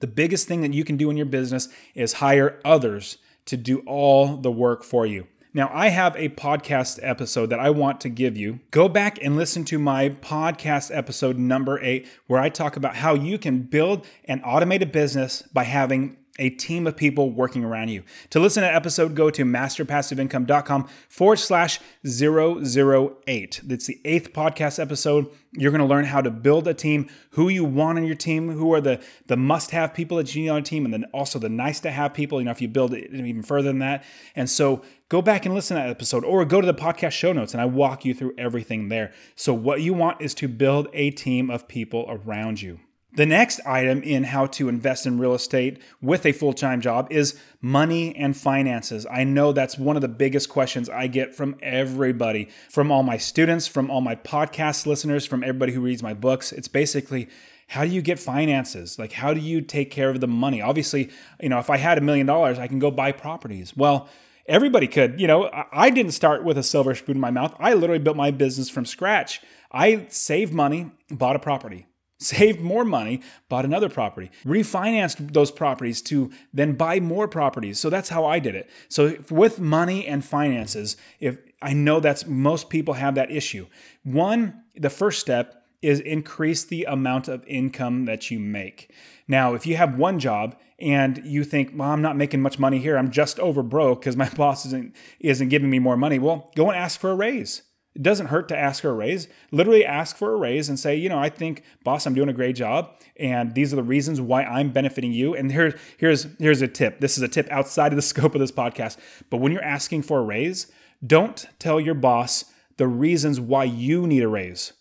The 0.00 0.06
biggest 0.06 0.48
thing 0.48 0.60
that 0.62 0.74
you 0.74 0.84
can 0.84 0.96
do 0.96 1.10
in 1.10 1.16
your 1.16 1.26
business 1.26 1.68
is 1.94 2.14
hire 2.14 2.60
others 2.64 3.18
to 3.46 3.56
do 3.56 3.78
all 3.86 4.36
the 4.36 4.52
work 4.52 4.84
for 4.84 5.06
you. 5.06 5.26
Now, 5.54 5.70
I 5.70 5.88
have 5.88 6.16
a 6.16 6.30
podcast 6.30 6.98
episode 7.02 7.50
that 7.50 7.60
I 7.60 7.68
want 7.68 8.00
to 8.00 8.08
give 8.08 8.38
you. 8.38 8.60
Go 8.70 8.88
back 8.88 9.18
and 9.22 9.36
listen 9.36 9.64
to 9.66 9.78
my 9.78 10.08
podcast 10.08 10.90
episode 10.96 11.36
number 11.36 11.78
eight, 11.82 12.06
where 12.26 12.40
I 12.40 12.48
talk 12.48 12.76
about 12.76 12.96
how 12.96 13.12
you 13.12 13.36
can 13.36 13.60
build 13.60 14.06
an 14.24 14.40
automated 14.44 14.92
business 14.92 15.42
by 15.52 15.64
having 15.64 16.16
a 16.38 16.48
team 16.48 16.86
of 16.86 16.96
people 16.96 17.30
working 17.30 17.62
around 17.62 17.88
you. 17.88 18.02
To 18.30 18.40
listen 18.40 18.62
to 18.62 18.74
episode, 18.74 19.14
go 19.14 19.28
to 19.28 19.44
masterpassiveincome.com 19.44 20.88
forward 21.08 21.36
slash 21.36 21.78
008. 22.04 23.60
That's 23.62 23.86
the 23.86 24.00
eighth 24.04 24.32
podcast 24.32 24.78
episode. 24.78 25.26
You're 25.52 25.70
going 25.70 25.82
to 25.82 25.86
learn 25.86 26.06
how 26.06 26.22
to 26.22 26.30
build 26.30 26.66
a 26.66 26.72
team, 26.72 27.10
who 27.32 27.50
you 27.50 27.64
want 27.64 27.98
on 27.98 28.04
your 28.04 28.14
team, 28.14 28.50
who 28.50 28.72
are 28.72 28.80
the, 28.80 29.02
the 29.26 29.36
must 29.36 29.72
have 29.72 29.92
people 29.92 30.16
that 30.16 30.34
you 30.34 30.42
need 30.42 30.48
on 30.48 30.58
a 30.58 30.62
team, 30.62 30.86
and 30.86 30.94
then 30.94 31.04
also 31.12 31.38
the 31.38 31.50
nice 31.50 31.80
to 31.80 31.90
have 31.90 32.14
people, 32.14 32.40
you 32.40 32.46
know, 32.46 32.50
if 32.50 32.62
you 32.62 32.68
build 32.68 32.94
it 32.94 33.12
even 33.12 33.42
further 33.42 33.68
than 33.68 33.80
that. 33.80 34.02
And 34.34 34.48
so 34.48 34.80
go 35.10 35.20
back 35.20 35.44
and 35.44 35.54
listen 35.54 35.76
to 35.76 35.82
that 35.82 35.90
episode 35.90 36.24
or 36.24 36.42
go 36.46 36.62
to 36.62 36.66
the 36.66 36.72
podcast 36.72 37.12
show 37.12 37.34
notes 37.34 37.52
and 37.52 37.60
I 37.60 37.66
walk 37.66 38.06
you 38.06 38.14
through 38.14 38.34
everything 38.38 38.88
there. 38.88 39.12
So, 39.34 39.52
what 39.52 39.82
you 39.82 39.92
want 39.92 40.22
is 40.22 40.32
to 40.36 40.48
build 40.48 40.88
a 40.94 41.10
team 41.10 41.50
of 41.50 41.68
people 41.68 42.06
around 42.08 42.62
you. 42.62 42.80
The 43.14 43.26
next 43.26 43.60
item 43.66 44.02
in 44.02 44.24
how 44.24 44.46
to 44.46 44.70
invest 44.70 45.04
in 45.04 45.18
real 45.18 45.34
estate 45.34 45.82
with 46.00 46.24
a 46.24 46.32
full 46.32 46.54
time 46.54 46.80
job 46.80 47.08
is 47.10 47.38
money 47.60 48.16
and 48.16 48.34
finances. 48.34 49.06
I 49.10 49.24
know 49.24 49.52
that's 49.52 49.76
one 49.76 49.96
of 49.96 50.02
the 50.02 50.08
biggest 50.08 50.48
questions 50.48 50.88
I 50.88 51.08
get 51.08 51.34
from 51.34 51.56
everybody, 51.60 52.48
from 52.70 52.90
all 52.90 53.02
my 53.02 53.18
students, 53.18 53.66
from 53.66 53.90
all 53.90 54.00
my 54.00 54.16
podcast 54.16 54.86
listeners, 54.86 55.26
from 55.26 55.44
everybody 55.44 55.74
who 55.74 55.82
reads 55.82 56.02
my 56.02 56.14
books. 56.14 56.52
It's 56.52 56.68
basically, 56.68 57.28
how 57.68 57.84
do 57.84 57.90
you 57.90 58.00
get 58.00 58.18
finances? 58.18 58.98
Like, 58.98 59.12
how 59.12 59.34
do 59.34 59.40
you 59.40 59.60
take 59.60 59.90
care 59.90 60.08
of 60.08 60.22
the 60.22 60.28
money? 60.28 60.62
Obviously, 60.62 61.10
you 61.38 61.50
know, 61.50 61.58
if 61.58 61.68
I 61.68 61.76
had 61.76 61.98
a 61.98 62.00
million 62.00 62.26
dollars, 62.26 62.58
I 62.58 62.66
can 62.66 62.78
go 62.78 62.90
buy 62.90 63.12
properties. 63.12 63.76
Well, 63.76 64.08
everybody 64.46 64.86
could. 64.86 65.20
You 65.20 65.26
know, 65.26 65.50
I 65.70 65.90
didn't 65.90 66.12
start 66.12 66.44
with 66.44 66.56
a 66.56 66.62
silver 66.62 66.94
spoon 66.94 67.16
in 67.16 67.20
my 67.20 67.30
mouth. 67.30 67.54
I 67.58 67.74
literally 67.74 68.02
built 68.02 68.16
my 68.16 68.30
business 68.30 68.70
from 68.70 68.86
scratch. 68.86 69.42
I 69.70 70.06
saved 70.08 70.54
money, 70.54 70.92
bought 71.10 71.36
a 71.36 71.38
property 71.38 71.88
saved 72.22 72.60
more 72.60 72.84
money, 72.84 73.20
bought 73.48 73.64
another 73.64 73.88
property, 73.88 74.30
refinanced 74.44 75.32
those 75.32 75.50
properties 75.50 76.02
to 76.02 76.30
then 76.52 76.74
buy 76.74 77.00
more 77.00 77.28
properties. 77.28 77.78
So 77.78 77.90
that's 77.90 78.08
how 78.08 78.24
I 78.24 78.38
did 78.38 78.54
it. 78.54 78.70
So 78.88 79.16
with 79.30 79.60
money 79.60 80.06
and 80.06 80.24
finances, 80.24 80.96
if 81.20 81.38
I 81.60 81.72
know 81.72 82.00
that's 82.00 82.26
most 82.26 82.70
people 82.70 82.94
have 82.94 83.14
that 83.14 83.30
issue. 83.30 83.66
One, 84.02 84.62
the 84.74 84.90
first 84.90 85.20
step 85.20 85.62
is 85.80 86.00
increase 86.00 86.64
the 86.64 86.84
amount 86.84 87.28
of 87.28 87.44
income 87.46 88.04
that 88.04 88.30
you 88.30 88.38
make. 88.38 88.92
Now, 89.26 89.54
if 89.54 89.66
you 89.66 89.76
have 89.76 89.96
one 89.98 90.18
job 90.18 90.56
and 90.78 91.20
you 91.24 91.44
think, 91.44 91.72
well, 91.74 91.90
I'm 91.90 92.02
not 92.02 92.16
making 92.16 92.40
much 92.40 92.58
money 92.58 92.78
here, 92.78 92.96
I'm 92.96 93.10
just 93.10 93.38
over 93.40 93.62
broke 93.62 94.00
because 94.00 94.16
my 94.16 94.28
boss 94.36 94.64
isn't 94.66 94.94
isn't 95.20 95.48
giving 95.48 95.70
me 95.70 95.78
more 95.78 95.96
money, 95.96 96.18
well, 96.18 96.50
go 96.54 96.70
and 96.70 96.78
ask 96.78 97.00
for 97.00 97.10
a 97.10 97.14
raise. 97.14 97.62
It 97.94 98.02
doesn't 98.02 98.28
hurt 98.28 98.48
to 98.48 98.56
ask 98.56 98.82
for 98.82 98.88
a 98.88 98.94
raise. 98.94 99.28
Literally 99.50 99.84
ask 99.84 100.16
for 100.16 100.32
a 100.32 100.36
raise 100.36 100.68
and 100.68 100.78
say, 100.78 100.96
you 100.96 101.08
know, 101.08 101.18
I 101.18 101.28
think, 101.28 101.62
boss, 101.84 102.06
I'm 102.06 102.14
doing 102.14 102.30
a 102.30 102.32
great 102.32 102.56
job, 102.56 102.98
and 103.16 103.54
these 103.54 103.72
are 103.72 103.76
the 103.76 103.82
reasons 103.82 104.20
why 104.20 104.44
I'm 104.44 104.70
benefiting 104.70 105.12
you. 105.12 105.34
And 105.34 105.52
here, 105.52 105.78
here's 105.98 106.26
here's 106.38 106.62
a 106.62 106.68
tip. 106.68 107.00
This 107.00 107.18
is 107.18 107.22
a 107.22 107.28
tip 107.28 107.48
outside 107.50 107.92
of 107.92 107.96
the 107.96 108.02
scope 108.12 108.34
of 108.34 108.40
this 108.40 108.52
podcast. 108.52 108.96
But 109.28 109.38
when 109.38 109.52
you're 109.52 109.64
asking 109.64 110.02
for 110.02 110.20
a 110.20 110.22
raise, 110.22 110.72
don't 111.06 111.46
tell 111.58 111.80
your 111.80 111.94
boss 111.94 112.46
the 112.78 112.86
reasons 112.88 113.38
why 113.38 113.64
you 113.64 114.06
need 114.06 114.22
a 114.22 114.28
raise. 114.28 114.72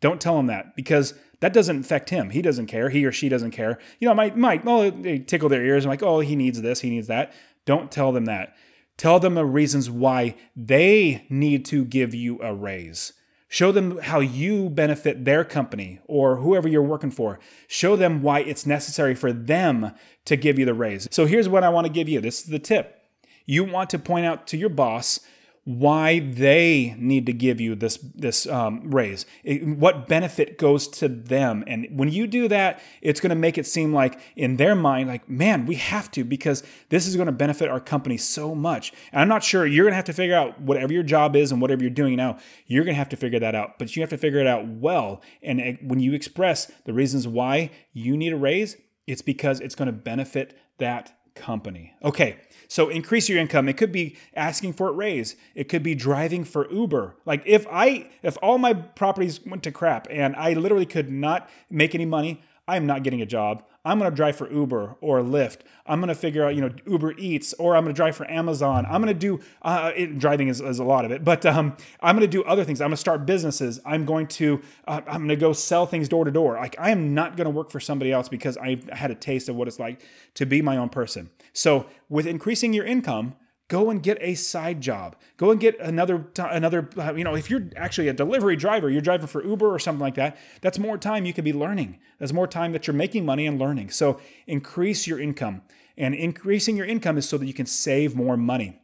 Don't 0.00 0.20
tell 0.20 0.38
him 0.38 0.46
that 0.46 0.74
because 0.76 1.14
that 1.40 1.52
doesn't 1.52 1.80
affect 1.80 2.08
him. 2.08 2.30
He 2.30 2.40
doesn't 2.40 2.66
care. 2.66 2.88
He 2.88 3.04
or 3.04 3.12
she 3.12 3.28
doesn't 3.28 3.50
care. 3.50 3.78
You 3.98 4.08
know, 4.08 4.14
might 4.14 4.36
might 4.36 4.62
oh 4.66 4.88
they 4.88 5.18
tickle 5.18 5.50
their 5.50 5.64
ears. 5.64 5.84
I'm 5.84 5.90
like, 5.90 6.02
oh, 6.02 6.20
he 6.20 6.36
needs 6.36 6.62
this, 6.62 6.80
he 6.80 6.88
needs 6.88 7.08
that. 7.08 7.34
Don't 7.66 7.90
tell 7.90 8.12
them 8.12 8.24
that. 8.24 8.54
Tell 8.96 9.18
them 9.18 9.34
the 9.34 9.44
reasons 9.44 9.90
why 9.90 10.36
they 10.54 11.26
need 11.28 11.64
to 11.66 11.84
give 11.84 12.14
you 12.14 12.40
a 12.42 12.54
raise. 12.54 13.12
Show 13.48 13.70
them 13.70 13.98
how 13.98 14.20
you 14.20 14.68
benefit 14.68 15.24
their 15.24 15.44
company 15.44 16.00
or 16.06 16.36
whoever 16.36 16.66
you're 16.66 16.82
working 16.82 17.10
for. 17.10 17.38
Show 17.68 17.94
them 17.94 18.22
why 18.22 18.40
it's 18.40 18.66
necessary 18.66 19.14
for 19.14 19.32
them 19.32 19.92
to 20.24 20.36
give 20.36 20.58
you 20.58 20.64
the 20.64 20.74
raise. 20.74 21.06
So 21.12 21.26
here's 21.26 21.48
what 21.48 21.62
I 21.62 21.68
want 21.68 21.86
to 21.86 21.92
give 21.92 22.08
you. 22.08 22.20
This 22.20 22.40
is 22.40 22.46
the 22.46 22.58
tip. 22.58 23.00
You 23.46 23.62
want 23.62 23.90
to 23.90 23.98
point 23.98 24.26
out 24.26 24.46
to 24.48 24.56
your 24.56 24.70
boss 24.70 25.20
why 25.64 26.18
they 26.20 26.94
need 26.98 27.24
to 27.24 27.32
give 27.32 27.58
you 27.58 27.74
this 27.74 27.96
this 28.14 28.46
um, 28.46 28.90
raise. 28.90 29.24
It, 29.42 29.66
what 29.66 30.06
benefit 30.06 30.58
goes 30.58 30.86
to 30.88 31.08
them? 31.08 31.64
And 31.66 31.88
when 31.90 32.10
you 32.10 32.26
do 32.26 32.48
that 32.48 32.82
it's 33.00 33.20
going 33.20 33.30
to 33.30 33.36
make 33.36 33.56
it 33.56 33.66
seem 33.66 33.92
like 33.92 34.20
in 34.36 34.56
their 34.56 34.74
mind 34.74 35.08
like 35.08 35.28
man 35.28 35.64
we 35.64 35.76
have 35.76 36.10
to 36.12 36.24
because 36.24 36.62
this 36.90 37.06
is 37.06 37.16
going 37.16 37.26
to 37.26 37.32
benefit 37.32 37.70
our 37.70 37.80
company 37.80 38.18
so 38.18 38.54
much. 38.54 38.92
And 39.12 39.22
i'm 39.22 39.28
not 39.28 39.42
sure 39.42 39.66
you're 39.66 39.84
going 39.84 39.92
to 39.92 39.96
have 39.96 40.04
to 40.04 40.12
figure 40.12 40.36
out 40.36 40.60
whatever 40.60 40.92
your 40.92 41.02
job 41.02 41.34
is 41.34 41.50
and 41.50 41.62
whatever 41.62 41.82
you're 41.82 41.90
doing 41.90 42.16
now 42.16 42.38
you're 42.66 42.84
going 42.84 42.94
to 42.94 42.98
have 42.98 43.08
to 43.10 43.16
figure 43.16 43.40
that 43.40 43.54
out. 43.54 43.78
But 43.78 43.96
you 43.96 44.02
have 44.02 44.10
to 44.10 44.18
figure 44.18 44.40
it 44.40 44.46
out 44.46 44.66
well. 44.66 45.22
And 45.42 45.78
when 45.82 46.00
you 46.00 46.12
express 46.12 46.70
the 46.84 46.92
reasons 46.92 47.26
why 47.26 47.70
you 47.92 48.16
need 48.16 48.32
a 48.32 48.36
raise 48.36 48.76
it's 49.06 49.22
because 49.22 49.60
it's 49.60 49.74
going 49.74 49.86
to 49.86 49.92
benefit 49.92 50.58
that 50.78 51.16
company 51.34 51.94
okay 52.02 52.38
so 52.68 52.88
increase 52.88 53.28
your 53.28 53.38
income. 53.38 53.68
It 53.68 53.76
could 53.76 53.92
be 53.92 54.16
asking 54.34 54.72
for 54.72 54.88
a 54.88 54.92
raise. 54.92 55.36
It 55.54 55.68
could 55.68 55.82
be 55.82 55.94
driving 55.94 56.42
for 56.44 56.68
Uber. 56.72 57.14
Like 57.24 57.42
if 57.46 57.66
I 57.70 58.08
if 58.22 58.36
all 58.42 58.58
my 58.58 58.72
properties 58.72 59.44
went 59.44 59.62
to 59.64 59.70
crap 59.70 60.06
and 60.10 60.34
I 60.36 60.54
literally 60.54 60.86
could 60.86 61.10
not 61.10 61.48
make 61.70 61.94
any 61.94 62.04
money, 62.04 62.42
I 62.66 62.76
am 62.76 62.86
not 62.86 63.02
getting 63.02 63.20
a 63.20 63.26
job. 63.26 63.62
I'm 63.84 63.98
going 63.98 64.10
to 64.10 64.16
drive 64.16 64.36
for 64.36 64.50
Uber 64.50 64.96
or 65.02 65.20
Lyft. 65.20 65.58
I'm 65.84 66.00
going 66.00 66.08
to 66.08 66.14
figure 66.14 66.44
out, 66.44 66.54
you 66.54 66.62
know, 66.62 66.70
Uber 66.86 67.12
Eats, 67.18 67.52
or 67.54 67.76
I'm 67.76 67.84
going 67.84 67.94
to 67.94 67.96
drive 67.96 68.16
for 68.16 68.28
Amazon. 68.30 68.86
I'm 68.86 69.02
going 69.02 69.12
to 69.12 69.18
do 69.18 69.40
uh, 69.60 69.92
it, 69.94 70.18
driving 70.18 70.48
is, 70.48 70.62
is, 70.62 70.78
a 70.78 70.84
lot 70.84 71.04
of 71.04 71.10
it, 71.10 71.24
but 71.24 71.44
um, 71.44 71.76
I'm 72.00 72.16
going 72.16 72.28
to 72.28 72.36
do 72.36 72.42
other 72.44 72.64
things. 72.64 72.80
I'm 72.80 72.88
going 72.88 72.96
to 72.96 73.00
start 73.00 73.26
businesses. 73.26 73.80
I'm 73.84 74.06
going 74.06 74.26
to 74.28 74.62
uh, 74.88 75.02
I'm 75.06 75.18
going 75.18 75.28
to 75.28 75.36
go 75.36 75.52
sell 75.52 75.84
things 75.84 76.08
door 76.08 76.24
to 76.24 76.30
door. 76.30 76.54
Like 76.54 76.76
I 76.78 76.90
am 76.90 77.12
not 77.12 77.36
going 77.36 77.44
to 77.44 77.50
work 77.50 77.70
for 77.70 77.80
somebody 77.80 78.10
else 78.10 78.30
because 78.30 78.56
I 78.56 78.80
had 78.92 79.10
a 79.10 79.14
taste 79.14 79.50
of 79.50 79.56
what 79.56 79.68
it's 79.68 79.78
like 79.78 80.00
to 80.34 80.46
be 80.46 80.62
my 80.62 80.78
own 80.78 80.88
person. 80.88 81.28
So 81.52 81.86
with 82.08 82.26
increasing 82.26 82.72
your 82.72 82.86
income, 82.86 83.34
go 83.74 83.90
and 83.90 84.04
get 84.04 84.16
a 84.20 84.36
side 84.36 84.80
job. 84.80 85.16
Go 85.36 85.50
and 85.50 85.58
get 85.58 85.76
another 85.80 86.28
another 86.38 86.88
uh, 86.96 87.12
you 87.14 87.24
know 87.24 87.34
if 87.34 87.50
you're 87.50 87.64
actually 87.74 88.06
a 88.06 88.12
delivery 88.12 88.54
driver 88.54 88.88
you're 88.88 89.02
driving 89.02 89.26
for 89.26 89.44
uber 89.44 89.68
or 89.74 89.80
something 89.80 90.00
like 90.00 90.14
that 90.14 90.36
that's 90.60 90.78
more 90.78 90.96
time 90.96 91.26
you 91.26 91.32
could 91.32 91.44
be 91.44 91.52
learning. 91.52 91.98
That's 92.20 92.32
more 92.32 92.46
time 92.46 92.70
that 92.70 92.86
you're 92.86 92.94
making 92.94 93.26
money 93.26 93.46
and 93.46 93.58
learning. 93.58 93.90
So 93.90 94.20
increase 94.46 95.08
your 95.08 95.18
income. 95.18 95.62
And 95.96 96.14
increasing 96.14 96.76
your 96.76 96.86
income 96.86 97.18
is 97.18 97.28
so 97.28 97.36
that 97.36 97.46
you 97.46 97.54
can 97.54 97.66
save 97.66 98.14
more 98.14 98.36
money 98.36 98.80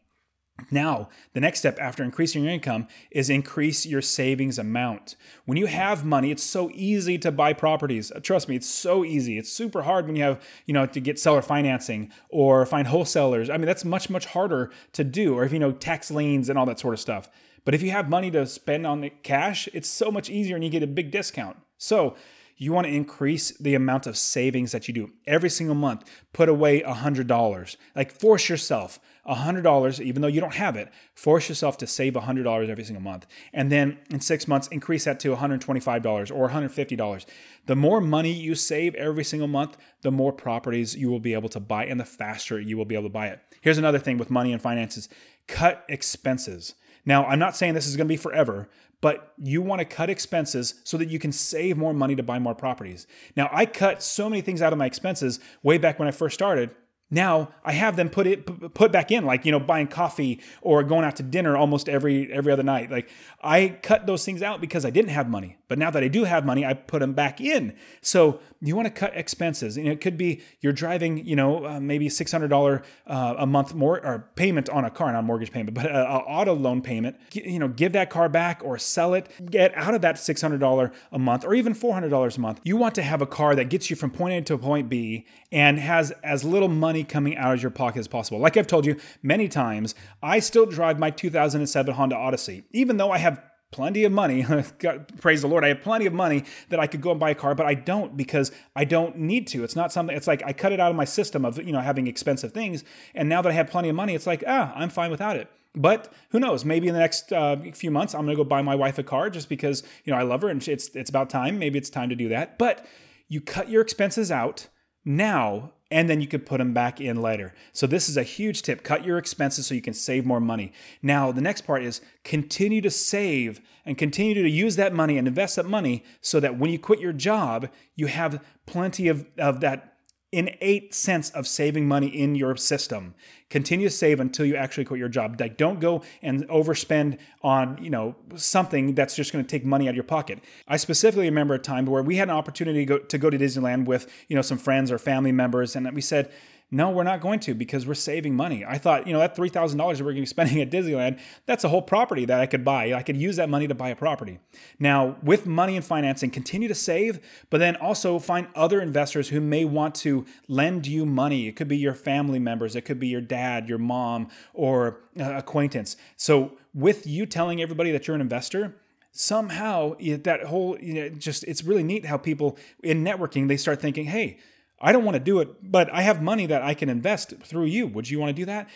Now, 0.70 1.09
the 1.33 1.40
next 1.40 1.61
step 1.61 1.79
after 1.81 2.03
increasing 2.03 2.44
your 2.44 2.53
income 2.53 2.88
is 3.11 3.31
increase 3.31 3.87
your 3.87 4.03
savings 4.03 4.59
amount. 4.59 5.16
When 5.44 5.59
you 5.59 5.66
have 5.66 6.05
money, 6.05 6.31
it's 6.31 6.42
so 6.42 6.70
easy 6.73 7.18
to 7.18 7.31
buy 7.31 7.53
properties. 7.53 8.11
Uh, 8.12 8.20
trust 8.20 8.49
me, 8.49 8.57
it's 8.57 8.68
so 8.68 9.05
easy. 9.05 9.38
It's 9.38 9.53
super 9.53 9.83
hard 9.83 10.07
when 10.07 10.16
you 10.16 10.23
have, 10.23 10.42
you 10.66 10.75
know, 10.75 10.87
to 10.87 11.01
get 11.01 11.18
seller 11.18 11.42
financing 11.42 12.12
or 12.29 12.66
find 12.66 12.88
wholesalers. 12.88 13.51
I 13.51 13.57
mean, 13.57 13.66
that's 13.66 13.85
much 13.85 14.11
much 14.11 14.27
harder 14.27 14.70
to 14.92 15.05
do 15.05 15.35
or 15.35 15.44
if 15.44 15.53
you 15.53 15.59
know 15.59 15.73
tax 15.73 16.11
liens 16.11 16.49
and 16.49 16.59
all 16.59 16.66
that 16.66 16.79
sort 16.79 16.94
of 16.94 17.01
stuff. 17.01 17.29
But 17.64 17.75
if 17.75 17.83
you 17.83 17.90
have 17.90 18.09
money 18.09 18.31
to 18.31 18.46
spend 18.46 18.87
on 18.87 19.01
the 19.01 19.11
cash, 19.11 19.68
it's 19.73 19.88
so 19.88 20.11
much 20.11 20.31
easier 20.31 20.57
and 20.57 20.64
you 20.64 20.70
get 20.70 20.83
a 20.83 20.87
big 20.87 21.11
discount. 21.11 21.57
So, 21.77 22.16
you 22.61 22.75
want 22.75 22.87
to 22.87 22.92
increase 22.92 23.57
the 23.57 23.75
amount 23.75 24.07
of 24.07 24.18
savings 24.18 24.70
that 24.73 24.87
you 24.87 24.92
do 24.92 25.11
every 25.27 25.49
single 25.49 25.75
month. 25.75 26.05
Put 26.35 26.51
away 26.51 26.83
$100. 26.83 27.77
Like 27.96 28.12
force 28.12 28.51
yourself 28.51 29.01
$100, 29.27 30.01
even 30.01 30.20
though 30.20 30.29
you 30.29 30.42
don't 30.42 30.55
have 30.55 30.77
it, 30.77 30.92
force 31.14 31.49
yourself 31.49 31.79
to 31.79 31.87
save 31.87 32.12
$100 32.12 32.68
every 32.68 32.85
single 32.85 33.03
month. 33.03 33.27
And 33.55 33.73
then 33.73 33.96
in 34.11 34.20
six 34.20 34.46
months, 34.46 34.68
increase 34.68 35.05
that 35.05 35.18
to 35.20 35.35
$125 35.35 36.37
or 36.37 36.51
$150. 36.51 37.27
The 37.64 37.77
more 37.77 38.01
money 38.03 38.33
you 38.33 38.54
save 38.54 38.94
every 38.94 39.25
single 39.25 39.48
month, 39.48 39.79
the 40.02 40.11
more 40.11 40.33
properties 40.33 40.94
you 40.94 41.11
will 41.11 41.19
be 41.19 41.33
able 41.33 41.48
to 41.48 41.61
buy 41.61 41.87
and 41.87 41.98
the 41.98 42.04
faster 42.04 42.61
you 42.61 42.77
will 42.77 42.85
be 42.85 42.94
able 42.94 43.04
to 43.04 43.13
buy 43.13 43.29
it. 43.29 43.40
Here's 43.63 43.79
another 43.79 43.98
thing 43.98 44.19
with 44.19 44.31
money 44.31 44.52
and 44.52 44.61
finances 44.61 45.08
cut 45.46 45.85
expenses. 45.88 46.75
Now, 47.05 47.25
I'm 47.27 47.38
not 47.38 47.57
saying 47.57 47.75
this 47.75 47.87
is 47.87 47.96
going 47.96 48.07
to 48.07 48.13
be 48.13 48.17
forever, 48.17 48.69
but 49.01 49.33
you 49.38 49.63
want 49.63 49.81
to 49.81 49.85
cut 49.85 50.11
expenses 50.11 50.75
so 50.85 50.96
that 50.98 51.09
you 51.09 51.19
can 51.19 51.33
save 51.33 51.77
more 51.77 51.94
money 51.94 52.15
to 52.17 52.23
buy 52.23 52.38
more 52.38 52.55
properties. 52.55 53.07
Now, 53.37 53.48
I 53.53 53.67
cut 53.67 54.03
so 54.03 54.29
many 54.29 54.42
things 54.42 54.61
out 54.61 54.73
of 54.73 54.79
my 54.79 54.87
expenses 54.87 55.40
way 55.63 55.79
back 55.79 55.98
when 55.98 56.09
I 56.09 56.13
first 56.13 56.35
started 56.35 56.75
now 57.11 57.50
I 57.65 57.73
have 57.73 57.96
them 57.96 58.08
put 58.08 58.27
it 58.27 58.75
put 58.75 58.92
back 58.92 59.11
in, 59.11 59.25
like 59.25 59.44
you 59.44 59.52
know, 59.52 59.61
buying 59.61 59.88
coffee 59.88 60.40
or 60.63 60.83
going 60.83 61.04
out 61.04 61.17
to 61.17 61.23
dinner 61.23 61.56
almost 61.56 61.88
every 61.88 62.33
every 62.33 62.52
other 62.52 62.63
night. 62.63 62.90
Like 62.90 63.08
I 63.42 63.79
cut 63.83 64.06
those 64.06 64.25
things 64.25 64.42
out 64.42 64.61
because 64.61 64.85
I 64.85 64.90
didn't 64.90 65.11
have 65.11 65.29
money, 65.29 65.56
but 65.69 65.79
now 65.79 65.90
that 65.90 66.02
I 66.02 66.08
do 66.08 66.25
have 66.25 66.44
money, 66.46 66.65
I 66.65 66.75
put 66.75 67.00
them 67.00 67.13
back 67.13 67.40
in. 67.40 67.75
So 68.00 68.40
you 68.63 68.77
want 68.77 68.87
to 68.87 68.92
cut 68.92 69.17
expenses, 69.17 69.77
and 69.77 69.88
it 69.88 70.00
could 70.00 70.17
be 70.17 70.42
you're 70.61 70.73
driving, 70.73 71.27
you 71.27 71.35
know, 71.35 71.67
uh, 71.67 71.81
maybe 71.81 72.08
six 72.08 72.31
hundred 72.31 72.48
dollar 72.48 72.83
uh, 73.06 73.35
a 73.38 73.46
month 73.46 73.75
more 73.75 74.04
or 74.04 74.31
payment 74.37 74.69
on 74.69 74.85
a 74.85 74.90
car, 74.90 75.13
not 75.13 75.21
a 75.21 75.23
mortgage 75.23 75.50
payment, 75.50 75.75
but 75.75 75.87
an 75.87 75.96
auto 75.96 76.54
loan 76.54 76.83
payment. 76.83 77.17
You 77.33 77.58
know, 77.58 77.69
give 77.69 77.92
that 77.92 78.11
car 78.11 78.29
back 78.29 78.61
or 78.65 78.79
sell 78.79 79.15
it. 79.15 79.29
Get 79.50 79.75
out 79.77 79.94
of 79.94 80.02
that 80.02 80.19
six 80.19 80.42
hundred 80.42 80.61
dollar 80.61 80.92
a 81.11 81.19
month 81.19 81.44
or 81.44 81.54
even 81.54 81.75
four 81.75 81.94
hundred 81.94 82.11
dollars 82.11 82.37
a 82.37 82.40
month. 82.40 82.61
You 82.63 82.77
want 82.77 82.94
to 82.96 83.02
have 83.02 83.21
a 83.21 83.27
car 83.27 83.54
that 83.54 83.71
gets 83.71 83.90
you 83.90 83.96
from 83.96 84.11
point 84.11 84.35
A 84.35 84.42
to 84.42 84.58
point 84.58 84.88
B 84.88 85.27
and 85.50 85.79
has 85.79 86.13
as 86.23 86.44
little 86.44 86.69
money 86.69 87.00
coming 87.05 87.37
out 87.37 87.55
of 87.55 87.63
your 87.63 87.71
pocket 87.71 88.01
as 88.01 88.09
possible. 88.09 88.38
Like 88.38 88.57
I've 88.57 88.67
told 88.67 88.87
you 88.87 88.96
many 89.23 89.48
times, 89.48 89.94
I 90.23 90.38
still 90.38 90.67
drive 90.67 90.98
my 90.98 91.11
2007 91.11 91.94
Honda 91.94 92.17
Odyssey, 92.17 92.65
even 92.73 92.96
though 92.96 93.11
I 93.11 93.19
have 93.19 93.42
plenty 93.71 94.05
of 94.05 94.13
money. 94.13 94.44
God, 94.79 95.21
praise 95.21 95.42
the 95.42 95.48
Lord. 95.48 95.65
I 95.65 95.69
have 95.69 95.81
plenty 95.81 96.07
of 96.07 96.13
money 96.13 96.44
that 96.69 96.81
I 96.81 96.87
could 96.87 97.01
go 97.01 97.11
and 97.11 97.21
buy 97.21 97.31
a 97.31 97.35
car, 97.35 97.55
but 97.55 97.67
I 97.67 97.75
don't 97.75 98.17
because 98.17 98.53
I 98.75 98.85
don't 98.85 99.17
need 99.19 99.46
to. 99.48 99.65
It's 99.65 99.77
not 99.77 99.92
something, 99.92 100.17
it's 100.17 100.27
like 100.27 100.42
I 100.44 100.53
cut 100.53 100.73
it 100.73 100.81
out 100.81 100.90
of 100.90 100.96
my 100.96 101.05
system 101.05 101.44
of, 101.44 101.59
you 101.59 101.73
know, 101.73 101.81
having 101.81 102.07
expensive 102.07 102.53
things. 102.53 102.85
And 103.15 103.29
now 103.29 103.42
that 103.42 103.51
I 103.51 103.53
have 103.53 103.69
plenty 103.71 103.88
of 103.88 103.96
money, 103.96 104.15
it's 104.15 104.27
like, 104.27 104.44
ah, 104.46 104.73
I'm 104.75 104.90
fine 104.90 105.11
without 105.11 105.37
it. 105.37 105.48
But 105.75 106.13
who 106.31 106.40
knows? 106.40 106.65
Maybe 106.65 106.88
in 106.88 106.94
the 106.94 107.01
next 107.01 107.33
uh, 107.33 107.57
few 107.75 107.92
months, 107.92 108.15
I'm 108.15 108.23
going 108.23 108.37
to 108.37 108.42
go 108.42 108.48
buy 108.48 108.61
my 108.61 108.75
wife 108.75 108.98
a 108.98 109.05
car 109.05 109.31
just 109.31 109.48
because, 109.48 109.85
you 110.05 110.13
know, 110.13 110.19
I 110.19 110.23
love 110.23 110.42
her 110.42 110.48
and 110.48 110.67
it's, 110.67 110.88
it's 110.88 111.11
about 111.11 111.31
time. 111.31 111.61
Maybe 111.61 111.79
it's 111.79 111.90
time 111.90 112.09
to 112.09 112.17
do 112.17 112.29
that. 112.31 112.59
But 112.59 112.85
you 113.29 113.40
cut 113.40 113.69
your 113.69 113.81
expenses 113.81 114.33
out 114.33 114.67
now 115.05 115.73
and 115.91 116.09
then 116.09 116.21
you 116.21 116.29
could 116.29 116.47
put 116.47 116.59
them 116.59 116.73
back 116.73 117.01
in 117.01 117.21
later. 117.21 117.53
So 117.73 117.87
this 117.87 118.09
is 118.09 118.17
a 118.17 118.23
huge 118.23 118.63
tip. 118.63 118.85
Cut 118.85 119.05
your 119.05 119.19
expenses 119.19 119.67
so 119.67 119.75
you 119.75 119.83
can 119.83 119.95
save 119.95 120.25
more 120.25 120.41
money. 120.41 120.73
Now, 121.03 121.33
the 121.33 121.41
next 121.41 121.63
part 121.63 121.83
is 121.83 122.01
continue 122.23 122.81
to 122.83 122.91
save 122.91 123.61
and 123.85 123.99
continue 123.99 124.35
to 124.35 124.49
use 124.49 124.77
that 124.77 124.95
money 124.95 125.19
and 125.19 125.27
invest 125.27 125.57
that 125.57 125.67
money 125.67 126.05
so 126.21 126.38
that 126.41 126.59
when 126.59 126.71
you 126.71 126.79
quit 126.79 127.01
your 127.01 127.13
job, 127.13 127.69
you 127.97 128.07
have 128.07 128.43
plenty 128.67 129.09
of, 129.09 129.27
of 129.37 129.61
that 129.61 129.90
innate 130.33 130.94
sense 130.94 131.31
of 131.31 131.46
saving 131.46 131.88
money 131.88 132.06
in 132.06 132.37
your 132.37 132.56
system. 132.56 133.14
Continue 133.48 133.88
to 133.88 133.94
save 133.94 134.20
until 134.20 134.46
you 134.46 134.54
actually 134.54 134.85
quit 134.85 135.00
your 135.00 135.08
job. 135.08 135.40
Like 135.40 135.56
don't 135.56 135.81
go 135.81 136.02
and 136.22 136.46
overspend 136.48 137.18
on, 137.42 137.83
you 137.83 137.90
know, 137.90 138.14
something 138.37 138.94
that's 138.94 139.16
just 139.16 139.33
going 139.33 139.44
to 139.44 139.48
take 139.48 139.64
money 139.64 139.87
out 139.87 139.90
of 139.90 139.96
your 139.96 140.04
pocket. 140.04 140.38
I 140.68 140.76
specifically 140.76 141.24
remember 141.24 141.54
a 141.54 141.58
time 141.58 141.85
where 141.87 142.02
we 142.02 142.16
had 142.16 142.28
an 142.28 142.37
opportunity 142.37 142.81
to 142.81 142.87
go, 142.87 142.98
to 142.98 143.18
go 143.18 143.28
to 143.28 143.38
Disneyland 143.38 143.87
with, 143.87 144.08
you 144.28 144.37
know, 144.37 144.42
some 144.42 144.58
friends 144.58 144.92
or 144.92 144.98
family 144.98 145.33
members 145.33 145.74
and 145.74 145.90
we 145.92 146.00
said, 146.00 146.31
no, 146.71 146.90
we're 146.90 147.02
not 147.02 147.21
going 147.21 147.40
to 147.40 147.54
because 147.54 147.87
we're 147.87 147.94
saving 147.94 148.37
money. 148.37 148.64
I 148.64 148.79
thought, 148.79 149.06
you 149.06 149.12
know, 149.12 149.18
that 149.18 149.37
$3,000 149.37 149.77
that 149.77 149.79
we're 149.79 149.96
going 149.96 150.14
to 150.16 150.21
be 150.23 150.27
spending 150.27 150.60
at 150.60 150.71
Disneyland, 150.71 151.18
that's 151.46 151.64
a 151.64 151.68
whole 151.68 151.83
property 151.83 152.25
that 152.27 152.40
I 152.40 152.46
could 152.46 152.64
buy. 152.64 152.92
I 152.92 153.02
could 153.02 153.16
use 153.16 153.37
that 153.37 153.48
money 153.48 153.66
to 153.66 153.75
buy 153.75 153.88
a 153.88 153.96
property. 153.96 154.38
Now, 154.79 155.16
with 155.23 155.46
money 155.46 155.77
and 155.77 155.85
financing, 155.85 156.31
continue 156.31 156.68
to 156.68 156.75
save, 156.75 157.18
but 157.50 157.58
then 157.58 157.75
also 157.77 158.18
find 158.21 158.46
other 158.54 158.81
investors 158.81 159.31
who 159.31 159.40
may 159.40 159.64
want 159.64 159.96
to 159.96 160.25
lend 160.46 160.87
you 160.87 161.04
money. 161.04 161.48
It 161.48 161.56
could 161.56 161.68
be 161.68 161.77
your 161.77 161.94
family 161.94 162.38
members, 162.38 162.77
it 162.77 162.83
could 162.83 163.00
be 163.00 163.08
your 163.08 163.21
dad, 163.21 163.68
your 163.68 163.79
mom, 163.79 164.29
or 164.54 165.00
uh, 165.18 165.35
acquaintance. 165.37 165.96
So, 166.16 166.52
with 166.73 167.04
you 167.04 167.27
telling 167.27 167.60
everybody 167.60 167.90
that 167.90 168.06
you're 168.06 168.14
an 168.14 168.21
investor, 168.21 168.77
somehow 169.12 169.94
that 169.98 170.44
whole 170.44 170.79
you 170.79 170.94
know, 170.94 171.08
just 171.08 171.42
it's 171.44 171.64
really 171.64 171.83
neat 171.83 172.06
how 172.06 172.16
people 172.16 172.56
in 172.83 173.04
networking 173.04 173.48
they 173.48 173.56
start 173.56 173.81
thinking 173.81 174.04
hey 174.06 174.38
I 174.81 174.92
don't 174.92 175.04
want 175.04 175.14
to 175.14 175.20
do 175.20 175.40
it, 175.40 175.70
but 175.70 175.92
I 175.92 176.02
have 176.02 176.22
money 176.22 176.46
that 176.46 176.62
I 176.62 176.74
can 176.74 176.88
invest 176.88 177.35
through 177.42 177.66
you. 177.66 177.87
Would 177.87 178.08
you 178.08 178.18
want 178.18 178.31
to 178.31 178.35
do 178.35 178.46
that? 178.46 178.68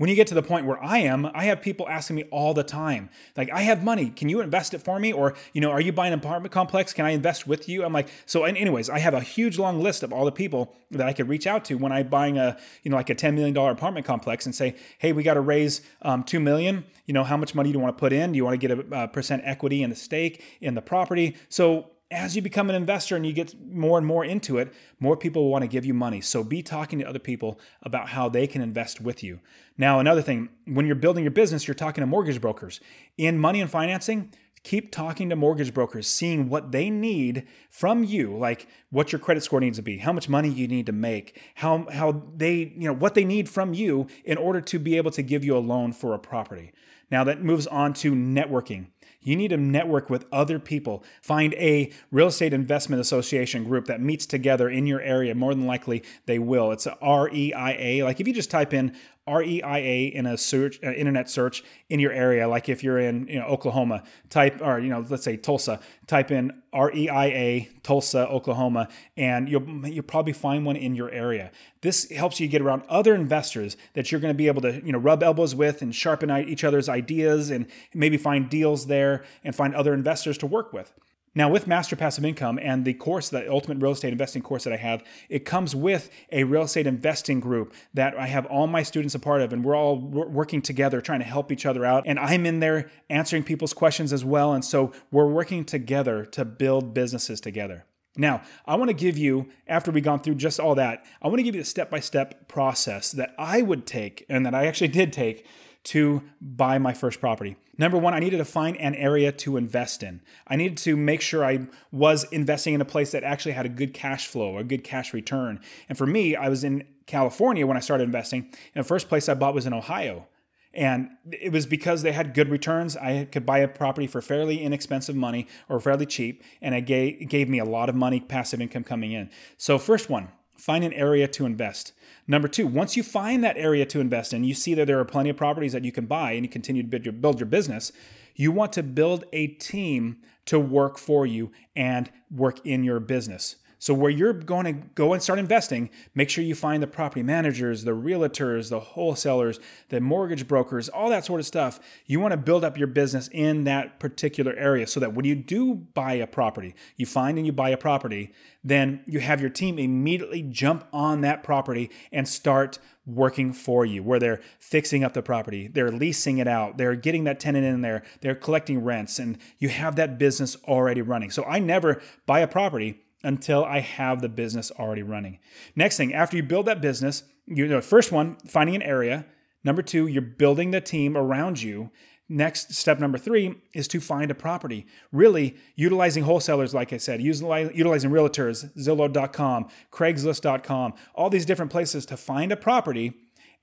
When 0.00 0.08
you 0.08 0.16
get 0.16 0.28
to 0.28 0.34
the 0.34 0.42
point 0.42 0.64
where 0.64 0.82
I 0.82 1.00
am, 1.00 1.26
I 1.34 1.44
have 1.44 1.60
people 1.60 1.86
asking 1.86 2.16
me 2.16 2.22
all 2.30 2.54
the 2.54 2.62
time, 2.62 3.10
like, 3.36 3.50
I 3.50 3.60
have 3.60 3.84
money. 3.84 4.08
Can 4.08 4.30
you 4.30 4.40
invest 4.40 4.72
it 4.72 4.78
for 4.78 4.98
me? 4.98 5.12
Or, 5.12 5.34
you 5.52 5.60
know, 5.60 5.70
are 5.70 5.80
you 5.82 5.92
buying 5.92 6.14
an 6.14 6.20
apartment 6.20 6.54
complex? 6.54 6.94
Can 6.94 7.04
I 7.04 7.10
invest 7.10 7.46
with 7.46 7.68
you? 7.68 7.84
I'm 7.84 7.92
like, 7.92 8.08
so, 8.24 8.44
and 8.44 8.56
anyways, 8.56 8.88
I 8.88 8.98
have 8.98 9.12
a 9.12 9.20
huge 9.20 9.58
long 9.58 9.82
list 9.82 10.02
of 10.02 10.10
all 10.10 10.24
the 10.24 10.32
people 10.32 10.74
that 10.90 11.06
I 11.06 11.12
could 11.12 11.28
reach 11.28 11.46
out 11.46 11.66
to 11.66 11.74
when 11.74 11.92
I'm 11.92 12.08
buying 12.08 12.38
a, 12.38 12.56
you 12.82 12.90
know, 12.90 12.96
like 12.96 13.10
a 13.10 13.14
$10 13.14 13.34
million 13.34 13.54
apartment 13.54 14.06
complex 14.06 14.46
and 14.46 14.54
say, 14.54 14.74
hey, 14.96 15.12
we 15.12 15.22
got 15.22 15.34
to 15.34 15.42
raise 15.42 15.82
um, 16.00 16.24
2 16.24 16.40
million. 16.40 16.84
You 17.04 17.12
know, 17.12 17.22
how 17.22 17.36
much 17.36 17.54
money 17.54 17.70
do 17.70 17.76
you 17.76 17.82
want 17.82 17.94
to 17.94 18.00
put 18.00 18.14
in? 18.14 18.32
Do 18.32 18.38
you 18.38 18.44
want 18.46 18.58
to 18.58 18.68
get 18.68 18.78
a, 18.78 19.02
a 19.02 19.08
percent 19.08 19.42
equity 19.44 19.82
in 19.82 19.90
the 19.90 19.96
stake 19.96 20.42
in 20.62 20.74
the 20.74 20.80
property? 20.80 21.36
So, 21.50 21.90
as 22.10 22.34
you 22.34 22.42
become 22.42 22.68
an 22.68 22.76
investor 22.76 23.14
and 23.14 23.24
you 23.24 23.32
get 23.32 23.54
more 23.70 23.96
and 23.96 24.06
more 24.06 24.24
into 24.24 24.58
it, 24.58 24.72
more 24.98 25.16
people 25.16 25.48
want 25.48 25.62
to 25.62 25.68
give 25.68 25.84
you 25.84 25.94
money. 25.94 26.20
So 26.20 26.42
be 26.42 26.62
talking 26.62 26.98
to 26.98 27.08
other 27.08 27.20
people 27.20 27.60
about 27.82 28.08
how 28.08 28.28
they 28.28 28.46
can 28.46 28.62
invest 28.62 29.00
with 29.00 29.22
you. 29.22 29.40
Now, 29.78 30.00
another 30.00 30.22
thing, 30.22 30.48
when 30.66 30.86
you're 30.86 30.96
building 30.96 31.22
your 31.22 31.30
business, 31.30 31.68
you're 31.68 31.74
talking 31.74 32.02
to 32.02 32.06
mortgage 32.06 32.40
brokers. 32.40 32.80
In 33.16 33.38
money 33.38 33.60
and 33.60 33.70
financing, 33.70 34.32
keep 34.62 34.90
talking 34.90 35.30
to 35.30 35.36
mortgage 35.36 35.72
brokers, 35.72 36.08
seeing 36.08 36.48
what 36.48 36.72
they 36.72 36.90
need 36.90 37.46
from 37.70 38.02
you, 38.02 38.36
like 38.36 38.66
what 38.90 39.12
your 39.12 39.18
credit 39.20 39.42
score 39.42 39.60
needs 39.60 39.78
to 39.78 39.82
be, 39.82 39.98
how 39.98 40.12
much 40.12 40.28
money 40.28 40.48
you 40.48 40.66
need 40.66 40.86
to 40.86 40.92
make, 40.92 41.40
how 41.54 41.86
how 41.92 42.22
they, 42.36 42.72
you 42.76 42.88
know, 42.88 42.92
what 42.92 43.14
they 43.14 43.24
need 43.24 43.48
from 43.48 43.72
you 43.72 44.06
in 44.24 44.36
order 44.36 44.60
to 44.60 44.78
be 44.78 44.96
able 44.96 45.10
to 45.12 45.22
give 45.22 45.44
you 45.44 45.56
a 45.56 45.58
loan 45.58 45.92
for 45.92 46.12
a 46.12 46.18
property. 46.18 46.72
Now 47.10 47.24
that 47.24 47.42
moves 47.42 47.66
on 47.66 47.92
to 47.94 48.12
networking. 48.12 48.88
You 49.22 49.36
need 49.36 49.48
to 49.48 49.58
network 49.58 50.08
with 50.08 50.24
other 50.32 50.58
people. 50.58 51.04
Find 51.20 51.52
a 51.54 51.92
real 52.10 52.28
estate 52.28 52.54
investment 52.54 53.00
association 53.00 53.64
group 53.64 53.86
that 53.86 54.00
meets 54.00 54.24
together 54.24 54.68
in 54.68 54.86
your 54.86 55.00
area. 55.02 55.34
More 55.34 55.54
than 55.54 55.66
likely, 55.66 56.02
they 56.26 56.38
will. 56.38 56.72
It's 56.72 56.86
a 56.86 56.96
REIA. 57.02 58.04
Like 58.04 58.20
if 58.20 58.26
you 58.26 58.32
just 58.32 58.50
type 58.50 58.72
in 58.72 58.96
REIA 59.30 60.10
in 60.10 60.26
a 60.26 60.36
search, 60.36 60.80
uh, 60.82 60.92
internet 60.92 61.30
search 61.30 61.62
in 61.88 62.00
your 62.00 62.12
area, 62.12 62.48
like 62.48 62.68
if 62.68 62.82
you're 62.82 62.98
in 62.98 63.26
you 63.26 63.38
know, 63.38 63.46
Oklahoma, 63.46 64.02
type 64.28 64.60
or 64.62 64.78
you 64.78 64.88
know 64.88 65.04
let's 65.08 65.24
say 65.24 65.36
Tulsa, 65.36 65.80
type 66.06 66.30
in 66.30 66.62
REIA 66.72 67.68
Tulsa, 67.82 68.28
Oklahoma, 68.28 68.88
and 69.16 69.48
you'll 69.48 69.86
you'll 69.86 70.02
probably 70.02 70.32
find 70.32 70.64
one 70.64 70.76
in 70.76 70.94
your 70.94 71.10
area. 71.10 71.50
This 71.80 72.10
helps 72.10 72.40
you 72.40 72.48
get 72.48 72.60
around 72.60 72.82
other 72.88 73.14
investors 73.14 73.76
that 73.94 74.10
you're 74.10 74.20
going 74.20 74.34
to 74.34 74.38
be 74.38 74.46
able 74.46 74.62
to 74.62 74.82
you 74.84 74.92
know 74.92 74.98
rub 74.98 75.22
elbows 75.22 75.54
with 75.54 75.82
and 75.82 75.94
sharpen 75.94 76.30
each 76.48 76.64
other's 76.64 76.88
ideas 76.88 77.50
and 77.50 77.66
maybe 77.94 78.16
find 78.16 78.50
deals 78.50 78.86
there 78.86 79.24
and 79.44 79.54
find 79.54 79.74
other 79.74 79.94
investors 79.94 80.38
to 80.38 80.46
work 80.46 80.72
with. 80.72 80.92
Now, 81.32 81.48
with 81.48 81.68
Master 81.68 81.94
Passive 81.94 82.24
Income 82.24 82.58
and 82.60 82.84
the 82.84 82.92
course, 82.92 83.28
the 83.28 83.48
Ultimate 83.48 83.80
Real 83.80 83.92
Estate 83.92 84.10
Investing 84.10 84.42
course 84.42 84.64
that 84.64 84.72
I 84.72 84.78
have, 84.78 85.04
it 85.28 85.44
comes 85.44 85.76
with 85.76 86.10
a 86.32 86.42
real 86.42 86.62
estate 86.62 86.88
investing 86.88 87.38
group 87.38 87.72
that 87.94 88.18
I 88.18 88.26
have 88.26 88.46
all 88.46 88.66
my 88.66 88.82
students 88.82 89.14
a 89.14 89.20
part 89.20 89.40
of, 89.40 89.52
and 89.52 89.64
we're 89.64 89.76
all 89.76 89.96
working 89.96 90.60
together 90.60 91.00
trying 91.00 91.20
to 91.20 91.24
help 91.24 91.52
each 91.52 91.66
other 91.66 91.84
out. 91.84 92.02
And 92.04 92.18
I'm 92.18 92.46
in 92.46 92.58
there 92.58 92.90
answering 93.08 93.44
people's 93.44 93.72
questions 93.72 94.12
as 94.12 94.24
well. 94.24 94.52
And 94.52 94.64
so 94.64 94.92
we're 95.12 95.28
working 95.28 95.64
together 95.64 96.24
to 96.26 96.44
build 96.44 96.94
businesses 96.94 97.40
together. 97.40 97.84
Now, 98.16 98.42
I 98.66 98.74
want 98.74 98.88
to 98.88 98.94
give 98.94 99.16
you, 99.16 99.46
after 99.68 99.92
we've 99.92 100.02
gone 100.02 100.20
through 100.20 100.34
just 100.34 100.58
all 100.58 100.74
that, 100.74 101.04
I 101.22 101.28
want 101.28 101.38
to 101.38 101.44
give 101.44 101.54
you 101.54 101.60
the 101.60 101.66
step 101.66 101.90
by 101.90 102.00
step 102.00 102.48
process 102.48 103.12
that 103.12 103.36
I 103.38 103.62
would 103.62 103.86
take 103.86 104.26
and 104.28 104.44
that 104.46 104.54
I 104.54 104.66
actually 104.66 104.88
did 104.88 105.12
take 105.12 105.46
to 105.84 106.22
buy 106.40 106.78
my 106.78 106.92
first 106.92 107.20
property. 107.20 107.56
Number 107.80 107.96
one, 107.96 108.12
I 108.12 108.18
needed 108.18 108.36
to 108.36 108.44
find 108.44 108.76
an 108.76 108.94
area 108.94 109.32
to 109.32 109.56
invest 109.56 110.02
in. 110.02 110.20
I 110.46 110.56
needed 110.56 110.76
to 110.78 110.98
make 110.98 111.22
sure 111.22 111.42
I 111.42 111.60
was 111.90 112.24
investing 112.24 112.74
in 112.74 112.82
a 112.82 112.84
place 112.84 113.12
that 113.12 113.24
actually 113.24 113.52
had 113.52 113.64
a 113.64 113.70
good 113.70 113.94
cash 113.94 114.26
flow, 114.26 114.58
a 114.58 114.64
good 114.64 114.84
cash 114.84 115.14
return. 115.14 115.60
And 115.88 115.96
for 115.96 116.06
me, 116.06 116.36
I 116.36 116.50
was 116.50 116.62
in 116.62 116.84
California 117.06 117.66
when 117.66 117.78
I 117.78 117.80
started 117.80 118.04
investing. 118.04 118.42
And 118.74 118.84
the 118.84 118.86
first 118.86 119.08
place 119.08 119.30
I 119.30 119.34
bought 119.34 119.54
was 119.54 119.64
in 119.64 119.72
Ohio. 119.72 120.26
And 120.74 121.08
it 121.32 121.52
was 121.52 121.64
because 121.64 122.02
they 122.02 122.12
had 122.12 122.34
good 122.34 122.50
returns. 122.50 122.98
I 122.98 123.24
could 123.24 123.46
buy 123.46 123.60
a 123.60 123.68
property 123.68 124.06
for 124.06 124.20
fairly 124.20 124.60
inexpensive 124.62 125.16
money 125.16 125.46
or 125.66 125.80
fairly 125.80 126.04
cheap, 126.04 126.44
and 126.60 126.74
it 126.74 126.82
gave, 126.82 127.30
gave 127.30 127.48
me 127.48 127.60
a 127.60 127.64
lot 127.64 127.88
of 127.88 127.94
money, 127.94 128.20
passive 128.20 128.60
income 128.60 128.84
coming 128.84 129.12
in. 129.12 129.30
So, 129.56 129.78
first 129.78 130.10
one, 130.10 130.28
find 130.60 130.84
an 130.84 130.92
area 130.92 131.26
to 131.28 131.46
invest. 131.46 131.92
Number 132.26 132.48
two, 132.48 132.66
once 132.66 132.96
you 132.96 133.02
find 133.02 133.42
that 133.42 133.56
area 133.56 133.86
to 133.86 134.00
invest 134.00 134.32
in, 134.32 134.44
you 134.44 134.54
see 134.54 134.74
that 134.74 134.86
there 134.86 135.00
are 135.00 135.04
plenty 135.04 135.30
of 135.30 135.36
properties 135.36 135.72
that 135.72 135.84
you 135.84 135.92
can 135.92 136.06
buy 136.06 136.32
and 136.32 136.44
you 136.44 136.50
continue 136.50 136.82
to 136.82 136.88
build 136.88 137.04
your, 137.04 137.12
build 137.12 137.40
your 137.40 137.46
business. 137.46 137.92
You 138.36 138.52
want 138.52 138.72
to 138.74 138.82
build 138.82 139.24
a 139.32 139.48
team 139.48 140.18
to 140.46 140.58
work 140.58 140.98
for 140.98 141.26
you 141.26 141.50
and 141.74 142.10
work 142.30 142.64
in 142.64 142.84
your 142.84 143.00
business. 143.00 143.56
So 143.80 143.94
where 143.94 144.10
you're 144.10 144.34
going 144.34 144.66
to 144.66 144.72
go 144.94 145.14
and 145.14 145.22
start 145.22 145.38
investing, 145.38 145.88
make 146.14 146.28
sure 146.28 146.44
you 146.44 146.54
find 146.54 146.82
the 146.82 146.86
property 146.86 147.22
managers, 147.22 147.84
the 147.84 147.92
realtors, 147.92 148.68
the 148.68 148.78
wholesalers, 148.78 149.58
the 149.88 150.02
mortgage 150.02 150.46
brokers, 150.46 150.90
all 150.90 151.08
that 151.08 151.24
sort 151.24 151.40
of 151.40 151.46
stuff. 151.46 151.80
You 152.04 152.20
want 152.20 152.32
to 152.32 152.36
build 152.36 152.62
up 152.62 152.76
your 152.76 152.88
business 152.88 153.28
in 153.32 153.64
that 153.64 153.98
particular 153.98 154.52
area 154.52 154.86
so 154.86 155.00
that 155.00 155.14
when 155.14 155.24
you 155.24 155.34
do 155.34 155.74
buy 155.74 156.12
a 156.12 156.26
property, 156.26 156.74
you 156.96 157.06
find 157.06 157.38
and 157.38 157.46
you 157.46 157.52
buy 157.52 157.70
a 157.70 157.78
property, 157.78 158.34
then 158.62 159.02
you 159.06 159.18
have 159.20 159.40
your 159.40 159.48
team 159.48 159.78
immediately 159.78 160.42
jump 160.42 160.84
on 160.92 161.22
that 161.22 161.42
property 161.42 161.90
and 162.12 162.28
start 162.28 162.78
working 163.06 163.50
for 163.54 163.86
you, 163.86 164.02
where 164.02 164.18
they're 164.18 164.42
fixing 164.58 165.02
up 165.02 165.14
the 165.14 165.22
property, 165.22 165.68
they're 165.68 165.90
leasing 165.90 166.36
it 166.36 166.46
out, 166.46 166.76
they're 166.76 166.94
getting 166.94 167.24
that 167.24 167.40
tenant 167.40 167.64
in 167.64 167.80
there, 167.80 168.02
they're 168.20 168.34
collecting 168.34 168.84
rents, 168.84 169.18
and 169.18 169.38
you 169.58 169.70
have 169.70 169.96
that 169.96 170.18
business 170.18 170.54
already 170.68 171.00
running. 171.00 171.30
So 171.30 171.44
I 171.44 171.60
never 171.60 172.02
buy 172.26 172.40
a 172.40 172.46
property 172.46 173.00
until 173.22 173.64
I 173.64 173.80
have 173.80 174.20
the 174.20 174.28
business 174.28 174.70
already 174.78 175.02
running. 175.02 175.38
Next 175.76 175.96
thing, 175.96 176.14
after 176.14 176.36
you 176.36 176.42
build 176.42 176.66
that 176.66 176.80
business, 176.80 177.24
you 177.46 177.66
know, 177.66 177.80
first 177.80 178.12
one, 178.12 178.36
finding 178.46 178.76
an 178.76 178.82
area. 178.82 179.26
Number 179.62 179.82
two, 179.82 180.06
you're 180.06 180.22
building 180.22 180.70
the 180.70 180.80
team 180.80 181.16
around 181.16 181.62
you. 181.62 181.90
Next 182.28 182.74
step 182.74 183.00
number 183.00 183.18
three 183.18 183.56
is 183.74 183.88
to 183.88 184.00
find 184.00 184.30
a 184.30 184.34
property. 184.34 184.86
Really 185.10 185.56
utilizing 185.74 186.22
wholesalers, 186.22 186.72
like 186.72 186.92
I 186.92 186.96
said, 186.96 187.20
utilizing 187.20 188.10
realtors, 188.10 188.72
Zillow.com, 188.78 189.68
Craigslist.com, 189.90 190.94
all 191.14 191.28
these 191.28 191.44
different 191.44 191.72
places 191.72 192.06
to 192.06 192.16
find 192.16 192.52
a 192.52 192.56
property, 192.56 193.14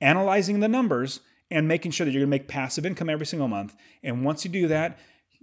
analyzing 0.02 0.60
the 0.60 0.68
numbers, 0.68 1.22
and 1.50 1.66
making 1.66 1.92
sure 1.92 2.04
that 2.06 2.12
you're 2.12 2.22
gonna 2.22 2.30
make 2.30 2.50
passive 2.50 2.86
income 2.86 3.10
every 3.10 3.26
single 3.26 3.48
month. 3.48 3.74
And 4.04 4.26
once 4.26 4.44
you 4.44 4.52
do 4.52 4.68
that, 4.68 5.00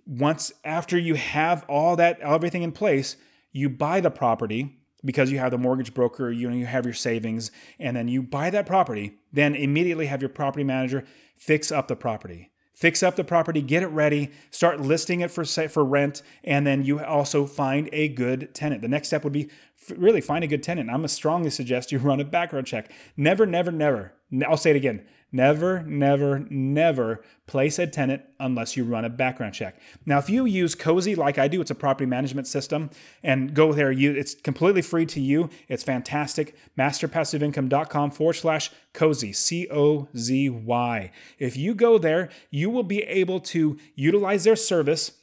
once 0.07 0.53
after 0.62 0.99
you 0.99 1.15
have 1.15 1.65
all 1.67 1.97
that, 1.97 2.21
everything 2.21 2.62
in 2.62 2.73
place, 2.73 3.17
you 3.55 3.70
buy 3.70 4.00
the 4.00 4.11
property 4.11 4.76
because 5.05 5.30
you 5.30 5.38
have 5.38 5.52
the 5.52 5.59
mortgage 5.59 5.94
broker, 5.94 6.30
you 6.30 6.48
know, 6.48 6.57
you 6.57 6.66
have 6.66 6.84
your 6.84 6.94
savings, 6.94 7.50
and 7.78 7.96
then 7.96 8.09
you 8.09 8.22
buy 8.22 8.50
that 8.50 8.66
property, 8.66 9.18
then 9.32 9.55
immediately 9.55 10.07
have 10.07 10.20
your 10.20 10.28
property 10.28 10.64
manager 10.64 11.05
fix 11.36 11.70
up 11.70 11.88
the 11.88 11.96
property. 11.96 12.50
Fix 12.74 13.05
up 13.05 13.14
the 13.14 13.22
property, 13.22 13.62
get 13.62 13.84
it 13.84 13.88
ready, 13.88 14.32
start 14.50 14.80
listing 14.80 15.20
it 15.20 15.30
for 15.30 15.44
for 15.44 15.84
rent, 15.84 16.22
and 16.42 16.66
then 16.66 16.84
you 16.84 17.02
also 17.02 17.46
find 17.46 17.88
a 17.92 18.09
good 18.09 18.52
tenant. 18.52 18.82
The 18.82 18.88
next 18.88 19.09
step 19.09 19.22
would 19.22 19.32
be 19.32 19.48
really 19.96 20.20
find 20.20 20.42
a 20.42 20.48
good 20.48 20.62
tenant. 20.62 20.90
I'm 20.90 20.96
gonna 20.96 21.09
strongly 21.09 21.50
suggest 21.50 21.92
you 21.92 21.98
run 22.00 22.18
a 22.18 22.24
background 22.24 22.66
check. 22.66 22.90
Never, 23.16 23.46
never, 23.46 23.70
never. 23.70 24.14
I'll 24.48 24.57
say 24.57 24.70
it 24.70 24.76
again. 24.76 25.07
Never, 25.35 25.82
never, 25.82 26.47
never 26.49 27.24
place 27.49 27.80
a 27.80 27.89
tenant 27.89 28.22
unless 28.39 28.76
you 28.76 28.85
run 28.85 29.05
a 29.05 29.11
background 29.11 29.53
check. 29.53 29.80
Now, 30.07 30.18
if 30.18 30.30
you 30.30 30.45
use 30.45 30.76
Cozy 30.76 31.16
like 31.16 31.39
I 31.39 31.49
do, 31.49 31.61
it's 31.61 31.72
a 31.72 31.74
property 31.74 32.07
management 32.07 32.47
system, 32.47 32.89
and 33.20 33.53
go 33.53 33.72
there, 33.72 33.91
you 33.91 34.12
it's 34.12 34.37
completely 34.37 34.80
free 34.80 35.07
to 35.07 35.20
you. 35.20 35.51
It's 35.66 35.82
fantastic. 35.82 36.55
Masterpassiveincome.com 36.78 38.12
forward 38.12 38.35
slash 38.35 38.70
Cozy, 38.93 39.32
C 39.32 39.66
O 39.72 40.07
Z 40.16 40.51
Y. 40.51 41.11
If 41.41 41.57
you 41.57 41.74
go 41.74 41.99
there, 41.99 42.30
you 42.51 42.70
will 42.70 42.85
be 42.85 43.03
able 43.03 43.41
to 43.41 43.76
utilize 43.97 44.45
their 44.45 44.55
service, 44.55 45.14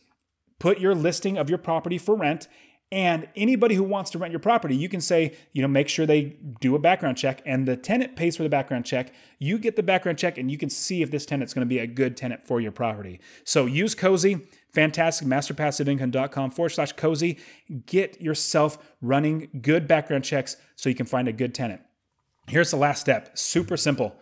put 0.60 0.82
your 0.82 0.94
listing 0.94 1.38
of 1.38 1.48
your 1.48 1.58
property 1.58 1.98
for 1.98 2.16
rent, 2.16 2.50
and 2.92 3.30
anybody 3.38 3.76
who 3.76 3.84
wants 3.84 4.12
to 4.12 4.18
rent 4.18 4.32
your 4.32 4.42
property, 4.42 4.76
you 4.76 4.90
can 4.90 5.00
say, 5.00 5.34
you 5.54 5.62
know, 5.62 5.68
make 5.68 5.88
sure 5.88 6.06
they 6.06 6.36
do 6.60 6.76
a 6.76 6.80
background 6.80 7.18
check 7.18 7.42
and 7.46 7.66
the 7.66 7.78
tenant 7.78 8.18
pays 8.18 8.36
for 8.36 8.44
the 8.44 8.50
background 8.50 8.86
check. 8.86 9.14
You 9.40 9.58
get 9.58 9.78
the 9.78 9.84
background 9.84 10.18
check 10.18 10.38
and 10.38 10.52
you 10.52 10.58
can 10.58 10.70
see 10.70 11.02
if 11.02 11.10
this 11.10 11.26
tenant's 11.26 11.54
going 11.54 11.66
to 11.66 11.70
be 11.70 11.80
a 11.80 11.88
good 11.88 12.18
tenant 12.18 12.46
for 12.46 12.60
your 12.60 12.74
property. 12.74 13.22
So 13.46 13.66
use 13.66 13.96
Cozy, 13.96 14.42
fantastic, 14.74 15.26
masterpassiveincome.com 15.26 16.52
forward 16.52 16.70
slash 16.70 16.92
Cozy. 16.92 17.40
Get 17.86 18.20
yourself 18.20 18.78
running 19.02 19.50
good 19.62 19.88
background 19.88 20.26
checks 20.26 20.58
so 20.76 20.90
you 20.90 20.96
can 20.96 21.06
find 21.06 21.30
a 21.30 21.34
good 21.34 21.56
tenant. 21.56 21.82
Here's 22.48 22.72
the 22.72 22.78
last 22.78 23.00
step 23.00 23.38
super 23.38 23.78
simple 23.78 24.18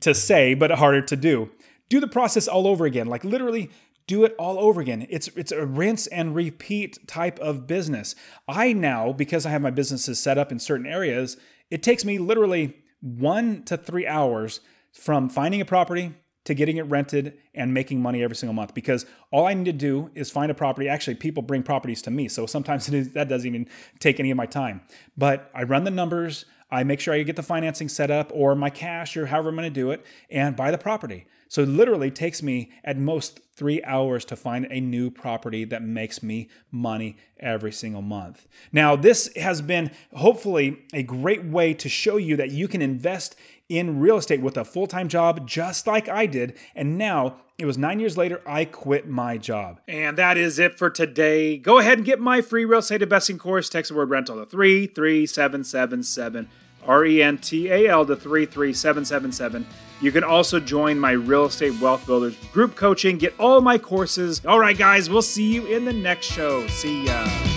to 0.00 0.14
say, 0.14 0.52
but 0.52 0.70
harder 0.72 1.00
to 1.00 1.16
do. 1.16 1.50
Do 1.88 1.98
the 1.98 2.08
process 2.08 2.46
all 2.46 2.66
over 2.66 2.84
again. 2.84 3.06
Like 3.06 3.24
literally 3.24 3.70
do 4.06 4.24
it 4.24 4.34
all 4.38 4.58
over 4.58 4.80
again. 4.80 5.06
It's 5.10 5.28
it's 5.28 5.52
a 5.52 5.66
rinse 5.66 6.06
and 6.08 6.34
repeat 6.34 7.06
type 7.06 7.38
of 7.38 7.66
business. 7.66 8.14
I 8.48 8.72
now 8.72 9.12
because 9.12 9.46
I 9.46 9.50
have 9.50 9.62
my 9.62 9.70
businesses 9.70 10.18
set 10.18 10.38
up 10.38 10.52
in 10.52 10.58
certain 10.58 10.86
areas, 10.86 11.36
it 11.70 11.82
takes 11.82 12.04
me 12.04 12.18
literally 12.18 12.76
1 13.00 13.64
to 13.64 13.76
3 13.76 14.06
hours 14.06 14.60
from 14.92 15.28
finding 15.28 15.60
a 15.60 15.64
property 15.64 16.14
to 16.44 16.54
getting 16.54 16.76
it 16.76 16.82
rented 16.82 17.38
and 17.54 17.72
making 17.72 18.02
money 18.02 18.22
every 18.22 18.34
single 18.34 18.54
month 18.54 18.74
because 18.74 19.06
all 19.30 19.46
I 19.46 19.54
need 19.54 19.66
to 19.66 19.72
do 19.72 20.10
is 20.14 20.30
find 20.30 20.50
a 20.50 20.54
property. 20.54 20.88
Actually, 20.88 21.14
people 21.14 21.42
bring 21.42 21.62
properties 21.62 22.02
to 22.02 22.10
me, 22.10 22.28
so 22.28 22.46
sometimes 22.46 22.86
that 23.14 23.28
doesn't 23.28 23.46
even 23.46 23.68
take 24.00 24.18
any 24.18 24.30
of 24.30 24.36
my 24.36 24.46
time. 24.46 24.82
But 25.16 25.50
I 25.54 25.62
run 25.62 25.84
the 25.84 25.90
numbers, 25.90 26.44
I 26.72 26.84
make 26.84 27.00
sure 27.00 27.12
I 27.12 27.22
get 27.22 27.36
the 27.36 27.42
financing 27.42 27.90
set 27.90 28.10
up 28.10 28.32
or 28.34 28.54
my 28.54 28.70
cash 28.70 29.14
or 29.14 29.26
however 29.26 29.50
I'm 29.50 29.56
going 29.56 29.64
to 29.64 29.70
do 29.70 29.90
it 29.90 30.06
and 30.30 30.56
buy 30.56 30.70
the 30.70 30.78
property. 30.78 31.26
So 31.48 31.60
it 31.60 31.68
literally 31.68 32.10
takes 32.10 32.42
me 32.42 32.70
at 32.82 32.96
most 32.96 33.40
three 33.54 33.84
hours 33.84 34.24
to 34.24 34.36
find 34.36 34.66
a 34.70 34.80
new 34.80 35.10
property 35.10 35.66
that 35.66 35.82
makes 35.82 36.22
me 36.22 36.48
money 36.70 37.18
every 37.38 37.72
single 37.72 38.00
month. 38.00 38.48
Now, 38.72 38.96
this 38.96 39.30
has 39.36 39.60
been 39.60 39.90
hopefully 40.14 40.78
a 40.94 41.02
great 41.02 41.44
way 41.44 41.74
to 41.74 41.90
show 41.90 42.16
you 42.16 42.38
that 42.38 42.52
you 42.52 42.68
can 42.68 42.80
invest 42.80 43.36
in 43.68 44.00
real 44.00 44.16
estate 44.16 44.40
with 44.40 44.56
a 44.56 44.64
full 44.64 44.86
time 44.86 45.08
job 45.08 45.46
just 45.46 45.86
like 45.86 46.08
I 46.08 46.24
did. 46.24 46.56
And 46.74 46.96
now 46.96 47.36
it 47.58 47.66
was 47.66 47.76
nine 47.76 48.00
years 48.00 48.16
later, 48.16 48.40
I 48.46 48.64
quit 48.64 49.06
my 49.06 49.36
job. 49.36 49.78
And 49.86 50.16
that 50.16 50.38
is 50.38 50.58
it 50.58 50.78
for 50.78 50.88
today. 50.88 51.58
Go 51.58 51.78
ahead 51.78 51.98
and 51.98 52.06
get 52.06 52.18
my 52.18 52.40
free 52.40 52.64
real 52.64 52.78
estate 52.78 53.02
investing 53.02 53.36
course. 53.36 53.68
Text 53.68 53.90
the 53.90 53.94
word 53.94 54.08
rental 54.08 54.36
to 54.36 54.46
33777 54.46 56.48
R 56.86 57.04
E 57.04 57.22
N 57.22 57.38
T 57.38 57.68
A 57.70 57.88
L 57.88 58.04
to 58.06 58.16
33777. 58.16 59.66
You 60.00 60.10
can 60.10 60.24
also 60.24 60.58
join 60.58 60.98
my 60.98 61.12
Real 61.12 61.44
Estate 61.46 61.80
Wealth 61.80 62.06
Builders 62.06 62.36
group 62.52 62.74
coaching, 62.74 63.18
get 63.18 63.34
all 63.38 63.60
my 63.60 63.78
courses. 63.78 64.44
All 64.44 64.58
right, 64.58 64.76
guys, 64.76 65.08
we'll 65.08 65.22
see 65.22 65.54
you 65.54 65.66
in 65.66 65.84
the 65.84 65.92
next 65.92 66.26
show. 66.26 66.66
See 66.66 67.06
ya. 67.06 67.51